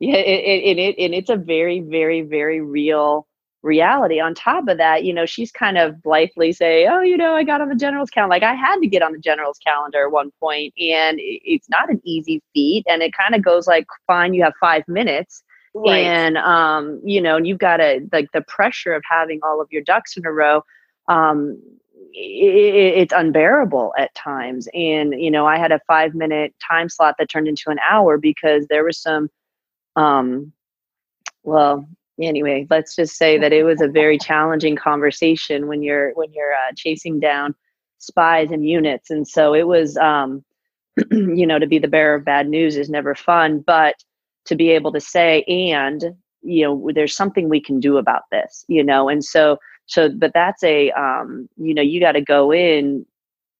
yeah 0.00 0.16
it, 0.16 0.78
it, 0.78 0.78
it, 0.78 0.94
and 0.98 1.14
it's 1.14 1.30
a 1.30 1.36
very 1.36 1.80
very 1.80 2.22
very 2.22 2.60
real 2.60 3.26
reality 3.64 4.20
on 4.20 4.34
top 4.34 4.68
of 4.68 4.76
that 4.78 5.04
you 5.04 5.12
know 5.12 5.24
she's 5.24 5.50
kind 5.50 5.78
of 5.78 6.02
blithely 6.02 6.52
say 6.52 6.86
oh 6.86 7.00
you 7.00 7.16
know 7.16 7.34
i 7.34 7.42
got 7.42 7.60
on 7.60 7.68
the 7.68 7.74
general's 7.74 8.10
calendar 8.10 8.30
like 8.30 8.42
i 8.42 8.54
had 8.54 8.76
to 8.76 8.86
get 8.86 9.02
on 9.02 9.12
the 9.12 9.18
general's 9.18 9.58
calendar 9.58 10.04
at 10.04 10.12
one 10.12 10.30
point 10.38 10.72
and 10.78 11.18
it's 11.20 11.68
not 11.70 11.90
an 11.90 12.00
easy 12.04 12.42
feat 12.52 12.84
and 12.88 13.02
it 13.02 13.12
kind 13.14 13.34
of 13.34 13.42
goes 13.42 13.66
like 13.66 13.86
fine 14.06 14.34
you 14.34 14.42
have 14.42 14.54
five 14.60 14.82
minutes 14.86 15.42
Right. 15.76 16.04
and 16.04 16.36
um, 16.38 17.00
you 17.04 17.20
know 17.20 17.36
and 17.36 17.48
you've 17.48 17.58
got 17.58 17.78
to 17.78 18.06
like 18.12 18.30
the 18.32 18.42
pressure 18.42 18.92
of 18.92 19.02
having 19.10 19.40
all 19.42 19.60
of 19.60 19.66
your 19.72 19.82
ducks 19.82 20.16
in 20.16 20.24
a 20.24 20.30
row 20.30 20.62
um, 21.08 21.60
it, 22.14 22.98
it's 22.98 23.12
unbearable 23.12 23.92
at 23.98 24.14
times. 24.14 24.68
And, 24.74 25.20
you 25.20 25.30
know, 25.30 25.46
I 25.46 25.58
had 25.58 25.72
a 25.72 25.80
five 25.86 26.14
minute 26.14 26.54
time 26.66 26.88
slot 26.88 27.16
that 27.18 27.28
turned 27.28 27.48
into 27.48 27.70
an 27.70 27.78
hour 27.88 28.18
because 28.18 28.66
there 28.68 28.84
was 28.84 28.98
some, 28.98 29.28
um, 29.96 30.52
well, 31.42 31.86
anyway, 32.20 32.66
let's 32.70 32.94
just 32.96 33.16
say 33.16 33.38
that 33.38 33.52
it 33.52 33.64
was 33.64 33.80
a 33.80 33.88
very 33.88 34.18
challenging 34.18 34.76
conversation 34.76 35.66
when 35.66 35.82
you're, 35.82 36.12
when 36.14 36.32
you're 36.32 36.52
uh, 36.52 36.72
chasing 36.76 37.20
down 37.20 37.54
spies 37.98 38.50
and 38.50 38.68
units. 38.68 39.10
And 39.10 39.26
so 39.26 39.54
it 39.54 39.66
was, 39.66 39.96
um, 39.96 40.44
you 41.10 41.46
know, 41.46 41.58
to 41.58 41.66
be 41.66 41.78
the 41.78 41.88
bearer 41.88 42.14
of 42.14 42.24
bad 42.24 42.48
news 42.48 42.76
is 42.76 42.88
never 42.88 43.14
fun, 43.14 43.60
but 43.66 43.96
to 44.46 44.54
be 44.54 44.70
able 44.70 44.92
to 44.92 45.00
say, 45.00 45.42
and, 45.44 46.14
you 46.42 46.64
know, 46.64 46.90
there's 46.94 47.16
something 47.16 47.48
we 47.48 47.60
can 47.60 47.80
do 47.80 47.96
about 47.96 48.22
this, 48.30 48.64
you 48.68 48.84
know, 48.84 49.08
and 49.08 49.24
so, 49.24 49.58
so 49.86 50.08
but 50.08 50.32
that's 50.32 50.62
a 50.62 50.90
um 50.92 51.48
you 51.56 51.74
know 51.74 51.82
you 51.82 52.00
got 52.00 52.12
to 52.12 52.20
go 52.20 52.52
in 52.52 53.04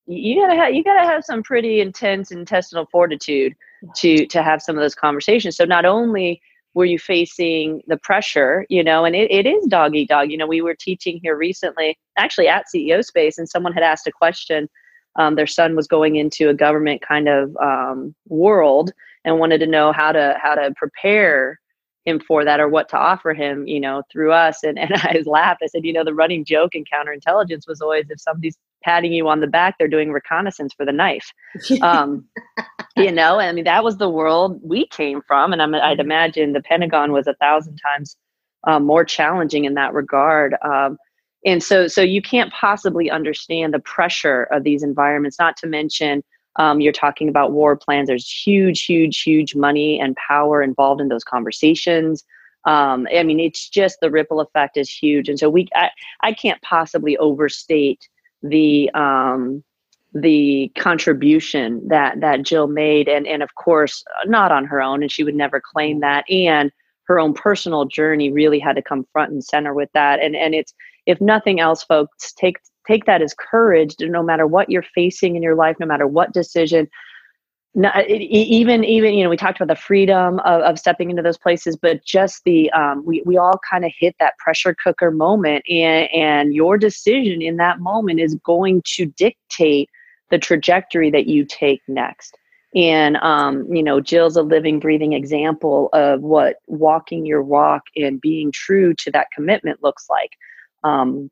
you 0.06 0.40
gotta 0.40 0.54
have 0.54 0.74
you 0.74 0.84
gotta 0.84 1.06
have 1.06 1.24
some 1.24 1.42
pretty 1.42 1.80
intense 1.80 2.30
intestinal 2.30 2.86
fortitude 2.90 3.54
to 3.94 4.26
to 4.26 4.42
have 4.42 4.62
some 4.62 4.76
of 4.76 4.82
those 4.82 4.94
conversations 4.94 5.56
so 5.56 5.64
not 5.64 5.84
only 5.84 6.40
were 6.74 6.84
you 6.84 6.98
facing 6.98 7.82
the 7.86 7.96
pressure 7.96 8.66
you 8.68 8.82
know 8.82 9.04
and 9.04 9.14
it, 9.14 9.30
it 9.30 9.46
is 9.46 9.64
dog 9.66 9.94
eat 9.94 10.08
dog 10.08 10.30
you 10.30 10.36
know 10.36 10.46
we 10.46 10.60
were 10.60 10.74
teaching 10.74 11.18
here 11.22 11.36
recently 11.36 11.98
actually 12.18 12.48
at 12.48 12.66
ceo 12.74 13.04
space 13.04 13.38
and 13.38 13.48
someone 13.48 13.72
had 13.72 13.82
asked 13.82 14.06
a 14.06 14.12
question 14.12 14.68
um, 15.16 15.36
their 15.36 15.46
son 15.46 15.76
was 15.76 15.86
going 15.86 16.16
into 16.16 16.48
a 16.48 16.54
government 16.54 17.00
kind 17.00 17.28
of 17.28 17.56
um, 17.58 18.14
world 18.26 18.92
and 19.24 19.38
wanted 19.38 19.58
to 19.58 19.66
know 19.66 19.92
how 19.92 20.12
to 20.12 20.36
how 20.42 20.54
to 20.54 20.72
prepare 20.76 21.60
him 22.04 22.20
for 22.20 22.44
that 22.44 22.60
or 22.60 22.68
what 22.68 22.88
to 22.90 22.98
offer 22.98 23.32
him, 23.32 23.66
you 23.66 23.80
know, 23.80 24.02
through 24.12 24.32
us. 24.32 24.62
And, 24.62 24.78
and 24.78 24.92
I 24.94 25.22
laughed. 25.24 25.62
I 25.62 25.66
said, 25.66 25.84
you 25.84 25.92
know, 25.92 26.04
the 26.04 26.14
running 26.14 26.44
joke 26.44 26.74
in 26.74 26.84
counterintelligence 26.84 27.66
was 27.66 27.80
always 27.80 28.10
if 28.10 28.20
somebody's 28.20 28.56
patting 28.82 29.12
you 29.12 29.28
on 29.28 29.40
the 29.40 29.46
back, 29.46 29.76
they're 29.78 29.88
doing 29.88 30.12
reconnaissance 30.12 30.74
for 30.74 30.84
the 30.84 30.92
knife. 30.92 31.32
Um, 31.82 32.26
you 32.96 33.10
know, 33.10 33.40
I 33.40 33.52
mean, 33.52 33.64
that 33.64 33.82
was 33.82 33.96
the 33.96 34.08
world 34.08 34.60
we 34.62 34.86
came 34.86 35.20
from. 35.26 35.52
And 35.52 35.60
i 35.60 35.66
would 35.66 35.74
mm-hmm. 35.74 36.00
imagine 36.00 36.52
the 36.52 36.62
Pentagon 36.62 37.12
was 37.12 37.26
a 37.26 37.34
thousand 37.34 37.76
times 37.78 38.16
um, 38.66 38.84
more 38.84 39.04
challenging 39.04 39.64
in 39.64 39.74
that 39.74 39.92
regard. 39.92 40.54
Um, 40.62 40.96
and 41.44 41.62
so, 41.62 41.88
so 41.88 42.00
you 42.00 42.22
can't 42.22 42.52
possibly 42.52 43.10
understand 43.10 43.74
the 43.74 43.80
pressure 43.80 44.44
of 44.44 44.62
these 44.62 44.82
environments, 44.82 45.38
not 45.38 45.56
to 45.58 45.66
mention 45.66 46.22
um, 46.56 46.80
you're 46.80 46.92
talking 46.92 47.28
about 47.28 47.52
war 47.52 47.76
plans. 47.76 48.08
There's 48.08 48.30
huge, 48.30 48.84
huge, 48.84 49.22
huge 49.22 49.54
money 49.54 50.00
and 50.00 50.16
power 50.16 50.62
involved 50.62 51.00
in 51.00 51.08
those 51.08 51.24
conversations. 51.24 52.24
Um, 52.64 53.06
I 53.14 53.22
mean, 53.22 53.40
it's 53.40 53.68
just 53.68 53.98
the 54.00 54.10
ripple 54.10 54.40
effect 54.40 54.76
is 54.76 54.90
huge, 54.90 55.28
and 55.28 55.38
so 55.38 55.50
we 55.50 55.68
I, 55.74 55.90
I 56.22 56.32
can't 56.32 56.60
possibly 56.62 57.16
overstate 57.18 58.08
the 58.42 58.90
um, 58.94 59.62
the 60.14 60.72
contribution 60.78 61.86
that 61.88 62.20
that 62.20 62.42
Jill 62.42 62.66
made, 62.66 63.06
and 63.06 63.26
and 63.26 63.42
of 63.42 63.54
course 63.56 64.02
not 64.26 64.50
on 64.50 64.64
her 64.64 64.80
own, 64.80 65.02
and 65.02 65.12
she 65.12 65.24
would 65.24 65.34
never 65.34 65.60
claim 65.60 66.00
that, 66.00 66.24
and 66.30 66.72
her 67.06 67.20
own 67.20 67.34
personal 67.34 67.84
journey 67.84 68.32
really 68.32 68.58
had 68.58 68.76
to 68.76 68.82
come 68.82 69.06
front 69.12 69.30
and 69.30 69.44
center 69.44 69.74
with 69.74 69.90
that, 69.92 70.20
and 70.22 70.34
and 70.34 70.54
it's 70.54 70.72
if 71.04 71.20
nothing 71.20 71.60
else, 71.60 71.84
folks, 71.84 72.32
take 72.32 72.56
take 72.86 73.04
that 73.06 73.22
as 73.22 73.34
courage 73.34 73.96
no 74.00 74.22
matter 74.22 74.46
what 74.46 74.70
you're 74.70 74.84
facing 74.94 75.36
in 75.36 75.42
your 75.42 75.54
life, 75.54 75.76
no 75.80 75.86
matter 75.86 76.06
what 76.06 76.32
decision. 76.32 76.88
it, 77.76 78.20
even 78.20 78.84
even 78.84 79.14
you 79.14 79.24
know 79.24 79.30
we 79.30 79.36
talked 79.36 79.60
about 79.60 79.74
the 79.74 79.80
freedom 79.80 80.38
of, 80.40 80.62
of 80.62 80.78
stepping 80.78 81.10
into 81.10 81.22
those 81.22 81.38
places 81.38 81.76
but 81.76 82.04
just 82.04 82.42
the 82.44 82.70
um, 82.70 83.04
we, 83.04 83.22
we 83.26 83.36
all 83.36 83.58
kind 83.68 83.84
of 83.84 83.92
hit 83.98 84.14
that 84.20 84.38
pressure 84.38 84.76
cooker 84.82 85.10
moment 85.10 85.64
and 85.68 86.08
and 86.14 86.54
your 86.54 86.78
decision 86.78 87.42
in 87.42 87.56
that 87.56 87.80
moment 87.80 88.20
is 88.20 88.36
going 88.44 88.80
to 88.84 89.06
dictate 89.06 89.88
the 90.30 90.38
trajectory 90.38 91.10
that 91.10 91.26
you 91.26 91.44
take 91.44 91.82
next 91.88 92.36
and 92.76 93.16
um, 93.16 93.66
you 93.72 93.82
know 93.82 94.00
jill's 94.00 94.36
a 94.36 94.42
living 94.42 94.78
breathing 94.78 95.12
example 95.12 95.88
of 95.92 96.20
what 96.20 96.56
walking 96.68 97.26
your 97.26 97.42
walk 97.42 97.82
and 97.96 98.20
being 98.20 98.52
true 98.52 98.94
to 98.94 99.10
that 99.10 99.26
commitment 99.34 99.82
looks 99.82 100.06
like 100.08 100.30
um, 100.84 101.28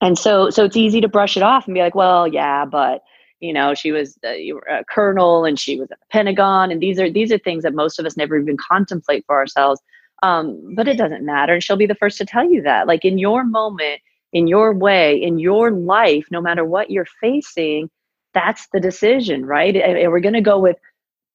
and 0.00 0.18
so 0.18 0.50
so 0.50 0.64
it's 0.64 0.76
easy 0.76 1.00
to 1.00 1.08
brush 1.08 1.36
it 1.36 1.42
off 1.42 1.66
and 1.66 1.74
be 1.74 1.80
like 1.80 1.94
well 1.94 2.26
yeah 2.28 2.64
but 2.64 3.02
you 3.40 3.52
know 3.52 3.74
she 3.74 3.92
was 3.92 4.18
a, 4.24 4.52
a 4.70 4.84
colonel 4.84 5.44
and 5.44 5.58
she 5.58 5.78
was 5.78 5.90
at 5.90 5.98
the 5.98 6.06
pentagon. 6.10 6.70
And 6.70 6.80
these 6.80 6.98
are 6.98 7.10
these 7.10 7.32
are 7.32 7.38
things 7.38 7.62
that 7.62 7.74
most 7.74 7.98
of 7.98 8.06
us 8.06 8.16
never 8.16 8.38
even 8.38 8.56
contemplate 8.56 9.24
for 9.26 9.36
ourselves. 9.36 9.80
Um, 10.22 10.74
but 10.74 10.88
it 10.88 10.96
doesn't 10.96 11.24
matter. 11.24 11.52
And 11.52 11.62
she'll 11.62 11.76
be 11.76 11.86
the 11.86 11.94
first 11.94 12.18
to 12.18 12.24
tell 12.24 12.50
you 12.50 12.62
that. 12.62 12.86
Like 12.86 13.04
in 13.04 13.18
your 13.18 13.44
moment 13.44 14.00
in 14.32 14.46
your 14.46 14.74
way 14.74 15.16
in 15.22 15.38
your 15.38 15.70
life 15.70 16.26
no 16.30 16.40
matter 16.40 16.64
what 16.64 16.90
you're 16.90 17.06
facing 17.20 17.88
that's 18.34 18.66
the 18.72 18.80
decision 18.80 19.46
right? 19.46 19.76
And 19.76 20.10
we're 20.10 20.20
going 20.20 20.34
to 20.34 20.40
go 20.40 20.58
with 20.58 20.76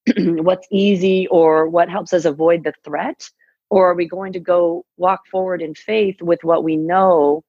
what's 0.17 0.67
easy 0.71 1.27
or 1.27 1.67
what 1.67 1.89
helps 1.89 2.13
us 2.13 2.25
avoid 2.25 2.63
the 2.63 2.73
threat? 2.83 3.29
Or 3.69 3.89
are 3.89 3.95
we 3.95 4.07
going 4.07 4.33
to 4.33 4.39
go 4.39 4.85
walk 4.97 5.21
forward 5.31 5.61
in 5.61 5.73
faith 5.73 6.21
with 6.21 6.43
what 6.43 6.63
we 6.63 6.75
know 6.75 7.43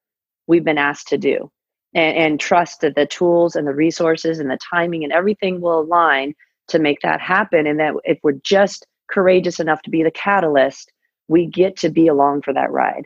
we've 0.46 0.64
been 0.64 0.78
asked 0.78 1.08
to 1.08 1.18
do. 1.18 1.50
And, 1.94 2.16
and 2.16 2.40
trust 2.40 2.80
that 2.80 2.94
the 2.94 3.06
tools 3.06 3.54
and 3.54 3.66
the 3.66 3.74
resources 3.74 4.38
and 4.38 4.50
the 4.50 4.58
timing 4.70 5.04
and 5.04 5.12
everything 5.12 5.60
will 5.60 5.80
align 5.80 6.34
to 6.68 6.78
make 6.78 7.00
that 7.02 7.20
happen 7.20 7.66
and 7.66 7.78
that 7.80 7.94
if 8.04 8.18
we're 8.22 8.32
just 8.32 8.86
courageous 9.10 9.60
enough 9.60 9.82
to 9.82 9.90
be 9.90 10.02
the 10.02 10.10
catalyst 10.10 10.90
we 11.28 11.46
get 11.46 11.76
to 11.76 11.90
be 11.90 12.08
along 12.08 12.42
for 12.42 12.52
that 12.54 12.70
ride. 12.70 13.04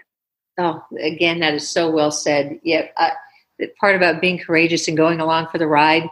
Oh 0.59 0.83
again 1.01 1.41
that 1.41 1.55
is 1.55 1.69
so 1.69 1.91
well 1.91 2.11
said. 2.13 2.61
Yeah 2.63 2.87
uh, 2.97 3.11
the 3.59 3.69
part 3.81 3.97
about 3.97 4.21
being 4.21 4.39
courageous 4.39 4.87
and 4.89 4.97
going 4.97 5.21
along 5.21 5.49
for 5.49 5.59
the 5.59 5.67
ride 5.67 6.09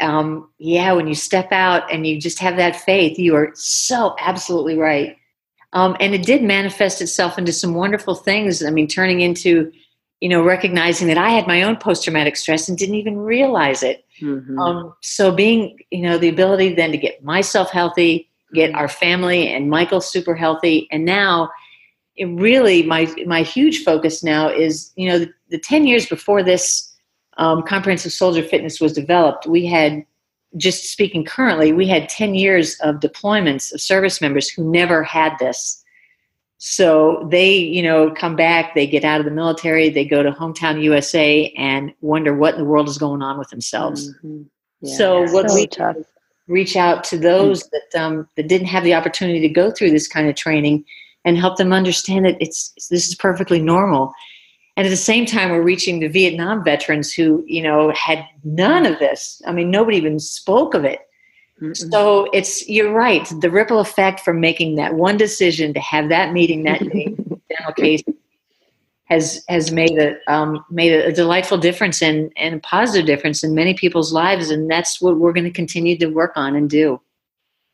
um, 0.00 0.50
yeah 0.58 0.92
when 0.92 1.06
you 1.06 1.14
step 1.14 1.52
out 1.52 1.90
and 1.90 2.06
you 2.06 2.20
just 2.20 2.38
have 2.38 2.56
that 2.56 2.76
faith 2.76 3.18
you 3.18 3.34
are 3.34 3.50
so 3.54 4.14
absolutely 4.18 4.76
right. 4.76 5.16
Um, 5.72 5.96
and 5.98 6.14
it 6.14 6.22
did 6.24 6.42
manifest 6.42 7.00
itself 7.00 7.36
into 7.38 7.52
some 7.52 7.74
wonderful 7.74 8.14
things. 8.14 8.62
I 8.62 8.70
mean 8.70 8.88
turning 8.88 9.22
into 9.22 9.72
you 10.24 10.30
know, 10.30 10.42
recognizing 10.42 11.06
that 11.08 11.18
I 11.18 11.28
had 11.28 11.46
my 11.46 11.62
own 11.64 11.76
post 11.76 12.02
traumatic 12.02 12.36
stress 12.36 12.66
and 12.66 12.78
didn't 12.78 12.94
even 12.94 13.18
realize 13.18 13.82
it. 13.82 14.06
Mm-hmm. 14.22 14.58
Um, 14.58 14.94
so 15.02 15.30
being, 15.30 15.78
you 15.90 16.00
know, 16.00 16.16
the 16.16 16.30
ability 16.30 16.72
then 16.72 16.92
to 16.92 16.96
get 16.96 17.22
myself 17.22 17.70
healthy, 17.70 18.30
get 18.54 18.70
mm-hmm. 18.70 18.78
our 18.78 18.88
family 18.88 19.48
and 19.48 19.68
Michael 19.68 20.00
super 20.00 20.34
healthy, 20.34 20.88
and 20.90 21.04
now 21.04 21.50
it 22.16 22.24
really 22.24 22.84
my 22.84 23.14
my 23.26 23.42
huge 23.42 23.84
focus 23.84 24.24
now 24.24 24.48
is, 24.48 24.94
you 24.96 25.10
know, 25.10 25.18
the, 25.18 25.30
the 25.50 25.58
ten 25.58 25.86
years 25.86 26.06
before 26.06 26.42
this 26.42 26.90
um, 27.36 27.62
comprehensive 27.62 28.12
soldier 28.12 28.42
fitness 28.42 28.80
was 28.80 28.94
developed, 28.94 29.46
we 29.46 29.66
had 29.66 30.06
just 30.56 30.84
speaking 30.84 31.22
currently, 31.26 31.70
we 31.74 31.86
had 31.86 32.08
ten 32.08 32.34
years 32.34 32.80
of 32.80 32.96
deployments 32.96 33.74
of 33.74 33.80
service 33.82 34.22
members 34.22 34.48
who 34.48 34.64
never 34.64 35.02
had 35.02 35.34
this 35.38 35.83
so 36.66 37.28
they, 37.30 37.54
you 37.54 37.82
know, 37.82 38.10
come 38.10 38.36
back, 38.36 38.74
they 38.74 38.86
get 38.86 39.04
out 39.04 39.20
of 39.20 39.26
the 39.26 39.30
military, 39.30 39.90
they 39.90 40.06
go 40.06 40.22
to 40.22 40.30
hometown 40.30 40.82
USA 40.82 41.52
and 41.58 41.92
wonder 42.00 42.34
what 42.34 42.54
in 42.54 42.60
the 42.60 42.64
world 42.64 42.88
is 42.88 42.96
going 42.96 43.20
on 43.20 43.38
with 43.38 43.50
themselves. 43.50 44.08
Mm-hmm. 44.08 44.44
Yeah, 44.80 44.96
so 44.96 45.20
what 45.30 45.50
so 45.50 45.56
we 45.56 45.66
tough. 45.66 45.96
reach 46.48 46.74
out 46.74 47.04
to 47.04 47.18
those 47.18 47.64
mm-hmm. 47.64 47.76
that 47.92 48.02
um, 48.02 48.28
that 48.36 48.48
didn't 48.48 48.68
have 48.68 48.82
the 48.82 48.94
opportunity 48.94 49.40
to 49.40 49.48
go 49.50 49.70
through 49.70 49.90
this 49.90 50.08
kind 50.08 50.26
of 50.26 50.36
training 50.36 50.86
and 51.26 51.36
help 51.36 51.58
them 51.58 51.70
understand 51.70 52.24
that 52.24 52.38
it's 52.40 52.70
this 52.88 53.08
is 53.08 53.14
perfectly 53.14 53.60
normal. 53.60 54.14
And 54.78 54.86
at 54.86 54.90
the 54.90 54.96
same 54.96 55.26
time, 55.26 55.50
we're 55.50 55.60
reaching 55.60 56.00
the 56.00 56.08
Vietnam 56.08 56.64
veterans 56.64 57.12
who, 57.12 57.44
you 57.46 57.62
know, 57.62 57.92
had 57.92 58.24
none 58.42 58.86
of 58.86 58.98
this. 59.00 59.42
I 59.46 59.52
mean, 59.52 59.70
nobody 59.70 59.98
even 59.98 60.18
spoke 60.18 60.72
of 60.72 60.86
it. 60.86 61.00
So 61.72 62.26
it's 62.32 62.68
you're 62.68 62.92
right. 62.92 63.30
The 63.40 63.50
ripple 63.50 63.80
effect 63.80 64.20
from 64.20 64.40
making 64.40 64.76
that 64.76 64.94
one 64.94 65.16
decision 65.16 65.72
to 65.74 65.80
have 65.80 66.08
that 66.08 66.32
meeting 66.32 66.64
that 66.64 66.80
day, 66.80 67.14
case, 67.76 68.02
has 69.04 69.44
has 69.48 69.70
made 69.70 69.98
a 69.98 70.16
um, 70.32 70.64
made 70.70 70.92
a, 70.92 71.12
delightful 71.12 71.58
difference 71.58 72.02
and 72.02 72.32
and 72.36 72.56
a 72.56 72.58
positive 72.60 73.06
difference 73.06 73.44
in 73.44 73.54
many 73.54 73.74
people's 73.74 74.12
lives, 74.12 74.50
and 74.50 74.70
that's 74.70 75.00
what 75.00 75.18
we're 75.18 75.32
going 75.32 75.44
to 75.44 75.50
continue 75.50 75.96
to 75.98 76.06
work 76.06 76.32
on 76.36 76.56
and 76.56 76.68
do. 76.68 77.00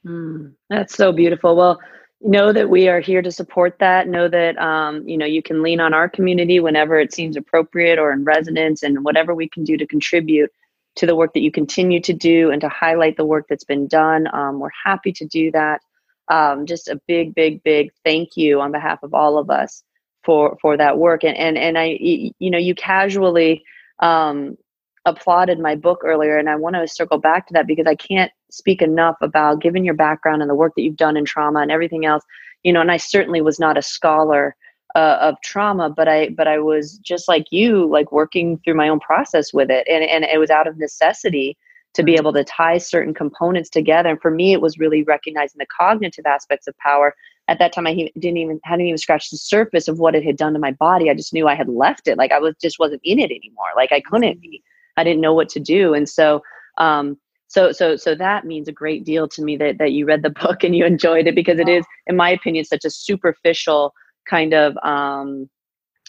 Mm, 0.07 0.55
that's 0.69 0.95
so 0.95 1.13
beautiful. 1.13 1.57
Well, 1.57 1.79
know 2.21 2.53
that 2.53 2.69
we 2.69 2.89
are 2.89 3.01
here 3.01 3.23
to 3.23 3.31
support 3.31 3.79
that. 3.81 4.09
Know 4.09 4.29
that 4.29 4.59
um, 4.59 5.09
you 5.09 5.17
know 5.17 5.27
you 5.27 5.43
can 5.43 5.63
lean 5.63 5.81
on 5.81 5.95
our 5.95 6.09
community 6.09 6.61
whenever 6.61 7.01
it 7.01 7.15
seems 7.15 7.37
appropriate 7.37 7.99
or 7.99 8.13
in 8.13 8.25
resonance, 8.25 8.83
and 8.83 9.05
whatever 9.05 9.35
we 9.35 9.49
can 9.49 9.65
do 9.65 9.77
to 9.77 9.87
contribute 9.87 10.51
to 10.97 11.07
the 11.07 11.17
work 11.17 11.33
that 11.35 11.43
you 11.43 11.53
continue 11.53 12.01
to 12.01 12.13
do 12.13 12.51
and 12.51 12.61
to 12.61 12.69
highlight 12.69 13.17
the 13.17 13.25
work 13.25 13.47
that's 13.49 13.65
been 13.65 13.87
done. 13.87 14.27
Um, 14.35 14.59
we're 14.59 14.71
happy 14.85 15.13
to 15.13 15.25
do 15.27 15.51
that. 15.53 15.81
Um, 16.29 16.67
just 16.67 16.89
a 16.89 17.01
big, 17.09 17.35
big, 17.35 17.63
big 17.63 17.91
thank 18.05 18.37
you 18.37 18.61
on 18.61 18.73
behalf 18.73 19.03
of 19.03 19.15
all 19.15 19.39
of 19.39 19.51
us 19.51 19.83
for 20.25 20.57
for 20.61 20.77
that 20.77 20.99
work. 20.99 21.25
And 21.25 21.37
and 21.37 21.57
and 21.59 21.79
I, 21.79 21.97
you 22.01 22.51
know, 22.51 22.59
you 22.59 22.75
casually 22.75 23.65
um, 24.01 24.57
applauded 25.05 25.59
my 25.59 25.75
book 25.75 26.01
earlier, 26.05 26.39
and 26.39 26.49
I 26.49 26.57
want 26.57 26.77
to 26.77 26.87
circle 26.87 27.19
back 27.19 27.47
to 27.49 27.53
that 27.55 27.67
because 27.67 27.87
I 27.87 27.95
can't 27.95 28.31
speak 28.51 28.83
enough 28.83 29.17
about 29.23 29.61
given 29.61 29.85
your 29.85 29.95
background 29.95 30.43
and 30.43 30.51
the 30.51 30.55
work 30.55 30.75
that 30.77 30.83
you've 30.83 30.97
done 30.97 31.17
in 31.17 31.25
trauma 31.25 31.61
and 31.61 31.71
everything 31.71 32.05
else. 32.05 32.25
You 32.63 32.73
know, 32.73 32.81
and 32.81 32.91
I 32.91 32.99
certainly 32.99 33.41
was 33.41 33.59
not 33.59 33.79
a 33.79 33.83
scholar 33.83 34.55
uh, 34.95 35.19
of 35.21 35.41
trauma 35.43 35.89
but 35.89 36.09
i 36.09 36.29
but 36.31 36.49
i 36.49 36.59
was 36.59 36.99
just 36.99 37.29
like 37.29 37.47
you 37.51 37.89
like 37.89 38.11
working 38.11 38.59
through 38.59 38.75
my 38.75 38.89
own 38.89 39.01
process 39.01 39.53
with 39.53 39.71
it. 39.71 39.87
And 39.89 40.05
and 40.05 40.25
it 40.25 40.39
was 40.39 40.51
out 40.51 40.67
of 40.67 40.79
necessity 40.79 41.57
to 41.95 42.03
be 42.03 42.13
mm-hmm. 42.13 42.21
able 42.21 42.33
to 42.35 42.45
tie 42.45 42.79
certain 42.79 43.13
components 43.13 43.69
together. 43.69 44.11
And 44.11 44.21
for 44.21 44.31
me 44.31 44.53
it 44.53 44.61
was 44.61 44.79
really 44.79 45.03
recognizing 45.03 45.59
the 45.59 45.67
cognitive 45.67 46.27
aspects 46.27 46.67
of 46.67 46.77
power. 46.79 47.15
At 47.49 47.59
that 47.59 47.73
time 47.73 47.87
i 47.87 47.95
didn't 48.19 48.39
even 48.39 48.61
hadn't 48.65 48.87
even 48.87 48.99
scratched 48.99 49.31
the 49.31 49.37
surface 49.37 49.89
of 49.89 49.99
what 49.99 50.15
it 50.15 50.25
had 50.25 50.37
done 50.37 50.53
to 50.53 50.59
my 50.59 50.73
body. 50.73 51.11
I 51.11 51.15
just 51.15 51.33
knew 51.33 51.49
i 51.49 51.55
had 51.55 51.69
left 51.69 52.09
it. 52.09 52.19
Like 52.19 52.33
i 52.33 52.39
was 52.39 52.55
just 52.61 52.79
wasn't 52.79 53.03
in 53.05 53.19
it 53.19 53.31
anymore. 53.31 53.71
Like 53.77 53.93
i 53.93 54.01
couldn't 54.01 54.35
mm-hmm. 54.35 54.41
be 54.41 54.63
i 54.97 55.05
didn't 55.05 55.21
know 55.21 55.35
what 55.35 55.49
to 55.51 55.61
do. 55.61 55.95
And 55.95 56.09
so 56.09 56.43
um 56.79 57.17
so 57.49 57.73
so 57.73 57.97
so 57.97 58.15
that 58.15 58.45
means 58.45 58.69
a 58.69 58.73
great 58.73 59.05
deal 59.05 59.27
to 59.29 59.43
me 59.43 59.57
that 59.57 59.79
that 59.79 59.93
you 59.93 60.05
read 60.07 60.23
the 60.23 60.31
book 60.43 60.65
and 60.65 60.75
you 60.75 60.85
enjoyed 60.85 61.27
it 61.27 61.35
because 61.35 61.59
it 61.59 61.69
is 61.69 61.85
in 62.07 62.17
my 62.17 62.31
opinion 62.31 62.65
such 62.65 62.85
a 62.85 62.91
superficial 62.91 63.93
kind 64.29 64.55
of 64.55 64.77
um, 64.83 65.49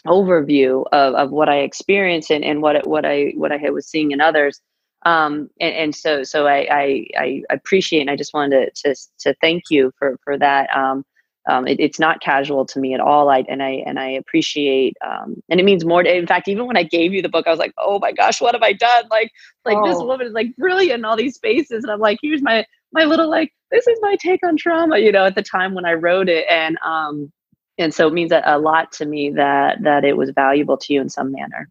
overview 0.06 0.84
of, 0.92 1.14
of 1.14 1.30
what 1.30 1.48
I 1.48 1.58
experienced 1.58 2.30
and, 2.30 2.44
and 2.44 2.62
what 2.62 2.86
what 2.86 3.04
I 3.04 3.32
what 3.36 3.52
I 3.52 3.70
was 3.70 3.86
seeing 3.86 4.10
in 4.10 4.20
others. 4.20 4.60
Um, 5.04 5.50
and, 5.60 5.74
and 5.74 5.94
so 5.94 6.22
so 6.22 6.46
I, 6.46 6.66
I, 6.70 7.06
I 7.18 7.42
appreciate 7.50 8.00
and 8.02 8.10
I 8.10 8.16
just 8.16 8.34
wanted 8.34 8.74
to 8.74 8.94
to, 8.94 9.00
to 9.20 9.34
thank 9.40 9.64
you 9.70 9.92
for 9.98 10.18
for 10.24 10.38
that. 10.38 10.74
Um, 10.76 11.04
um, 11.48 11.66
it, 11.66 11.80
it's 11.80 11.98
not 11.98 12.20
casual 12.20 12.64
to 12.66 12.78
me 12.78 12.94
at 12.94 13.00
all. 13.00 13.28
I 13.28 13.44
and 13.48 13.62
I 13.62 13.82
and 13.84 13.98
I 13.98 14.10
appreciate 14.10 14.96
um, 15.04 15.42
and 15.48 15.58
it 15.58 15.64
means 15.64 15.84
more. 15.84 16.02
To, 16.02 16.16
in 16.16 16.26
fact, 16.26 16.48
even 16.48 16.66
when 16.66 16.76
I 16.76 16.84
gave 16.84 17.12
you 17.12 17.20
the 17.20 17.28
book, 17.28 17.46
I 17.46 17.50
was 17.50 17.58
like, 17.58 17.74
oh 17.78 17.98
my 17.98 18.12
gosh, 18.12 18.40
what 18.40 18.54
have 18.54 18.62
I 18.62 18.72
done? 18.72 19.04
Like 19.10 19.30
like 19.64 19.76
oh. 19.78 19.88
this 19.88 19.98
woman 19.98 20.26
is 20.26 20.32
like 20.32 20.54
brilliant 20.56 21.00
in 21.00 21.04
all 21.04 21.16
these 21.16 21.34
spaces, 21.34 21.82
and 21.82 21.90
I'm 21.90 22.00
like, 22.00 22.18
here's 22.22 22.42
my 22.42 22.64
my 22.92 23.04
little 23.04 23.28
like 23.28 23.52
this 23.72 23.86
is 23.88 23.98
my 24.02 24.16
take 24.16 24.46
on 24.46 24.56
trauma. 24.56 24.98
You 24.98 25.10
know, 25.10 25.24
at 25.26 25.34
the 25.34 25.42
time 25.42 25.74
when 25.74 25.84
I 25.84 25.94
wrote 25.94 26.28
it, 26.28 26.46
and 26.48 26.78
um 26.84 27.32
and 27.78 27.94
so 27.94 28.06
it 28.06 28.12
means 28.12 28.32
a 28.32 28.58
lot 28.58 28.92
to 28.92 29.06
me 29.06 29.30
that 29.30 29.82
that 29.82 30.04
it 30.04 30.16
was 30.16 30.30
valuable 30.30 30.76
to 30.76 30.92
you 30.92 31.00
in 31.00 31.08
some 31.08 31.32
manner 31.32 31.68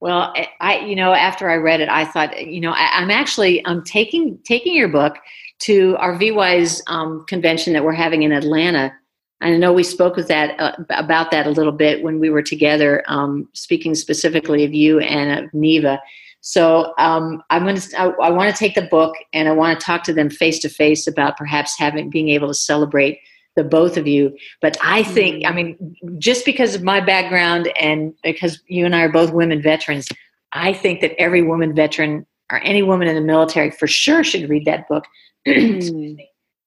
well 0.00 0.32
i 0.60 0.78
you 0.80 0.96
know 0.96 1.12
after 1.12 1.50
i 1.50 1.56
read 1.56 1.80
it 1.80 1.88
i 1.88 2.04
thought 2.04 2.46
you 2.46 2.60
know 2.60 2.72
I, 2.72 3.02
am 3.02 3.10
actually 3.10 3.64
i'm 3.66 3.82
taking 3.82 4.38
taking 4.44 4.74
your 4.74 4.88
book 4.88 5.16
to 5.60 5.96
our 5.98 6.16
VWise 6.16 6.80
um, 6.86 7.24
convention 7.26 7.72
that 7.72 7.84
we're 7.84 7.92
having 7.92 8.22
in 8.22 8.32
atlanta 8.32 8.92
i 9.40 9.50
know 9.56 9.72
we 9.72 9.82
spoke 9.82 10.16
with 10.16 10.28
that 10.28 10.58
uh, 10.60 10.72
about 10.90 11.30
that 11.30 11.46
a 11.46 11.50
little 11.50 11.72
bit 11.72 12.02
when 12.02 12.18
we 12.20 12.30
were 12.30 12.42
together 12.42 13.04
um, 13.08 13.48
speaking 13.54 13.94
specifically 13.94 14.64
of 14.64 14.72
you 14.72 15.00
and 15.00 15.44
of 15.44 15.54
neva 15.54 16.00
So 16.40 16.94
um, 16.98 17.42
I'm 17.50 17.64
going 17.64 17.76
to. 17.76 18.00
I, 18.00 18.04
I 18.28 18.30
want 18.30 18.54
to 18.54 18.56
take 18.56 18.76
the 18.76 18.86
book 18.86 19.12
and 19.32 19.48
I 19.48 19.52
want 19.52 19.78
to 19.78 19.84
talk 19.84 20.04
to 20.04 20.14
them 20.14 20.30
face 20.30 20.60
to 20.60 20.68
face 20.68 21.08
about 21.08 21.36
perhaps 21.36 21.76
having 21.76 22.10
being 22.10 22.28
able 22.28 22.46
to 22.46 22.54
celebrate 22.54 23.18
the 23.58 23.64
both 23.64 23.96
of 23.96 24.06
you. 24.06 24.34
But 24.62 24.76
I 24.80 25.02
think, 25.02 25.42
mm-hmm. 25.42 25.52
I 25.52 25.54
mean, 25.54 25.96
just 26.18 26.44
because 26.44 26.74
of 26.74 26.82
my 26.82 27.00
background 27.00 27.70
and 27.78 28.14
because 28.22 28.62
you 28.68 28.86
and 28.86 28.94
I 28.94 29.02
are 29.02 29.12
both 29.12 29.32
women 29.32 29.60
veterans, 29.60 30.08
I 30.52 30.72
think 30.72 31.00
that 31.00 31.20
every 31.20 31.42
woman 31.42 31.74
veteran 31.74 32.24
or 32.50 32.60
any 32.60 32.82
woman 32.82 33.08
in 33.08 33.16
the 33.16 33.20
military 33.20 33.70
for 33.70 33.86
sure 33.86 34.24
should 34.24 34.48
read 34.48 34.64
that 34.64 34.88
book. 34.88 35.04
Mm-hmm. 35.46 36.16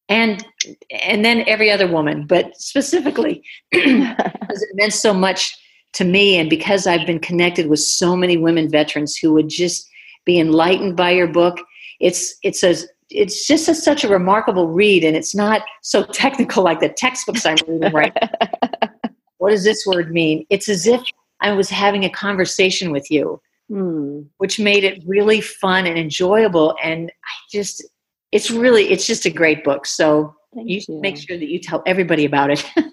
and 0.09 0.43
and 0.89 1.23
then 1.23 1.43
every 1.45 1.69
other 1.69 1.87
woman, 1.87 2.25
but 2.25 2.59
specifically 2.59 3.43
because 3.71 4.61
it 4.61 4.69
meant 4.73 4.93
so 4.93 5.13
much 5.13 5.55
to 5.93 6.03
me 6.03 6.37
and 6.37 6.49
because 6.49 6.87
I've 6.87 7.05
been 7.05 7.19
connected 7.19 7.67
with 7.67 7.79
so 7.79 8.15
many 8.15 8.37
women 8.37 8.71
veterans 8.71 9.15
who 9.15 9.33
would 9.33 9.49
just 9.49 9.87
be 10.25 10.39
enlightened 10.39 10.95
by 10.97 11.11
your 11.11 11.27
book. 11.27 11.59
It's 11.99 12.33
it's 12.41 12.63
a 12.63 12.75
it's 13.11 13.45
just 13.45 13.67
a, 13.67 13.75
such 13.75 14.03
a 14.03 14.07
remarkable 14.07 14.67
read 14.67 15.03
and 15.03 15.15
it's 15.15 15.35
not 15.35 15.61
so 15.81 16.03
technical 16.03 16.63
like 16.63 16.79
the 16.79 16.89
textbooks 16.89 17.45
I'm 17.45 17.57
reading 17.67 17.91
right. 17.91 18.15
what 19.37 19.51
does 19.51 19.63
this 19.63 19.85
word 19.85 20.11
mean? 20.11 20.45
It's 20.49 20.69
as 20.69 20.87
if 20.87 21.01
I 21.41 21.51
was 21.53 21.69
having 21.69 22.05
a 22.05 22.09
conversation 22.09 22.91
with 22.91 23.09
you 23.11 23.41
mm. 23.71 24.25
which 24.37 24.59
made 24.59 24.83
it 24.83 25.01
really 25.05 25.41
fun 25.41 25.85
and 25.87 25.97
enjoyable. 25.97 26.75
And 26.83 27.09
I 27.09 27.33
just, 27.51 27.83
it's 28.31 28.51
really, 28.51 28.89
it's 28.89 29.07
just 29.07 29.25
a 29.25 29.29
great 29.29 29.63
book. 29.63 29.85
So 29.85 30.35
you, 30.53 30.81
you 30.87 31.01
make 31.01 31.17
sure 31.17 31.37
that 31.37 31.47
you 31.47 31.59
tell 31.59 31.81
everybody 31.85 32.25
about 32.25 32.51
it. 32.51 32.65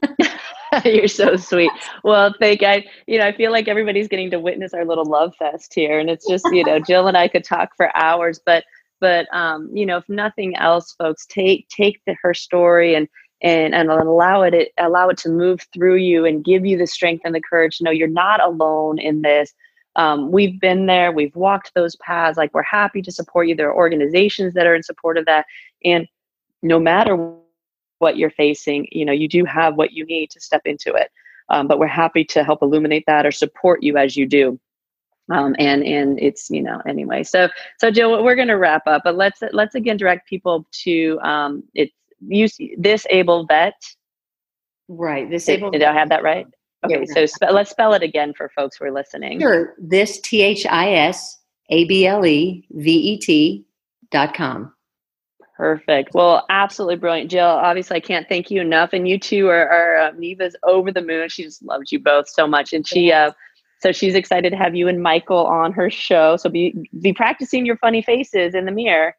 You're 0.85 1.09
so 1.09 1.37
sweet. 1.37 1.71
Well, 2.05 2.35
thank 2.41 2.63
I. 2.63 2.85
You 3.07 3.19
know, 3.19 3.27
I 3.27 3.33
feel 3.33 3.51
like 3.51 3.69
everybody's 3.69 4.09
getting 4.09 4.31
to 4.31 4.39
witness 4.39 4.75
our 4.75 4.85
little 4.85 5.05
love 5.05 5.35
fest 5.39 5.73
here, 5.75 5.99
and 5.99 6.11
it's 6.11 6.29
just 6.29 6.45
you 6.53 6.65
know, 6.65 6.79
Jill 6.79 7.09
and 7.09 7.17
I 7.17 7.29
could 7.29 7.45
talk 7.45 7.71
for 7.77 7.95
hours, 7.97 8.41
but 8.45 8.65
but 9.01 9.33
um, 9.35 9.71
you 9.73 9.87
know, 9.87 9.99
if 9.99 10.09
nothing 10.09 10.57
else, 10.57 10.93
folks, 10.93 11.27
take 11.27 11.69
take 11.69 12.01
the, 12.07 12.17
her 12.23 12.35
story 12.35 12.95
and 12.95 13.09
and 13.41 13.75
and 13.75 13.91
allow 13.91 14.43
it, 14.43 14.73
allow 14.79 15.09
it 15.09 15.19
to 15.19 15.29
move 15.29 15.61
through 15.73 15.97
you 15.97 16.25
and 16.25 16.45
give 16.45 16.67
you 16.67 16.77
the 16.77 16.87
strength 16.87 17.23
and 17.25 17.35
the 17.35 17.41
courage 17.41 17.79
to 17.79 17.85
know 17.85 17.91
you're 17.91 18.09
not 18.09 18.43
alone 18.43 18.99
in 18.99 19.23
this 19.23 19.55
um, 19.99 20.31
we've 20.31 20.61
been 20.61 20.87
there, 20.87 21.11
we've 21.11 21.35
walked 21.35 21.73
those 21.75 21.97
paths. 21.97 22.39
Like 22.39 22.55
we're 22.55 22.63
happy 22.63 23.03
to 23.03 23.11
support 23.11 23.49
you. 23.49 23.57
There 23.57 23.69
are 23.69 23.77
organizations 23.77 24.55
that 24.55 24.65
are 24.65 24.77
in 24.77 24.85
support 24.85 25.19
of 25.19 25.27
that. 25.27 25.45
And 25.85 26.07
no 26.63 26.79
matter 26.79 27.35
what 27.99 28.17
you're 28.17 28.31
facing, 28.31 28.87
you 28.93 29.05
know, 29.05 29.13
you 29.13 29.27
do 29.27 29.45
have 29.45 29.75
what 29.75 29.93
you 29.93 30.07
need 30.07 30.31
to 30.31 30.41
step 30.41 30.63
into 30.65 30.95
it. 30.95 31.11
Um, 31.49 31.67
but 31.67 31.81
we're 31.81 31.89
happy 31.89 32.25
to 32.27 32.45
help 32.45 32.63
illuminate 32.63 33.05
that 33.09 33.27
or 33.27 33.33
support 33.33 33.83
you 33.83 33.97
as 33.97 34.17
you 34.17 34.25
do. 34.25 34.61
Um, 35.31 35.55
and 35.59 35.85
and 35.85 36.19
it's 36.19 36.49
you 36.49 36.63
know 36.63 36.81
anyway. 36.87 37.23
So 37.23 37.49
so 37.79 37.91
Jill, 37.91 38.25
we're 38.25 38.35
going 38.35 38.49
to 38.49 38.57
wrap 38.57 38.87
up, 38.87 39.03
but 39.05 39.17
let's 39.17 39.43
let's 39.53 39.75
again 39.75 39.99
direct 39.99 40.29
people 40.29 40.67
to 40.85 41.19
um, 41.23 41.65
it's 41.75 41.93
use 42.27 42.57
this 42.77 43.07
able 43.11 43.47
vet. 43.47 43.75
Right, 44.89 45.31
this 45.31 45.49
able. 45.49 45.71
Did 45.71 45.83
I 45.83 45.93
have 45.93 46.09
that 46.09 46.23
right? 46.23 46.47
Okay, 46.85 47.05
so 47.07 47.27
spe- 47.27 47.53
let's 47.53 47.71
spell 47.71 47.93
it 47.93 48.03
again 48.03 48.33
for 48.35 48.49
folks 48.51 48.77
who 48.77 48.85
are 48.85 48.93
listening. 48.93 49.41
Sure. 49.41 49.75
This 49.79 50.21
T 50.21 50.43
H 50.43 50.65
I 50.67 50.93
S 50.93 51.39
A 51.71 51.85
B 51.87 52.07
L 52.07 52.25
E 52.25 52.67
V 52.71 52.91
E 52.91 53.19
T 53.19 53.67
dot 54.11 54.35
com. 54.35 54.73
Perfect. 55.57 56.15
Well, 56.15 56.47
absolutely 56.51 56.97
brilliant, 56.97 57.33
Jill. 57.33 57.45
Obviously, 57.45 57.97
I 57.97 58.01
can't 58.01 58.29
thank 58.29 58.49
you 58.49 58.61
enough, 58.61 58.91
and 58.93 59.09
you 59.09 59.19
two 59.19 59.49
are, 59.49 59.69
are 59.69 59.97
uh, 59.97 60.13
Neva's 60.13 60.55
over 60.63 60.93
the 60.93 61.03
moon. 61.03 61.29
She 61.29 61.43
just 61.43 61.65
loves 61.65 61.91
you 61.91 61.99
both 61.99 62.29
so 62.29 62.47
much, 62.47 62.73
and 62.73 62.87
she 62.87 63.11
uh, 63.11 63.33
so 63.81 63.93
she's 63.93 64.15
excited 64.15 64.51
to 64.51 64.57
have 64.57 64.75
you 64.75 64.89
and 64.89 65.03
Michael 65.03 65.47
on 65.47 65.73
her 65.73 65.91
show. 65.91 66.37
So 66.37 66.51
be 66.51 66.75
be 67.01 67.13
practicing 67.13 67.65
your 67.65 67.77
funny 67.77 68.03
faces 68.03 68.55
in 68.55 68.65
the 68.65 68.73
mirror. 68.73 69.15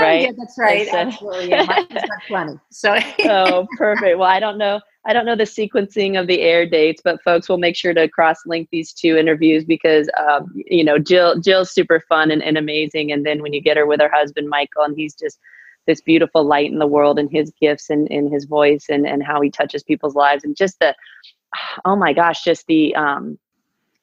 right? 0.00 0.22
Yeah, 0.22 0.32
that's 0.36 0.56
right. 0.58 0.86
Absolutely. 0.88 1.50
Yeah, 1.50 1.84
funny. 2.28 2.58
So 2.70 2.96
oh, 3.24 3.66
perfect. 3.76 4.18
Well, 4.18 4.28
I 4.28 4.40
don't 4.40 4.58
know 4.58 4.80
I 5.06 5.12
don't 5.12 5.26
know 5.26 5.36
the 5.36 5.44
sequencing 5.44 6.18
of 6.18 6.26
the 6.26 6.40
air 6.40 6.64
dates, 6.64 7.02
but 7.04 7.22
folks 7.22 7.48
we'll 7.48 7.58
make 7.58 7.76
sure 7.76 7.92
to 7.92 8.08
cross 8.08 8.46
link 8.46 8.68
these 8.70 8.92
two 8.92 9.16
interviews 9.16 9.64
because 9.64 10.08
um, 10.18 10.52
you 10.54 10.84
know 10.84 10.98
Jill 10.98 11.40
Jill's 11.40 11.70
super 11.70 12.00
fun 12.08 12.30
and, 12.30 12.42
and 12.42 12.56
amazing, 12.56 13.12
and 13.12 13.26
then 13.26 13.42
when 13.42 13.52
you 13.52 13.60
get 13.60 13.76
her 13.76 13.86
with 13.86 14.00
her 14.00 14.10
husband 14.12 14.48
Michael, 14.48 14.82
and 14.82 14.96
he's 14.96 15.14
just 15.14 15.38
this 15.86 16.00
beautiful 16.00 16.44
light 16.44 16.70
in 16.70 16.78
the 16.78 16.86
world 16.86 17.18
and 17.18 17.30
his 17.30 17.52
gifts 17.60 17.90
and, 17.90 18.10
and 18.10 18.32
his 18.32 18.46
voice 18.46 18.86
and, 18.88 19.06
and 19.06 19.22
how 19.22 19.40
he 19.42 19.50
touches 19.50 19.82
people's 19.82 20.14
lives 20.14 20.42
and 20.42 20.56
just 20.56 20.78
the 20.78 20.94
oh 21.84 21.94
my 21.94 22.12
gosh 22.12 22.42
just 22.42 22.66
the 22.66 22.94
um 22.96 23.38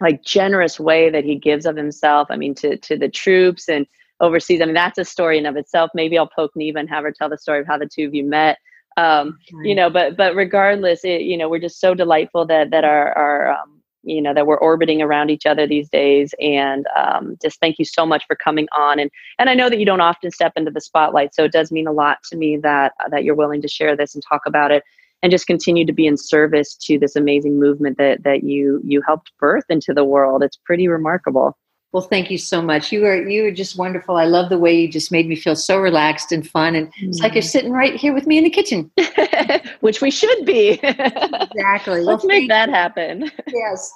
like 0.02 0.24
generous 0.24 0.80
way 0.80 1.10
that 1.10 1.24
he 1.24 1.36
gives 1.36 1.66
of 1.66 1.76
himself 1.76 2.28
i 2.30 2.36
mean 2.36 2.54
to 2.56 2.78
to 2.78 2.97
the 2.97 3.10
troops 3.10 3.70
and 3.70 3.86
overseas. 4.22 4.62
I 4.62 4.66
mean 4.66 4.76
that's 4.76 4.97
a 4.97 5.06
story 5.06 5.38
in 5.38 5.45
of 5.45 5.58
itself. 5.58 5.91
Maybe 5.93 6.18
i'll 6.18 6.30
poke 6.34 6.52
neva 6.56 6.80
and 6.80 6.89
have 6.89 7.04
her 7.04 7.12
tell 7.12 7.30
the 7.30 7.38
story 7.38 7.60
of 7.60 7.68
how 7.68 7.78
the 7.78 7.88
two 7.88 8.06
of 8.06 8.16
you 8.16 8.24
met. 8.24 8.58
Um, 8.97 9.38
you 9.64 9.74
know 9.74 9.89
but 9.89 10.16
but 10.16 10.36
regardless 10.36 11.04
it, 11.04 11.22
you 11.22 11.38
know 11.38 11.49
we're 11.49 11.60
just 11.60 11.80
so 11.80 11.93
delightful 11.93 12.45
that 12.45 12.70
that 12.72 12.84
our 12.84 13.14
our 13.18 13.52
um, 13.52 13.82
you 14.04 14.22
know 14.22 14.34
that 14.34 14.47
we're 14.47 14.58
orbiting 14.58 15.02
around 15.02 15.30
each 15.30 15.45
other 15.45 15.68
these 15.68 15.89
days. 15.89 16.34
And 16.39 16.86
um, 16.95 17.38
just 17.41 17.60
thank 17.60 17.80
you 17.80 17.86
so 17.86 18.06
much 18.06 18.26
for 18.28 18.36
coming 18.36 18.68
on. 18.78 18.99
And 18.99 19.10
and 19.39 19.49
i 19.49 19.54
know 19.54 19.70
that 19.70 19.80
you 19.80 19.86
don't 19.86 20.02
often 20.02 20.32
step 20.32 20.54
into 20.56 20.72
the 20.72 20.82
spotlight 20.82 21.34
so 21.36 21.43
it 21.43 21.52
does 21.52 21.72
mean 21.72 21.88
a 21.88 21.91
lot 21.91 22.20
to 22.30 22.38
me 22.38 22.58
that 22.58 22.93
that 23.10 23.24
you're 23.24 23.36
willing 23.36 23.62
to 23.62 23.68
share 23.68 23.95
this 23.95 24.14
and 24.14 24.24
talk 24.28 24.41
about 24.45 24.72
it 24.72 24.84
and 25.24 25.32
just 25.32 25.47
continue 25.47 25.86
to 25.86 25.93
be 25.93 26.07
in 26.07 26.17
service 26.17 26.76
to 26.76 26.97
this 26.97 27.15
amazing 27.15 27.59
movement 27.59 27.97
that 27.97 28.24
that 28.24 28.43
you 28.43 28.82
you 28.86 29.01
helped 29.05 29.32
birth 29.39 29.65
into 29.69 29.93
the 29.93 30.05
world 30.05 30.43
it's 30.43 30.57
pretty 30.57 30.88
remarkable 30.88 31.57
well, 31.93 32.01
thank 32.01 32.32
you 32.32 32.38
so 32.38 32.61
much. 32.61 32.93
You 32.93 33.05
are 33.05 33.28
you 33.28 33.45
are 33.45 33.51
just 33.51 33.78
wonderful. 33.78 34.15
I 34.15 34.24
love 34.24 34.47
the 34.47 34.57
way 34.57 34.74
you 34.74 34.88
just 34.88 35.11
made 35.11 35.28
me 35.28 35.36
feel 35.36 35.57
so 35.57 35.78
relaxed 35.78 36.32
and 36.32 36.47
fun, 36.47 36.74
and 36.74 36.89
it's 37.01 37.19
like 37.19 37.34
you're 37.34 37.43
mm. 37.43 37.49
sitting 37.49 37.72
right 37.72 37.95
here 37.95 38.13
with 38.13 38.26
me 38.26 38.38
in 38.38 38.45
the 38.45 38.49
kitchen, 38.49 38.89
which 39.82 39.99
we 39.99 40.09
should 40.09 40.45
be. 40.45 40.80
exactly. 40.84 41.99
Let's 41.99 42.24
well, 42.24 42.28
make 42.28 42.47
that 42.49 42.69
happen. 42.69 43.30
Yes. 43.47 43.93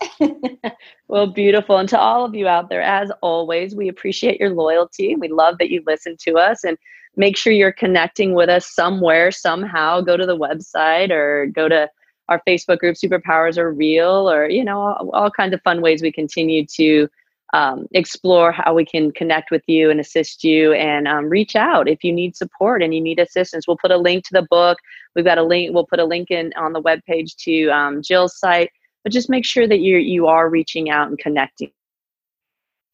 well, 1.08 1.28
beautiful. 1.28 1.78
And 1.78 1.88
to 1.88 1.98
all 1.98 2.26
of 2.26 2.36
you 2.36 2.48
out 2.48 2.68
there, 2.68 2.82
as 2.82 3.10
always, 3.22 3.74
we 3.74 3.88
appreciate 3.88 4.40
your 4.40 4.50
loyalty. 4.50 5.16
We 5.16 5.30
love 5.30 5.58
that 5.60 5.70
you 5.70 5.82
listen 5.88 6.18
to 6.24 6.34
us, 6.34 6.66
and 6.66 6.78
make 7.18 7.38
sure 7.38 7.54
you're 7.54 7.72
connecting 7.72 8.34
with 8.34 8.50
us 8.50 8.74
somewhere, 8.74 9.32
somehow. 9.32 10.02
Go 10.02 10.18
to 10.18 10.26
the 10.26 10.38
website 10.38 11.12
or 11.12 11.48
go 11.48 11.70
to 11.70 11.90
our 12.30 12.42
Facebook 12.48 12.80
group, 12.80 12.96
Superpowers 12.96 13.58
Are 13.58 13.72
Real, 13.72 14.30
or 14.30 14.50
you 14.50 14.64
know, 14.64 14.80
all, 14.80 15.10
all 15.14 15.32
kinds 15.32 15.54
of 15.54 15.62
fun 15.62 15.82
ways 15.82 16.02
we 16.02 16.12
continue 16.12 16.66
to 16.76 17.08
um, 17.54 17.88
explore 17.94 18.52
how 18.52 18.74
we 18.74 18.86
can 18.86 19.12
connect 19.12 19.52
with 19.52 19.64
you 19.68 19.90
and 19.90 20.00
assist 20.00 20.44
you 20.44 20.74
and 20.74 21.08
um, 21.08 21.30
reach 21.30 21.56
out 21.56 21.88
if 21.88 22.04
you 22.04 22.12
need 22.12 22.36
support 22.36 22.82
and 22.84 22.94
you 22.94 23.02
need 23.02 23.20
assistance. 23.20 23.68
We'll 23.68 23.78
put 23.78 23.92
a 23.92 23.98
link 23.98 24.26
to 24.26 24.34
the 24.34 24.48
book. 24.50 24.80
We've 25.16 25.26
got 25.26 25.38
a 25.38 25.44
link 25.44 25.74
we'll 25.74 25.86
put 25.86 26.00
a 26.00 26.06
link 26.06 26.32
in 26.32 26.52
on 26.58 26.74
the 26.74 26.82
webpage 26.82 27.36
to 27.44 27.70
um, 27.70 28.02
jill's 28.02 28.38
site. 28.38 28.72
But 29.04 29.14
just 29.14 29.30
make 29.30 29.46
sure 29.46 29.68
that 29.68 29.80
you 29.80 29.98
you 29.98 30.28
are 30.28 30.50
reaching 30.50 30.90
out 30.90 31.08
and 31.08 31.18
connecting 31.18 31.72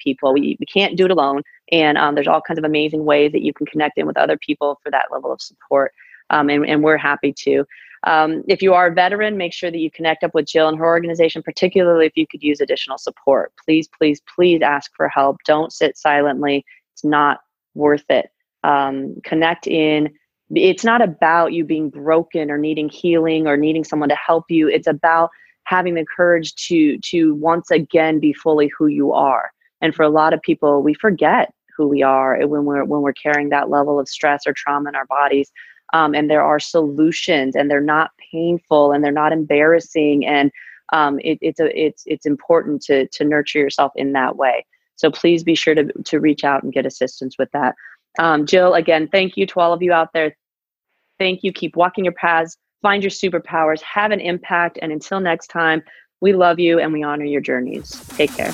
people 0.04 0.34
we, 0.34 0.58
we 0.60 0.66
can't 0.66 0.98
do 0.98 1.06
it 1.06 1.12
alone 1.12 1.42
and 1.72 1.98
um, 1.98 2.16
there's 2.16 2.28
all 2.28 2.42
kinds 2.42 2.58
of 2.58 2.66
amazing 2.66 3.06
ways 3.06 3.32
that 3.32 3.42
you 3.42 3.54
can 3.54 3.66
connect 3.66 3.98
in 3.98 4.06
with 4.06 4.18
other 4.18 4.38
people 4.38 4.80
for 4.84 4.92
that 4.92 5.06
level 5.12 5.32
of 5.32 5.42
support 5.42 5.94
um, 6.30 6.50
and, 6.50 6.66
and 6.66 6.84
we're 6.84 6.98
happy 6.98 7.34
to 7.34 7.66
um, 8.04 8.44
if 8.48 8.62
you 8.62 8.74
are 8.74 8.88
a 8.88 8.94
veteran, 8.94 9.38
make 9.38 9.54
sure 9.54 9.70
that 9.70 9.78
you 9.78 9.92
connect 9.92 10.24
up 10.24 10.34
with 10.34 10.48
Jill 10.48 10.68
and 10.68 10.78
her 10.78 10.86
organization, 10.86 11.44
particularly 11.44 12.08
if 12.08 12.14
you 12.16 12.26
could 12.26 12.42
use 12.42 12.60
additional 12.60 12.98
support. 12.98 13.54
Please, 13.64 13.88
please, 13.88 14.22
please 14.36 14.62
ask 14.62 14.92
for 14.96 15.08
help. 15.08 15.38
Don't 15.46 15.72
sit 15.72 15.98
silently. 15.98 16.66
It's 16.94 17.04
not 17.04 17.42
worth 17.76 18.06
it. 18.10 18.32
Um, 18.64 19.16
connect 19.24 19.68
in. 19.68 20.14
It's 20.54 20.84
not 20.84 21.02
about 21.02 21.54
you 21.54 21.64
being 21.64 21.90
broken 21.90 22.50
or 22.50 22.58
needing 22.58 22.90
healing 22.90 23.48
or 23.48 23.56
needing 23.56 23.84
someone 23.84 24.10
to 24.10 24.16
help 24.16 24.46
you. 24.50 24.68
It's 24.68 24.88
about 24.88 25.30
having 25.66 25.94
the 25.94 26.06
courage 26.06 26.54
to 26.56 26.98
to 26.98 27.36
once 27.36 27.72
again 27.72 28.20
be 28.20 28.34
fully 28.34 28.70
who 28.78 28.88
you 28.88 29.14
are. 29.14 29.52
And 29.82 29.96
for 29.96 30.04
a 30.04 30.10
lot 30.10 30.34
of 30.34 30.42
people, 30.42 30.82
we 30.82 30.94
forget 30.94 31.54
who 31.76 31.88
we 31.88 32.04
are 32.04 32.40
when 32.48 32.66
we're 32.66 32.84
when 32.84 33.02
we're 33.02 33.14
carrying 33.14 33.50
that 33.50 33.70
level 33.70 34.00
of 34.00 34.08
stress 34.08 34.46
or 34.46 34.54
trauma 34.54 34.90
in 34.90 34.96
our 34.96 35.06
bodies. 35.06 35.52
Um, 35.94 36.14
and 36.14 36.30
there 36.30 36.44
are 36.44 36.60
solutions 36.60 37.56
and 37.56 37.70
they're 37.70 37.82
not 37.82 38.12
painful 38.32 38.92
and 38.92 39.04
they're 39.04 39.12
not 39.12 39.34
embarrassing. 39.34 40.26
And 40.26 40.52
um, 40.94 41.20
it, 41.20 41.38
it's 41.42 41.60
a, 41.60 41.80
it's 41.80 42.04
it's 42.06 42.26
important 42.26 42.82
to 42.84 43.08
to 43.08 43.24
nurture 43.24 43.60
yourself 43.60 43.92
in 43.96 44.14
that 44.14 44.36
way. 44.36 44.66
So 44.96 45.10
please 45.10 45.44
be 45.44 45.56
sure 45.56 45.76
to 45.76 45.92
to 46.06 46.20
reach 46.20 46.44
out 46.44 46.64
and 46.64 46.74
get 46.74 46.86
assistance 46.86 47.38
with 47.38 47.50
that. 47.52 47.76
Um, 48.20 48.46
jill 48.46 48.74
again 48.74 49.08
thank 49.08 49.38
you 49.38 49.46
to 49.48 49.60
all 49.60 49.74
of 49.74 49.82
you 49.82 49.94
out 49.94 50.14
there. 50.14 50.36
Thank 51.18 51.44
you. 51.44 51.54
Keep 51.54 51.76
walking 51.76 52.04
your 52.04 52.14
paths. 52.14 52.58
Find 52.82 53.04
your 53.04 53.12
superpowers. 53.12 53.82
Have 53.82 54.12
an 54.12 54.20
impact. 54.20 54.80
And 54.82 54.92
until 54.92 55.20
next 55.20 55.48
time 55.48 55.84
we 56.20 56.34
love 56.34 56.60
you 56.60 56.80
and 56.80 56.92
we 56.94 57.04
honor 57.04 57.26
your 57.26 57.42
journeys. 57.42 57.92
Take 58.10 58.36
care 58.36 58.54